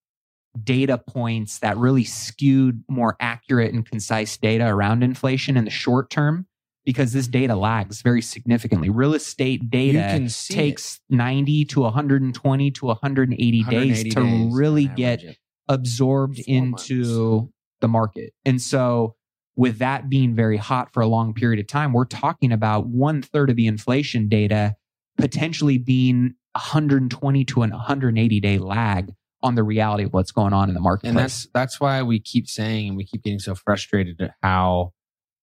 data 0.64 0.98
points 0.98 1.60
that 1.60 1.78
really 1.78 2.06
skewed 2.06 2.84
more 2.90 3.16
accurate 3.20 3.74
and 3.74 3.86
concise 3.86 4.38
data 4.38 4.66
around 4.66 5.04
inflation 5.04 5.58
in 5.58 5.66
the 5.66 5.70
short 5.72 6.10
term 6.10 6.48
because 6.88 7.12
this 7.12 7.28
data 7.28 7.54
lags 7.54 8.02
very 8.02 8.22
significantly 8.22 8.90
real 8.90 9.14
estate 9.14 9.70
data 9.70 10.26
takes 10.48 11.02
90 11.10 11.66
to 11.66 11.82
120 11.82 12.72
to 12.72 12.86
180, 12.86 13.60
180 13.60 13.64
days 13.70 14.14
to 14.14 14.22
days 14.22 14.54
really 14.56 14.86
get 14.86 15.22
absorbed 15.68 16.40
into 16.48 17.52
the 17.82 17.90
market. 17.90 18.32
And 18.46 18.62
so, 18.62 19.16
with 19.58 19.80
that 19.80 20.08
being 20.08 20.34
very 20.34 20.56
hot 20.56 20.94
for 20.94 21.02
a 21.02 21.08
long 21.08 21.34
period 21.34 21.60
of 21.60 21.68
time, 21.68 21.92
we're 21.92 22.06
talking 22.06 22.54
about 22.54 22.88
one 22.88 23.22
third 23.22 23.50
of 23.50 23.58
the 23.58 23.68
inflation 23.68 24.30
data 24.30 24.78
potentially 25.18 25.78
being 25.78 26.36
120 26.54 27.44
to 27.44 27.64
an 27.64 27.72
180 27.72 28.40
day 28.40 28.60
lag 28.60 29.12
on 29.44 29.56
the 29.56 29.64
reality 29.64 30.06
of 30.06 30.14
what's 30.14 30.32
going 30.32 30.54
on 30.54 30.70
in 30.70 30.74
the 30.74 30.80
marketplace. 30.80 31.10
and 31.10 31.20
that's 31.20 31.48
that's 31.54 31.82
why 31.82 32.02
we 32.02 32.18
keep 32.18 32.48
saying 32.48 32.88
and 32.88 32.98
we 32.98 33.04
keep 33.04 33.24
getting 33.24 33.40
so 33.40 33.56
frustrated 33.56 34.22
at 34.22 34.36
how 34.42 34.94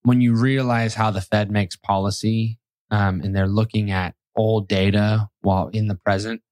when 0.04 0.20
you 0.20 0.34
realize 0.34 0.94
how 0.94 1.10
the 1.10 1.20
Fed 1.20 1.50
makes 1.50 1.76
policy 1.76 2.58
um, 2.90 3.20
and 3.22 3.34
they're 3.34 3.48
looking 3.48 3.90
at 3.90 4.14
old 4.36 4.68
data 4.68 5.28
while 5.40 5.68
in 5.68 5.88
the 5.88 5.94
present, 5.94 6.42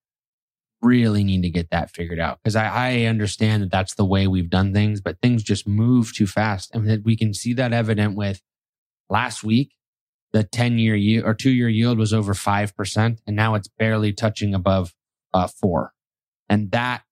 really 0.81 1.23
need 1.23 1.43
to 1.43 1.51
get 1.51 1.71
that 1.71 1.91
figured 1.91 2.19
out 2.19 2.39
because 2.43 2.57
I, 2.57 2.67
I 2.67 3.03
understand 3.05 3.63
that 3.63 3.71
that's 3.71 3.95
the 3.95 4.05
way 4.05 4.27
we've 4.27 4.51
done 4.51 4.73
things, 4.73 5.01
but 5.01 5.21
things 5.23 5.43
just 5.43 5.69
move 5.69 6.13
too 6.13 6.27
fast, 6.27 6.75
and 6.75 7.05
we 7.05 7.17
can 7.17 7.33
see 7.35 7.53
that 7.55 7.73
evident 7.73 8.17
with 8.17 8.43
last 9.09 9.45
week. 9.45 9.75
The 10.33 10.43
ten 10.43 10.79
year 10.79 10.97
yield 10.97 11.27
or 11.27 11.35
two 11.35 11.51
year 11.51 11.69
yield 11.69 11.99
was 11.99 12.13
over 12.13 12.35
five 12.35 12.75
percent, 12.75 13.21
and 13.27 13.37
now 13.37 13.55
it's 13.55 13.69
barely 13.69 14.13
touching 14.13 14.55
above 14.55 14.95
uh, 15.35 15.47
four, 15.47 15.93
and 16.49 16.71
that 16.73 17.03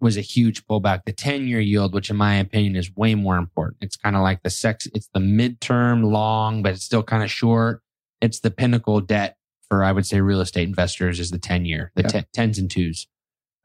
was 0.00 0.16
a 0.16 0.20
huge 0.22 0.66
pullback. 0.66 1.00
The 1.04 1.12
10 1.12 1.46
year 1.48 1.60
yield, 1.60 1.92
which 1.94 2.10
in 2.10 2.16
my 2.16 2.36
opinion 2.36 2.76
is 2.76 2.94
way 2.94 3.14
more 3.14 3.36
important. 3.36 3.78
It's 3.82 3.96
kind 3.96 4.16
of 4.16 4.22
like 4.22 4.42
the 4.42 4.50
sex, 4.50 4.86
it's 4.94 5.08
the 5.12 5.20
midterm 5.20 6.10
long, 6.10 6.62
but 6.62 6.72
it's 6.74 6.84
still 6.84 7.02
kind 7.02 7.22
of 7.22 7.30
short. 7.30 7.82
It's 8.20 8.40
the 8.40 8.50
pinnacle 8.50 9.00
debt 9.00 9.36
for, 9.68 9.84
I 9.84 9.92
would 9.92 10.06
say, 10.06 10.20
real 10.20 10.40
estate 10.40 10.68
investors 10.68 11.20
is 11.20 11.30
the 11.30 11.38
10 11.38 11.64
year, 11.64 11.92
the 11.94 12.02
Yeah. 12.02 12.22
tens 12.32 12.58
and 12.58 12.70
twos. 12.70 13.06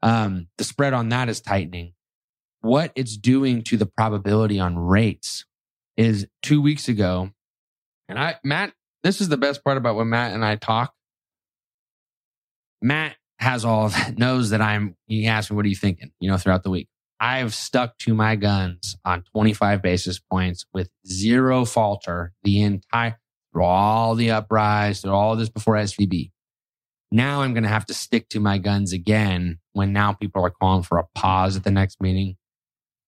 Um, 0.02 0.48
the 0.58 0.64
spread 0.64 0.92
on 0.92 1.08
that 1.08 1.28
is 1.28 1.40
tightening. 1.40 1.94
What 2.60 2.92
it's 2.94 3.16
doing 3.16 3.62
to 3.64 3.76
the 3.76 3.86
probability 3.86 4.58
on 4.60 4.78
rates 4.78 5.44
is 5.96 6.26
two 6.42 6.60
weeks 6.60 6.88
ago. 6.88 7.30
And 8.08 8.18
I, 8.18 8.36
Matt, 8.44 8.72
this 9.02 9.20
is 9.20 9.28
the 9.28 9.36
best 9.36 9.64
part 9.64 9.76
about 9.78 9.96
when 9.96 10.08
Matt 10.10 10.32
and 10.34 10.44
I 10.44 10.56
talk. 10.56 10.94
Matt 12.82 13.16
has 13.38 13.64
all 13.64 13.86
of 13.86 13.92
that, 13.92 14.18
knows 14.18 14.50
that 14.50 14.60
I'm, 14.60 14.96
he 15.06 15.26
asks 15.26 15.50
me, 15.50 15.56
what 15.56 15.64
are 15.64 15.68
you 15.68 15.76
thinking, 15.76 16.10
you 16.20 16.30
know, 16.30 16.36
throughout 16.36 16.62
the 16.62 16.70
week. 16.70 16.88
I've 17.18 17.54
stuck 17.54 17.96
to 17.98 18.14
my 18.14 18.36
guns 18.36 18.96
on 19.04 19.24
25 19.32 19.80
basis 19.80 20.18
points 20.18 20.66
with 20.74 20.90
zero 21.06 21.64
falter 21.64 22.32
the 22.42 22.62
entire, 22.62 23.18
through 23.52 23.64
all 23.64 24.14
the 24.14 24.30
uprise, 24.30 25.00
through 25.00 25.12
all 25.12 25.34
this 25.34 25.48
before 25.48 25.74
SVB. 25.76 26.30
Now 27.10 27.42
I'm 27.42 27.54
going 27.54 27.62
to 27.62 27.70
have 27.70 27.86
to 27.86 27.94
stick 27.94 28.28
to 28.30 28.40
my 28.40 28.58
guns 28.58 28.92
again 28.92 29.58
when 29.72 29.92
now 29.92 30.12
people 30.12 30.44
are 30.44 30.50
calling 30.50 30.82
for 30.82 30.98
a 30.98 31.06
pause 31.14 31.56
at 31.56 31.64
the 31.64 31.70
next 31.70 32.00
meeting. 32.02 32.36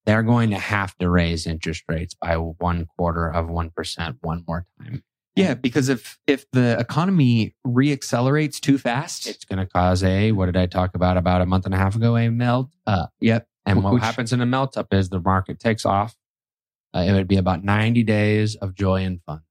They're 0.05 0.23
going 0.23 0.49
to 0.51 0.57
have 0.57 0.97
to 0.97 1.09
raise 1.09 1.45
interest 1.45 1.83
rates 1.87 2.15
by 2.15 2.35
one 2.35 2.87
quarter 2.97 3.29
of 3.29 3.47
1% 3.47 4.17
one 4.21 4.43
more 4.47 4.65
time. 4.81 5.03
Yeah, 5.39 5.53
because 5.55 5.89
if 5.89 6.19
if 6.27 6.45
the 6.51 6.77
economy 6.79 7.55
reaccelerates 7.65 8.59
too 8.59 8.77
fast, 8.77 9.27
It's 9.27 9.45
going 9.45 9.59
to 9.59 9.65
cause 9.65 10.03
a, 10.03 10.31
what 10.31 10.45
did 10.47 10.57
I 10.57 10.65
talk 10.65 10.95
about 10.95 11.17
about 11.17 11.41
a 11.41 11.45
month 11.45 11.65
and 11.65 11.73
a 11.73 11.77
half 11.77 11.95
ago? 11.95 12.15
A 12.17 12.29
melt 12.29 12.69
up. 12.85 13.11
yep, 13.19 13.47
And 13.65 13.83
what 13.83 13.93
Which- 13.93 14.03
happens 14.03 14.33
in 14.33 14.41
a 14.41 14.45
melt 14.45 14.77
up 14.77 14.93
is 14.93 15.09
the 15.09 15.19
market 15.19 15.59
takes 15.59 15.85
off. 15.85 16.15
Uh, 16.95 16.99
it 17.07 17.13
would 17.13 17.27
be 17.27 17.37
about 17.37 17.63
90 17.63 18.03
days 18.03 18.55
of 18.55 18.73
joy 18.73 19.03
and 19.03 19.21
fun. 19.25 19.41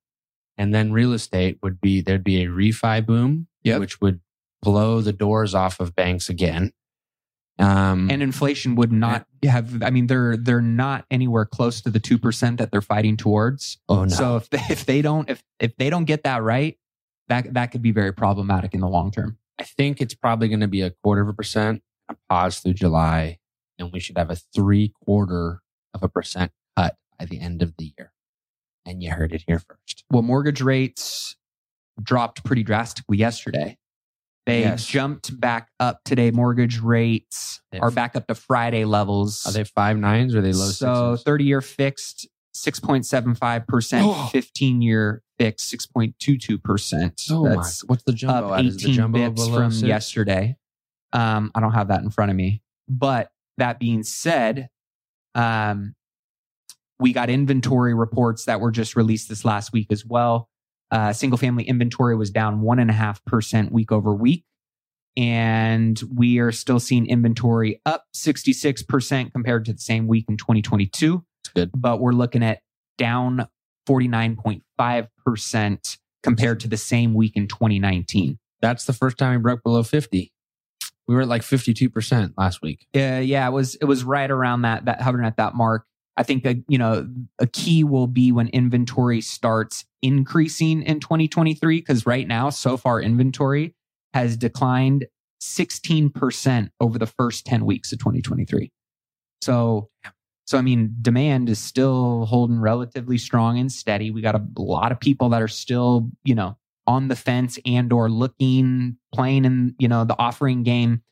And 0.57 0.75
then 0.75 0.93
real 0.93 1.13
estate 1.13 1.59
would 1.63 1.81
be, 1.81 2.01
there'd 2.01 2.25
be 2.25 2.43
a 2.43 2.49
refi 2.49 3.05
boom, 3.07 3.47
Yep. 3.63 3.79
which 3.81 4.01
would 4.01 4.21
blow 4.61 5.01
the 5.01 5.13
doors 5.13 5.55
off 5.55 5.79
of 5.79 5.95
banks 5.95 6.29
again. 6.29 6.73
Um, 7.59 8.09
and 8.11 8.23
inflation 8.23 8.77
would 8.77 8.93
not 8.93 9.27
have. 9.43 9.83
I 9.83 9.91
mean, 9.91 10.07
they're 10.07 10.37
they're 10.37 10.61
not 10.61 11.05
anywhere 11.11 11.45
close 11.45 11.81
to 11.83 11.91
the 11.91 11.99
two 11.99 12.19
percent 12.19 12.59
that 12.59 12.71
they're 12.71 12.81
fighting 12.81 13.17
towards. 13.17 13.79
oh 13.89 14.05
no. 14.05 14.09
So 14.09 14.37
if 14.37 14.51
they, 14.51 14.63
if 14.71 14.87
they 14.87 15.03
don't 15.03 15.29
if 15.29 15.43
if 15.59 15.77
they 15.77 15.91
don't 15.91 16.05
get 16.05 16.23
that 16.25 16.43
right, 16.43 16.79
that 17.29 17.55
that 17.55 17.73
could 17.73 17.83
be 17.83 17.91
very 17.91 18.13
problematic 18.13 18.75
in 18.75 18.81
the 18.81 18.89
long 18.89 19.11
term. 19.11 19.39
I 19.59 19.65
think 19.65 20.01
it's 20.01 20.15
probably 20.15 20.49
going 20.49 20.61
to 20.61 20.69
be 20.69 20.83
a 20.83 20.91
quarter 21.03 21.23
of 21.23 21.29
a 21.29 21.33
percent, 21.33 21.83
a 22.09 22.17
pause 22.29 22.61
through 22.61 22.75
July, 22.75 23.39
and 23.79 23.93
we 23.93 23.99
should 23.99 24.17
have 24.17 24.31
a 24.31 24.37
three 24.37 24.93
quarter 25.05 25.61
of 25.95 26.03
a 26.05 26.09
percent 26.09 26.53
cut 26.77 26.97
by 27.19 27.25
the 27.25 27.41
end 27.41 27.61
of 27.63 27.75
the 27.77 27.93
year. 27.99 28.13
And 28.87 29.03
you 29.03 29.11
heard 29.11 29.33
it 29.33 29.43
here 29.47 29.59
first. 29.59 30.05
Well, 30.11 30.23
mortgage 30.23 30.63
rates 30.63 31.37
dropped 32.01 32.45
pretty 32.45 32.63
drastically 32.63 33.19
yesterday. 33.19 33.77
They 34.49 34.61
Yes. 34.63 34.87
jumped 34.87 35.39
back 35.39 35.69
up 35.79 36.03
today. 36.05 36.31
Mortgage 36.31 36.81
rates 36.81 37.61
are 37.81 37.91
back 37.91 38.17
up 38.17 38.27
to 38.29 38.35
Friday 38.35 38.87
levels. 38.87 39.45
Are 39.47 39.53
they 39.53 39.65
five 39.65 39.99
nines 39.99 40.35
or 40.35 40.39
are 40.39 40.41
they 40.41 40.53
low 40.55 40.71
so? 40.71 41.17
30 41.17 41.45
year 41.45 41.61
fixed 41.61 42.27
6.75%, 42.55 44.03
Oh. 44.05 44.29
15 44.33 44.81
year 44.81 45.23
fixed 45.39 45.69
6.22%. 45.69 47.27
Oh 47.31 47.45
my! 47.45 47.63
What's 47.87 48.03
the 48.05 48.13
jumbo? 48.13 48.49
up 48.49 48.59
at? 48.61 48.65
Is 48.65 48.77
the 48.79 48.85
18 48.85 48.95
jumbo 48.95 49.19
bips 49.31 49.55
from 49.55 49.71
six? 49.71 49.83
yesterday. 49.87 50.57
Um, 51.13 51.51
I 51.55 51.61
don't 51.61 51.73
have 51.75 51.89
that 51.89 52.03
in 52.03 52.09
front 52.09 52.31
of 52.31 52.37
me. 52.37 52.63
But 52.89 53.31
that 53.59 53.79
being 53.79 54.03
said, 54.03 54.71
um, 55.35 55.95
we 56.99 57.13
got 57.13 57.29
inventory 57.29 57.93
reports 57.95 58.47
that 58.47 58.61
were 58.63 58.71
just 58.71 58.97
released 58.97 59.29
this 59.29 59.45
last 59.45 59.73
week 59.75 59.93
as 59.93 60.07
well. 60.07 60.49
Uh, 60.91 61.13
single 61.13 61.37
family 61.37 61.65
inventory 61.65 62.17
was 62.17 62.31
down 62.31 62.61
one 62.61 62.79
and 62.79 62.91
a 62.91 62.95
half 62.95 63.25
percent 63.25 63.73
week 63.73 63.93
over 63.93 64.15
week. 64.15 64.45
And 65.17 66.01
we 66.15 66.39
are 66.39 66.53
still 66.53 66.79
seeing 66.79 67.07
inventory 67.07 67.81
up 67.85 68.05
66% 68.15 69.33
compared 69.33 69.65
to 69.65 69.73
the 69.73 69.81
same 69.81 70.07
week 70.07 70.27
in 70.29 70.37
2022. 70.37 71.25
It's 71.41 71.53
good. 71.53 71.71
But 71.75 72.01
we're 72.01 72.13
looking 72.13 72.45
at 72.45 72.61
down 72.99 73.49
49.5% 73.89 75.99
compared 76.23 76.61
to 76.61 76.69
the 76.69 76.77
same 76.77 77.15
week 77.15 77.37
in 77.37 77.49
2019. 77.49 78.39
That's 78.61 78.85
the 78.85 78.93
first 78.93 79.17
time 79.19 79.33
we 79.33 79.39
broke 79.39 79.63
below 79.63 79.83
50. 79.83 80.33
We 81.07 81.15
were 81.15 81.23
at 81.23 81.29
like 81.29 81.43
52% 81.43 82.35
last 82.37 82.61
week. 82.61 82.87
Uh, 82.95 83.23
yeah, 83.25 83.49
it 83.49 83.53
was 83.53 83.77
it 83.77 83.87
was 83.87 84.05
right 84.05 84.31
around 84.31 84.63
that 84.63 84.85
that 84.85 85.01
hovering 85.01 85.27
at 85.27 85.39
that 85.39 85.55
mark. 85.55 85.87
I 86.19 86.25
think 86.25 86.45
a, 86.45 86.57
you 86.69 86.77
know 86.77 87.09
a 87.39 87.47
key 87.47 87.85
will 87.85 88.09
be 88.09 88.33
when 88.33 88.49
inventory 88.49 89.21
starts 89.21 89.85
increasing 90.03 90.83
in 90.83 90.99
2023 90.99 91.79
because 91.79 92.07
right 92.07 92.27
now 92.27 92.51
so 92.51 92.77
far 92.77 93.01
inventory 93.01 93.75
has 94.15 94.37
declined 94.37 95.07
16% 95.41 96.71
over 96.81 96.99
the 96.99 97.07
first 97.07 97.47
10 97.47 97.65
weeks 97.65 97.93
of 97.93 98.01
2023. 98.01 98.73
So 99.43 99.91
so 100.45 100.59
I 100.59 100.63
mean 100.63 100.97
demand 101.01 101.49
is 101.49 101.61
still 101.61 102.27
holding 102.27 102.59
relatively 102.59 103.17
strong 103.17 103.59
and 103.59 103.71
steady. 103.71 104.11
We 104.11 104.21
got 104.21 104.35
a 104.35 104.45
lot 104.57 104.91
of 104.91 104.99
people 104.99 105.29
that 105.29 105.41
are 105.41 105.49
still, 105.49 106.11
you 106.25 106.35
know, 106.35 106.59
on 106.89 107.07
the 107.07 107.17
fence 107.17 107.61
and 107.65 107.93
or 107.93 108.11
looking 108.11 108.97
playing 109.15 109.45
in, 109.45 109.77
you 109.79 109.87
know, 109.87 110.05
the 110.05 110.19
offering 110.19 110.65
game. 110.65 111.03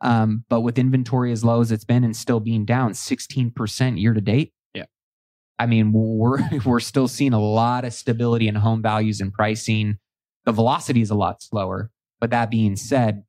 Um, 0.00 0.44
but 0.48 0.62
with 0.62 0.78
inventory 0.78 1.30
as 1.30 1.44
low 1.44 1.60
as 1.60 1.70
it's 1.70 1.84
been 1.84 2.02
and 2.04 2.16
still 2.16 2.40
being 2.40 2.64
down 2.64 2.92
16% 2.92 4.00
year 4.00 4.12
to 4.12 4.20
date, 4.20 4.52
I 5.58 5.66
mean, 5.66 5.92
we're 5.92 6.38
we're 6.64 6.80
still 6.80 7.08
seeing 7.08 7.32
a 7.32 7.40
lot 7.40 7.84
of 7.84 7.92
stability 7.92 8.48
in 8.48 8.54
home 8.54 8.82
values 8.82 9.20
and 9.20 9.32
pricing. 9.32 9.98
The 10.44 10.52
velocity 10.52 11.00
is 11.00 11.10
a 11.10 11.14
lot 11.14 11.42
slower, 11.42 11.90
but 12.20 12.30
that 12.30 12.50
being 12.50 12.76
said, 12.76 13.24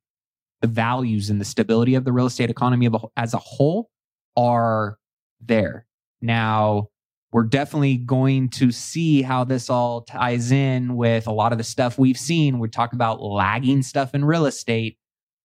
the 0.60 0.68
values 0.68 1.30
and 1.30 1.40
the 1.40 1.44
stability 1.44 1.94
of 1.94 2.04
the 2.04 2.12
real 2.12 2.26
estate 2.26 2.50
economy 2.50 2.86
a, 2.86 2.90
as 3.16 3.34
a 3.34 3.38
whole 3.38 3.90
are 4.36 4.98
there. 5.40 5.86
Now, 6.20 6.88
we're 7.32 7.44
definitely 7.44 7.96
going 7.96 8.48
to 8.50 8.70
see 8.70 9.22
how 9.22 9.44
this 9.44 9.68
all 9.68 10.02
ties 10.02 10.50
in 10.50 10.96
with 10.96 11.26
a 11.26 11.32
lot 11.32 11.52
of 11.52 11.58
the 11.58 11.64
stuff 11.64 11.98
we've 11.98 12.18
seen. 12.18 12.58
We 12.58 12.68
talk 12.68 12.92
about 12.92 13.22
lagging 13.22 13.82
stuff 13.82 14.14
in 14.14 14.24
real 14.24 14.46
estate, 14.46 14.96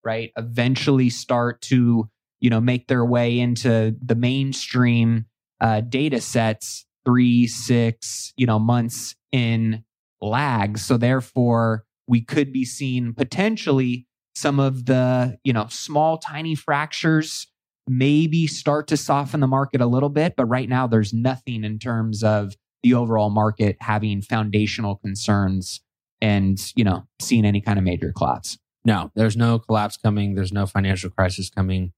right? 0.04 0.32
Eventually 0.38 1.10
start 1.10 1.62
to, 1.64 2.10
you 2.40 2.50
know, 2.50 2.62
make 2.62 2.88
their 2.88 3.04
way 3.04 3.38
into 3.38 3.96
the 4.02 4.16
mainstream 4.16 5.26
uh, 5.64 5.80
data 5.80 6.20
sets 6.20 6.86
three, 7.06 7.48
six, 7.48 8.34
you 8.36 8.46
know, 8.46 8.60
months 8.60 9.16
in 9.32 9.84
lag. 10.22 10.78
So 10.78 10.98
therefore, 10.98 11.86
we 12.06 12.22
could 12.22 12.52
be 12.52 12.66
seeing 12.66 13.14
potentially 13.14 14.06
some 14.36 14.60
of 14.60 14.86
the, 14.86 15.38
you 15.44 15.54
know, 15.54 15.68
small, 15.70 16.18
tiny 16.18 16.54
fractures 16.54 17.48
maybe 17.88 18.46
start 18.46 18.88
to 18.88 18.98
soften 18.98 19.40
the 19.40 19.48
market 19.48 19.80
a 19.80 19.86
little 19.86 20.10
bit. 20.10 20.36
But 20.36 20.46
right 20.46 20.68
now, 20.68 20.86
there's 20.86 21.14
nothing 21.14 21.64
in 21.64 21.80
terms 21.80 22.24
of 22.24 22.56
the 22.82 22.94
overall 22.94 23.30
market 23.30 23.78
having 23.80 24.22
foundational 24.22 24.98
concerns 24.98 25.82
and, 26.20 26.60
you 26.76 26.84
know, 26.84 27.08
seeing 27.22 27.46
any 27.46 27.62
kind 27.62 27.80
of 27.80 27.86
major 27.86 28.12
collapse. 28.12 28.58
No, 28.84 29.12
there's 29.16 29.38
no 29.38 29.60
collapse 29.60 29.96
coming. 29.96 30.36
There's 30.36 30.52
no 30.52 30.66
financial 30.66 31.10
crisis 31.10 31.50
coming. 31.50 31.94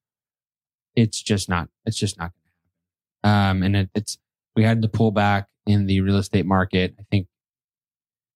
It's 0.95 1.23
just 1.23 1.49
not, 1.49 1.69
it's 1.85 1.97
just 1.97 2.19
not 2.19 2.31
um, 3.25 3.63
and 3.63 3.75
it, 3.75 3.89
it's 3.95 4.17
we 4.55 4.63
had 4.63 4.83
to 4.83 4.87
pull 4.87 5.11
back 5.11 5.47
in 5.65 5.87
the 5.87 5.99
real 5.99 6.17
estate 6.17 6.45
market. 6.45 6.95
I 6.99 7.03
think 7.11 7.27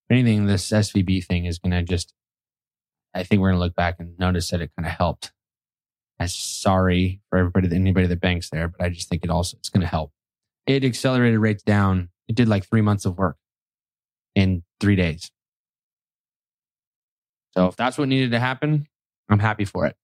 if 0.08 0.14
anything, 0.14 0.46
this 0.46 0.68
SVB 0.68 1.24
thing 1.24 1.46
is 1.46 1.58
going 1.58 1.70
to 1.70 1.82
just. 1.82 2.12
I 3.14 3.24
think 3.24 3.40
we're 3.40 3.50
going 3.50 3.58
to 3.58 3.64
look 3.64 3.74
back 3.74 3.96
and 3.98 4.16
notice 4.18 4.50
that 4.50 4.60
it 4.60 4.70
kind 4.76 4.86
of 4.86 4.92
helped. 4.92 5.32
I'm 6.20 6.28
sorry 6.28 7.20
for 7.28 7.38
everybody, 7.38 7.74
anybody 7.74 8.06
that 8.06 8.20
banks 8.20 8.50
there, 8.50 8.68
but 8.68 8.84
I 8.84 8.88
just 8.88 9.08
think 9.08 9.24
it 9.24 9.30
also 9.30 9.56
it's 9.56 9.68
going 9.68 9.80
to 9.80 9.86
help. 9.86 10.12
It 10.66 10.84
accelerated 10.84 11.40
rates 11.40 11.62
down. 11.62 12.10
It 12.28 12.36
did 12.36 12.46
like 12.46 12.68
three 12.68 12.82
months 12.82 13.04
of 13.04 13.16
work 13.16 13.36
in 14.34 14.62
three 14.80 14.96
days. 14.96 15.30
So 17.52 17.66
if 17.66 17.76
that's 17.76 17.98
what 17.98 18.08
needed 18.08 18.30
to 18.32 18.38
happen, 18.38 18.86
I'm 19.28 19.40
happy 19.40 19.64
for 19.64 19.86
it. 19.86 19.96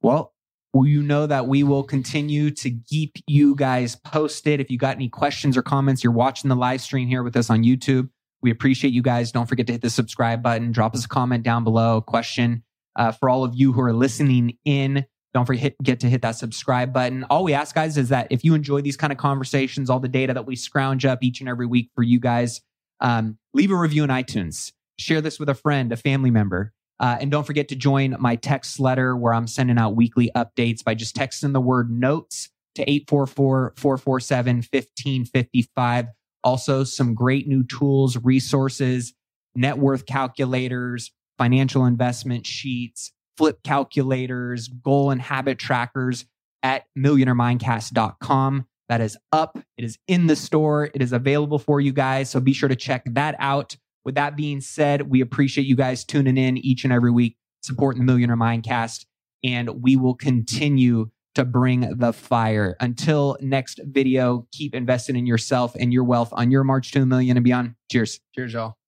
Well, 0.00 0.32
you 0.74 1.02
know 1.02 1.26
that 1.26 1.46
we 1.46 1.62
will 1.62 1.82
continue 1.82 2.50
to 2.50 2.70
keep 2.88 3.16
you 3.26 3.54
guys 3.54 3.96
posted. 3.96 4.60
If 4.60 4.70
you 4.70 4.78
got 4.78 4.96
any 4.96 5.08
questions 5.08 5.56
or 5.56 5.62
comments, 5.62 6.04
you're 6.04 6.12
watching 6.12 6.48
the 6.48 6.56
live 6.56 6.80
stream 6.80 7.08
here 7.08 7.22
with 7.22 7.36
us 7.36 7.50
on 7.50 7.62
YouTube. 7.62 8.08
We 8.42 8.50
appreciate 8.50 8.92
you 8.92 9.02
guys. 9.02 9.32
Don't 9.32 9.46
forget 9.46 9.66
to 9.66 9.72
hit 9.72 9.82
the 9.82 9.90
subscribe 9.90 10.42
button. 10.42 10.70
Drop 10.70 10.94
us 10.94 11.04
a 11.04 11.08
comment 11.08 11.42
down 11.42 11.64
below. 11.64 12.00
Question 12.00 12.62
uh, 12.96 13.12
for 13.12 13.28
all 13.28 13.44
of 13.44 13.54
you 13.54 13.72
who 13.72 13.80
are 13.80 13.92
listening 13.92 14.58
in. 14.64 15.04
Don't 15.34 15.46
forget 15.46 16.00
to 16.00 16.08
hit 16.08 16.22
that 16.22 16.36
subscribe 16.36 16.92
button. 16.92 17.24
All 17.24 17.44
we 17.44 17.54
ask, 17.54 17.74
guys, 17.74 17.98
is 17.98 18.08
that 18.08 18.28
if 18.30 18.44
you 18.44 18.54
enjoy 18.54 18.80
these 18.80 18.96
kind 18.96 19.12
of 19.12 19.18
conversations, 19.18 19.90
all 19.90 20.00
the 20.00 20.08
data 20.08 20.34
that 20.34 20.46
we 20.46 20.56
scrounge 20.56 21.04
up 21.04 21.22
each 21.22 21.40
and 21.40 21.48
every 21.48 21.66
week 21.66 21.90
for 21.94 22.02
you 22.02 22.18
guys, 22.18 22.60
um, 23.00 23.38
leave 23.54 23.70
a 23.70 23.76
review 23.76 24.04
in 24.04 24.10
iTunes. 24.10 24.72
Share 24.98 25.20
this 25.20 25.38
with 25.38 25.48
a 25.48 25.54
friend, 25.54 25.92
a 25.92 25.96
family 25.96 26.30
member. 26.30 26.72
Uh, 27.00 27.16
and 27.20 27.30
don't 27.30 27.44
forget 27.44 27.68
to 27.68 27.76
join 27.76 28.16
my 28.18 28.36
text 28.36 28.80
letter 28.80 29.16
where 29.16 29.32
I'm 29.32 29.46
sending 29.46 29.78
out 29.78 29.94
weekly 29.94 30.30
updates 30.34 30.82
by 30.82 30.94
just 30.94 31.16
texting 31.16 31.52
the 31.52 31.60
word 31.60 31.90
notes 31.90 32.50
to 32.74 32.82
844 32.82 33.74
447 33.76 34.56
1555. 34.56 36.06
Also, 36.44 36.84
some 36.84 37.14
great 37.14 37.46
new 37.46 37.64
tools, 37.64 38.16
resources, 38.16 39.12
net 39.54 39.78
worth 39.78 40.06
calculators, 40.06 41.12
financial 41.36 41.84
investment 41.84 42.46
sheets, 42.46 43.12
flip 43.36 43.62
calculators, 43.62 44.68
goal 44.68 45.10
and 45.10 45.22
habit 45.22 45.58
trackers 45.58 46.24
at 46.62 46.84
millionairemindcast.com. 46.98 48.66
That 48.88 49.00
is 49.00 49.16
up. 49.32 49.58
It 49.76 49.84
is 49.84 49.98
in 50.08 50.26
the 50.26 50.36
store. 50.36 50.90
It 50.94 51.02
is 51.02 51.12
available 51.12 51.58
for 51.58 51.80
you 51.80 51.92
guys. 51.92 52.30
So 52.30 52.40
be 52.40 52.52
sure 52.52 52.68
to 52.68 52.76
check 52.76 53.04
that 53.12 53.36
out. 53.38 53.76
With 54.08 54.14
that 54.14 54.36
being 54.36 54.62
said, 54.62 55.10
we 55.10 55.20
appreciate 55.20 55.66
you 55.66 55.76
guys 55.76 56.02
tuning 56.02 56.38
in 56.38 56.56
each 56.56 56.84
and 56.84 56.94
every 56.94 57.10
week, 57.10 57.36
supporting 57.60 58.00
the 58.00 58.06
Millionaire 58.06 58.38
Mindcast, 58.38 59.04
and 59.44 59.82
we 59.82 59.96
will 59.96 60.14
continue 60.14 61.10
to 61.34 61.44
bring 61.44 61.80
the 61.98 62.14
fire. 62.14 62.74
Until 62.80 63.36
next 63.42 63.80
video, 63.84 64.48
keep 64.50 64.74
investing 64.74 65.14
in 65.14 65.26
yourself 65.26 65.74
and 65.78 65.92
your 65.92 66.04
wealth 66.04 66.30
on 66.32 66.50
your 66.50 66.64
march 66.64 66.90
to 66.92 67.02
a 67.02 67.04
million 67.04 67.36
and 67.36 67.44
beyond. 67.44 67.74
Cheers. 67.92 68.18
Cheers, 68.34 68.54
y'all. 68.54 68.78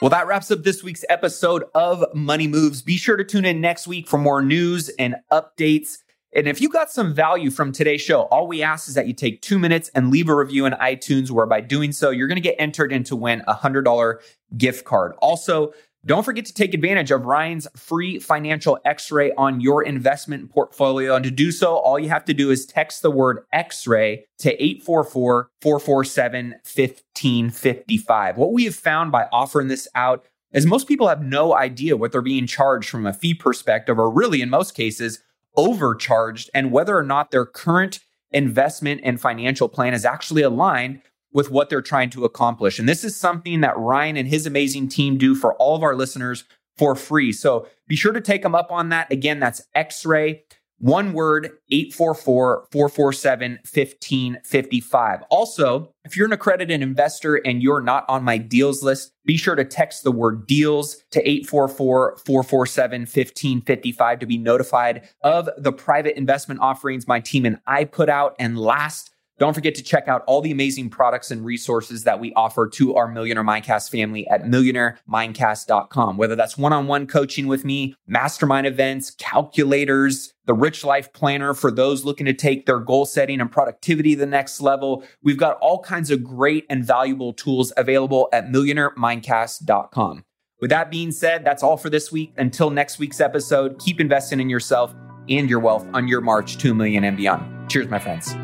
Well, 0.00 0.10
that 0.10 0.28
wraps 0.28 0.48
up 0.52 0.62
this 0.62 0.80
week's 0.84 1.04
episode 1.08 1.64
of 1.74 2.04
Money 2.14 2.46
Moves. 2.46 2.82
Be 2.82 2.96
sure 2.96 3.16
to 3.16 3.24
tune 3.24 3.44
in 3.44 3.60
next 3.60 3.88
week 3.88 4.06
for 4.06 4.18
more 4.18 4.42
news 4.42 4.90
and 4.90 5.16
updates. 5.32 5.96
And 6.34 6.48
if 6.48 6.60
you 6.60 6.70
got 6.70 6.90
some 6.90 7.12
value 7.12 7.50
from 7.50 7.72
today's 7.72 8.00
show, 8.00 8.22
all 8.22 8.46
we 8.46 8.62
ask 8.62 8.88
is 8.88 8.94
that 8.94 9.06
you 9.06 9.12
take 9.12 9.42
two 9.42 9.58
minutes 9.58 9.90
and 9.94 10.10
leave 10.10 10.28
a 10.28 10.34
review 10.34 10.64
in 10.64 10.72
iTunes, 10.74 11.30
where 11.30 11.44
by 11.44 11.60
doing 11.60 11.92
so, 11.92 12.10
you're 12.10 12.28
going 12.28 12.36
to 12.36 12.40
get 12.40 12.56
entered 12.58 12.90
in 12.92 13.04
to 13.04 13.16
win 13.16 13.42
a 13.46 13.54
$100 13.54 14.16
gift 14.56 14.86
card. 14.86 15.12
Also, 15.18 15.72
don't 16.04 16.24
forget 16.24 16.46
to 16.46 16.54
take 16.54 16.74
advantage 16.74 17.12
of 17.12 17.26
Ryan's 17.26 17.68
free 17.76 18.18
financial 18.18 18.78
x 18.84 19.12
ray 19.12 19.30
on 19.32 19.60
your 19.60 19.84
investment 19.84 20.50
portfolio. 20.50 21.14
And 21.14 21.24
to 21.24 21.30
do 21.30 21.52
so, 21.52 21.76
all 21.76 21.98
you 21.98 22.08
have 22.08 22.24
to 22.24 22.34
do 22.34 22.50
is 22.50 22.66
text 22.66 23.02
the 23.02 23.10
word 23.10 23.44
x 23.52 23.86
ray 23.86 24.24
to 24.38 24.50
844 24.60 25.50
447 25.60 26.50
1555. 26.64 28.36
What 28.36 28.52
we 28.52 28.64
have 28.64 28.74
found 28.74 29.12
by 29.12 29.28
offering 29.30 29.68
this 29.68 29.86
out 29.94 30.24
is 30.52 30.66
most 30.66 30.88
people 30.88 31.08
have 31.08 31.22
no 31.22 31.54
idea 31.54 31.96
what 31.96 32.10
they're 32.10 32.20
being 32.20 32.48
charged 32.48 32.88
from 32.88 33.06
a 33.06 33.12
fee 33.12 33.34
perspective, 33.34 33.98
or 33.98 34.10
really, 34.10 34.42
in 34.42 34.50
most 34.50 34.74
cases, 34.74 35.22
overcharged 35.56 36.50
and 36.54 36.72
whether 36.72 36.96
or 36.96 37.02
not 37.02 37.30
their 37.30 37.46
current 37.46 38.00
investment 38.30 39.00
and 39.04 39.20
financial 39.20 39.68
plan 39.68 39.94
is 39.94 40.04
actually 40.04 40.42
aligned 40.42 41.02
with 41.32 41.50
what 41.50 41.70
they're 41.70 41.82
trying 41.82 42.10
to 42.10 42.24
accomplish. 42.24 42.78
And 42.78 42.88
this 42.88 43.04
is 43.04 43.16
something 43.16 43.60
that 43.60 43.78
Ryan 43.78 44.16
and 44.16 44.28
his 44.28 44.46
amazing 44.46 44.88
team 44.88 45.18
do 45.18 45.34
for 45.34 45.54
all 45.54 45.76
of 45.76 45.82
our 45.82 45.94
listeners 45.94 46.44
for 46.76 46.94
free. 46.94 47.32
So 47.32 47.66
be 47.88 47.96
sure 47.96 48.12
to 48.12 48.20
take 48.20 48.42
them 48.42 48.54
up 48.54 48.70
on 48.70 48.90
that. 48.90 49.10
Again, 49.12 49.40
that's 49.40 49.62
X 49.74 50.04
ray 50.04 50.44
one 50.82 51.12
word, 51.12 51.48
844 51.70 52.66
447 52.72 53.52
1555. 53.52 55.22
Also, 55.30 55.94
if 56.04 56.16
you're 56.16 56.26
an 56.26 56.32
accredited 56.32 56.82
investor 56.82 57.36
and 57.36 57.62
you're 57.62 57.80
not 57.80 58.04
on 58.08 58.24
my 58.24 58.36
deals 58.36 58.82
list, 58.82 59.12
be 59.24 59.36
sure 59.36 59.54
to 59.54 59.64
text 59.64 60.02
the 60.02 60.10
word 60.10 60.44
deals 60.48 60.96
to 61.12 61.20
844 61.20 62.16
447 62.26 63.02
1555 63.02 64.18
to 64.18 64.26
be 64.26 64.36
notified 64.36 65.08
of 65.22 65.48
the 65.56 65.72
private 65.72 66.16
investment 66.16 66.58
offerings 66.58 67.06
my 67.06 67.20
team 67.20 67.46
and 67.46 67.60
I 67.68 67.84
put 67.84 68.08
out. 68.08 68.34
And 68.40 68.58
last 68.58 69.10
Don't 69.38 69.54
forget 69.54 69.74
to 69.76 69.82
check 69.82 70.08
out 70.08 70.22
all 70.26 70.40
the 70.40 70.52
amazing 70.52 70.90
products 70.90 71.30
and 71.30 71.44
resources 71.44 72.04
that 72.04 72.20
we 72.20 72.32
offer 72.34 72.68
to 72.68 72.94
our 72.94 73.08
Millionaire 73.08 73.42
Mindcast 73.42 73.90
family 73.90 74.26
at 74.28 74.44
millionairemindcast.com. 74.44 76.16
Whether 76.16 76.36
that's 76.36 76.58
one 76.58 76.72
on 76.72 76.86
one 76.86 77.06
coaching 77.06 77.46
with 77.46 77.64
me, 77.64 77.94
mastermind 78.06 78.66
events, 78.66 79.10
calculators, 79.12 80.31
the 80.46 80.54
Rich 80.54 80.84
Life 80.84 81.12
Planner 81.12 81.54
for 81.54 81.70
those 81.70 82.04
looking 82.04 82.26
to 82.26 82.32
take 82.32 82.66
their 82.66 82.80
goal 82.80 83.06
setting 83.06 83.40
and 83.40 83.50
productivity 83.50 84.14
to 84.14 84.20
the 84.20 84.26
next 84.26 84.60
level. 84.60 85.04
We've 85.22 85.36
got 85.36 85.58
all 85.58 85.80
kinds 85.80 86.10
of 86.10 86.22
great 86.24 86.66
and 86.68 86.84
valuable 86.84 87.32
tools 87.32 87.72
available 87.76 88.28
at 88.32 88.48
millionairemindcast.com. 88.48 90.24
With 90.60 90.70
that 90.70 90.90
being 90.90 91.10
said, 91.10 91.44
that's 91.44 91.62
all 91.62 91.76
for 91.76 91.90
this 91.90 92.12
week. 92.12 92.32
Until 92.36 92.70
next 92.70 92.98
week's 92.98 93.20
episode, 93.20 93.80
keep 93.80 94.00
investing 94.00 94.40
in 94.40 94.48
yourself 94.48 94.94
and 95.28 95.50
your 95.50 95.60
wealth 95.60 95.86
on 95.92 96.08
your 96.08 96.20
march 96.20 96.56
to 96.58 96.70
a 96.70 96.74
million 96.74 97.04
and 97.04 97.16
beyond. 97.16 97.70
Cheers, 97.70 97.88
my 97.88 97.98
friends. 97.98 98.34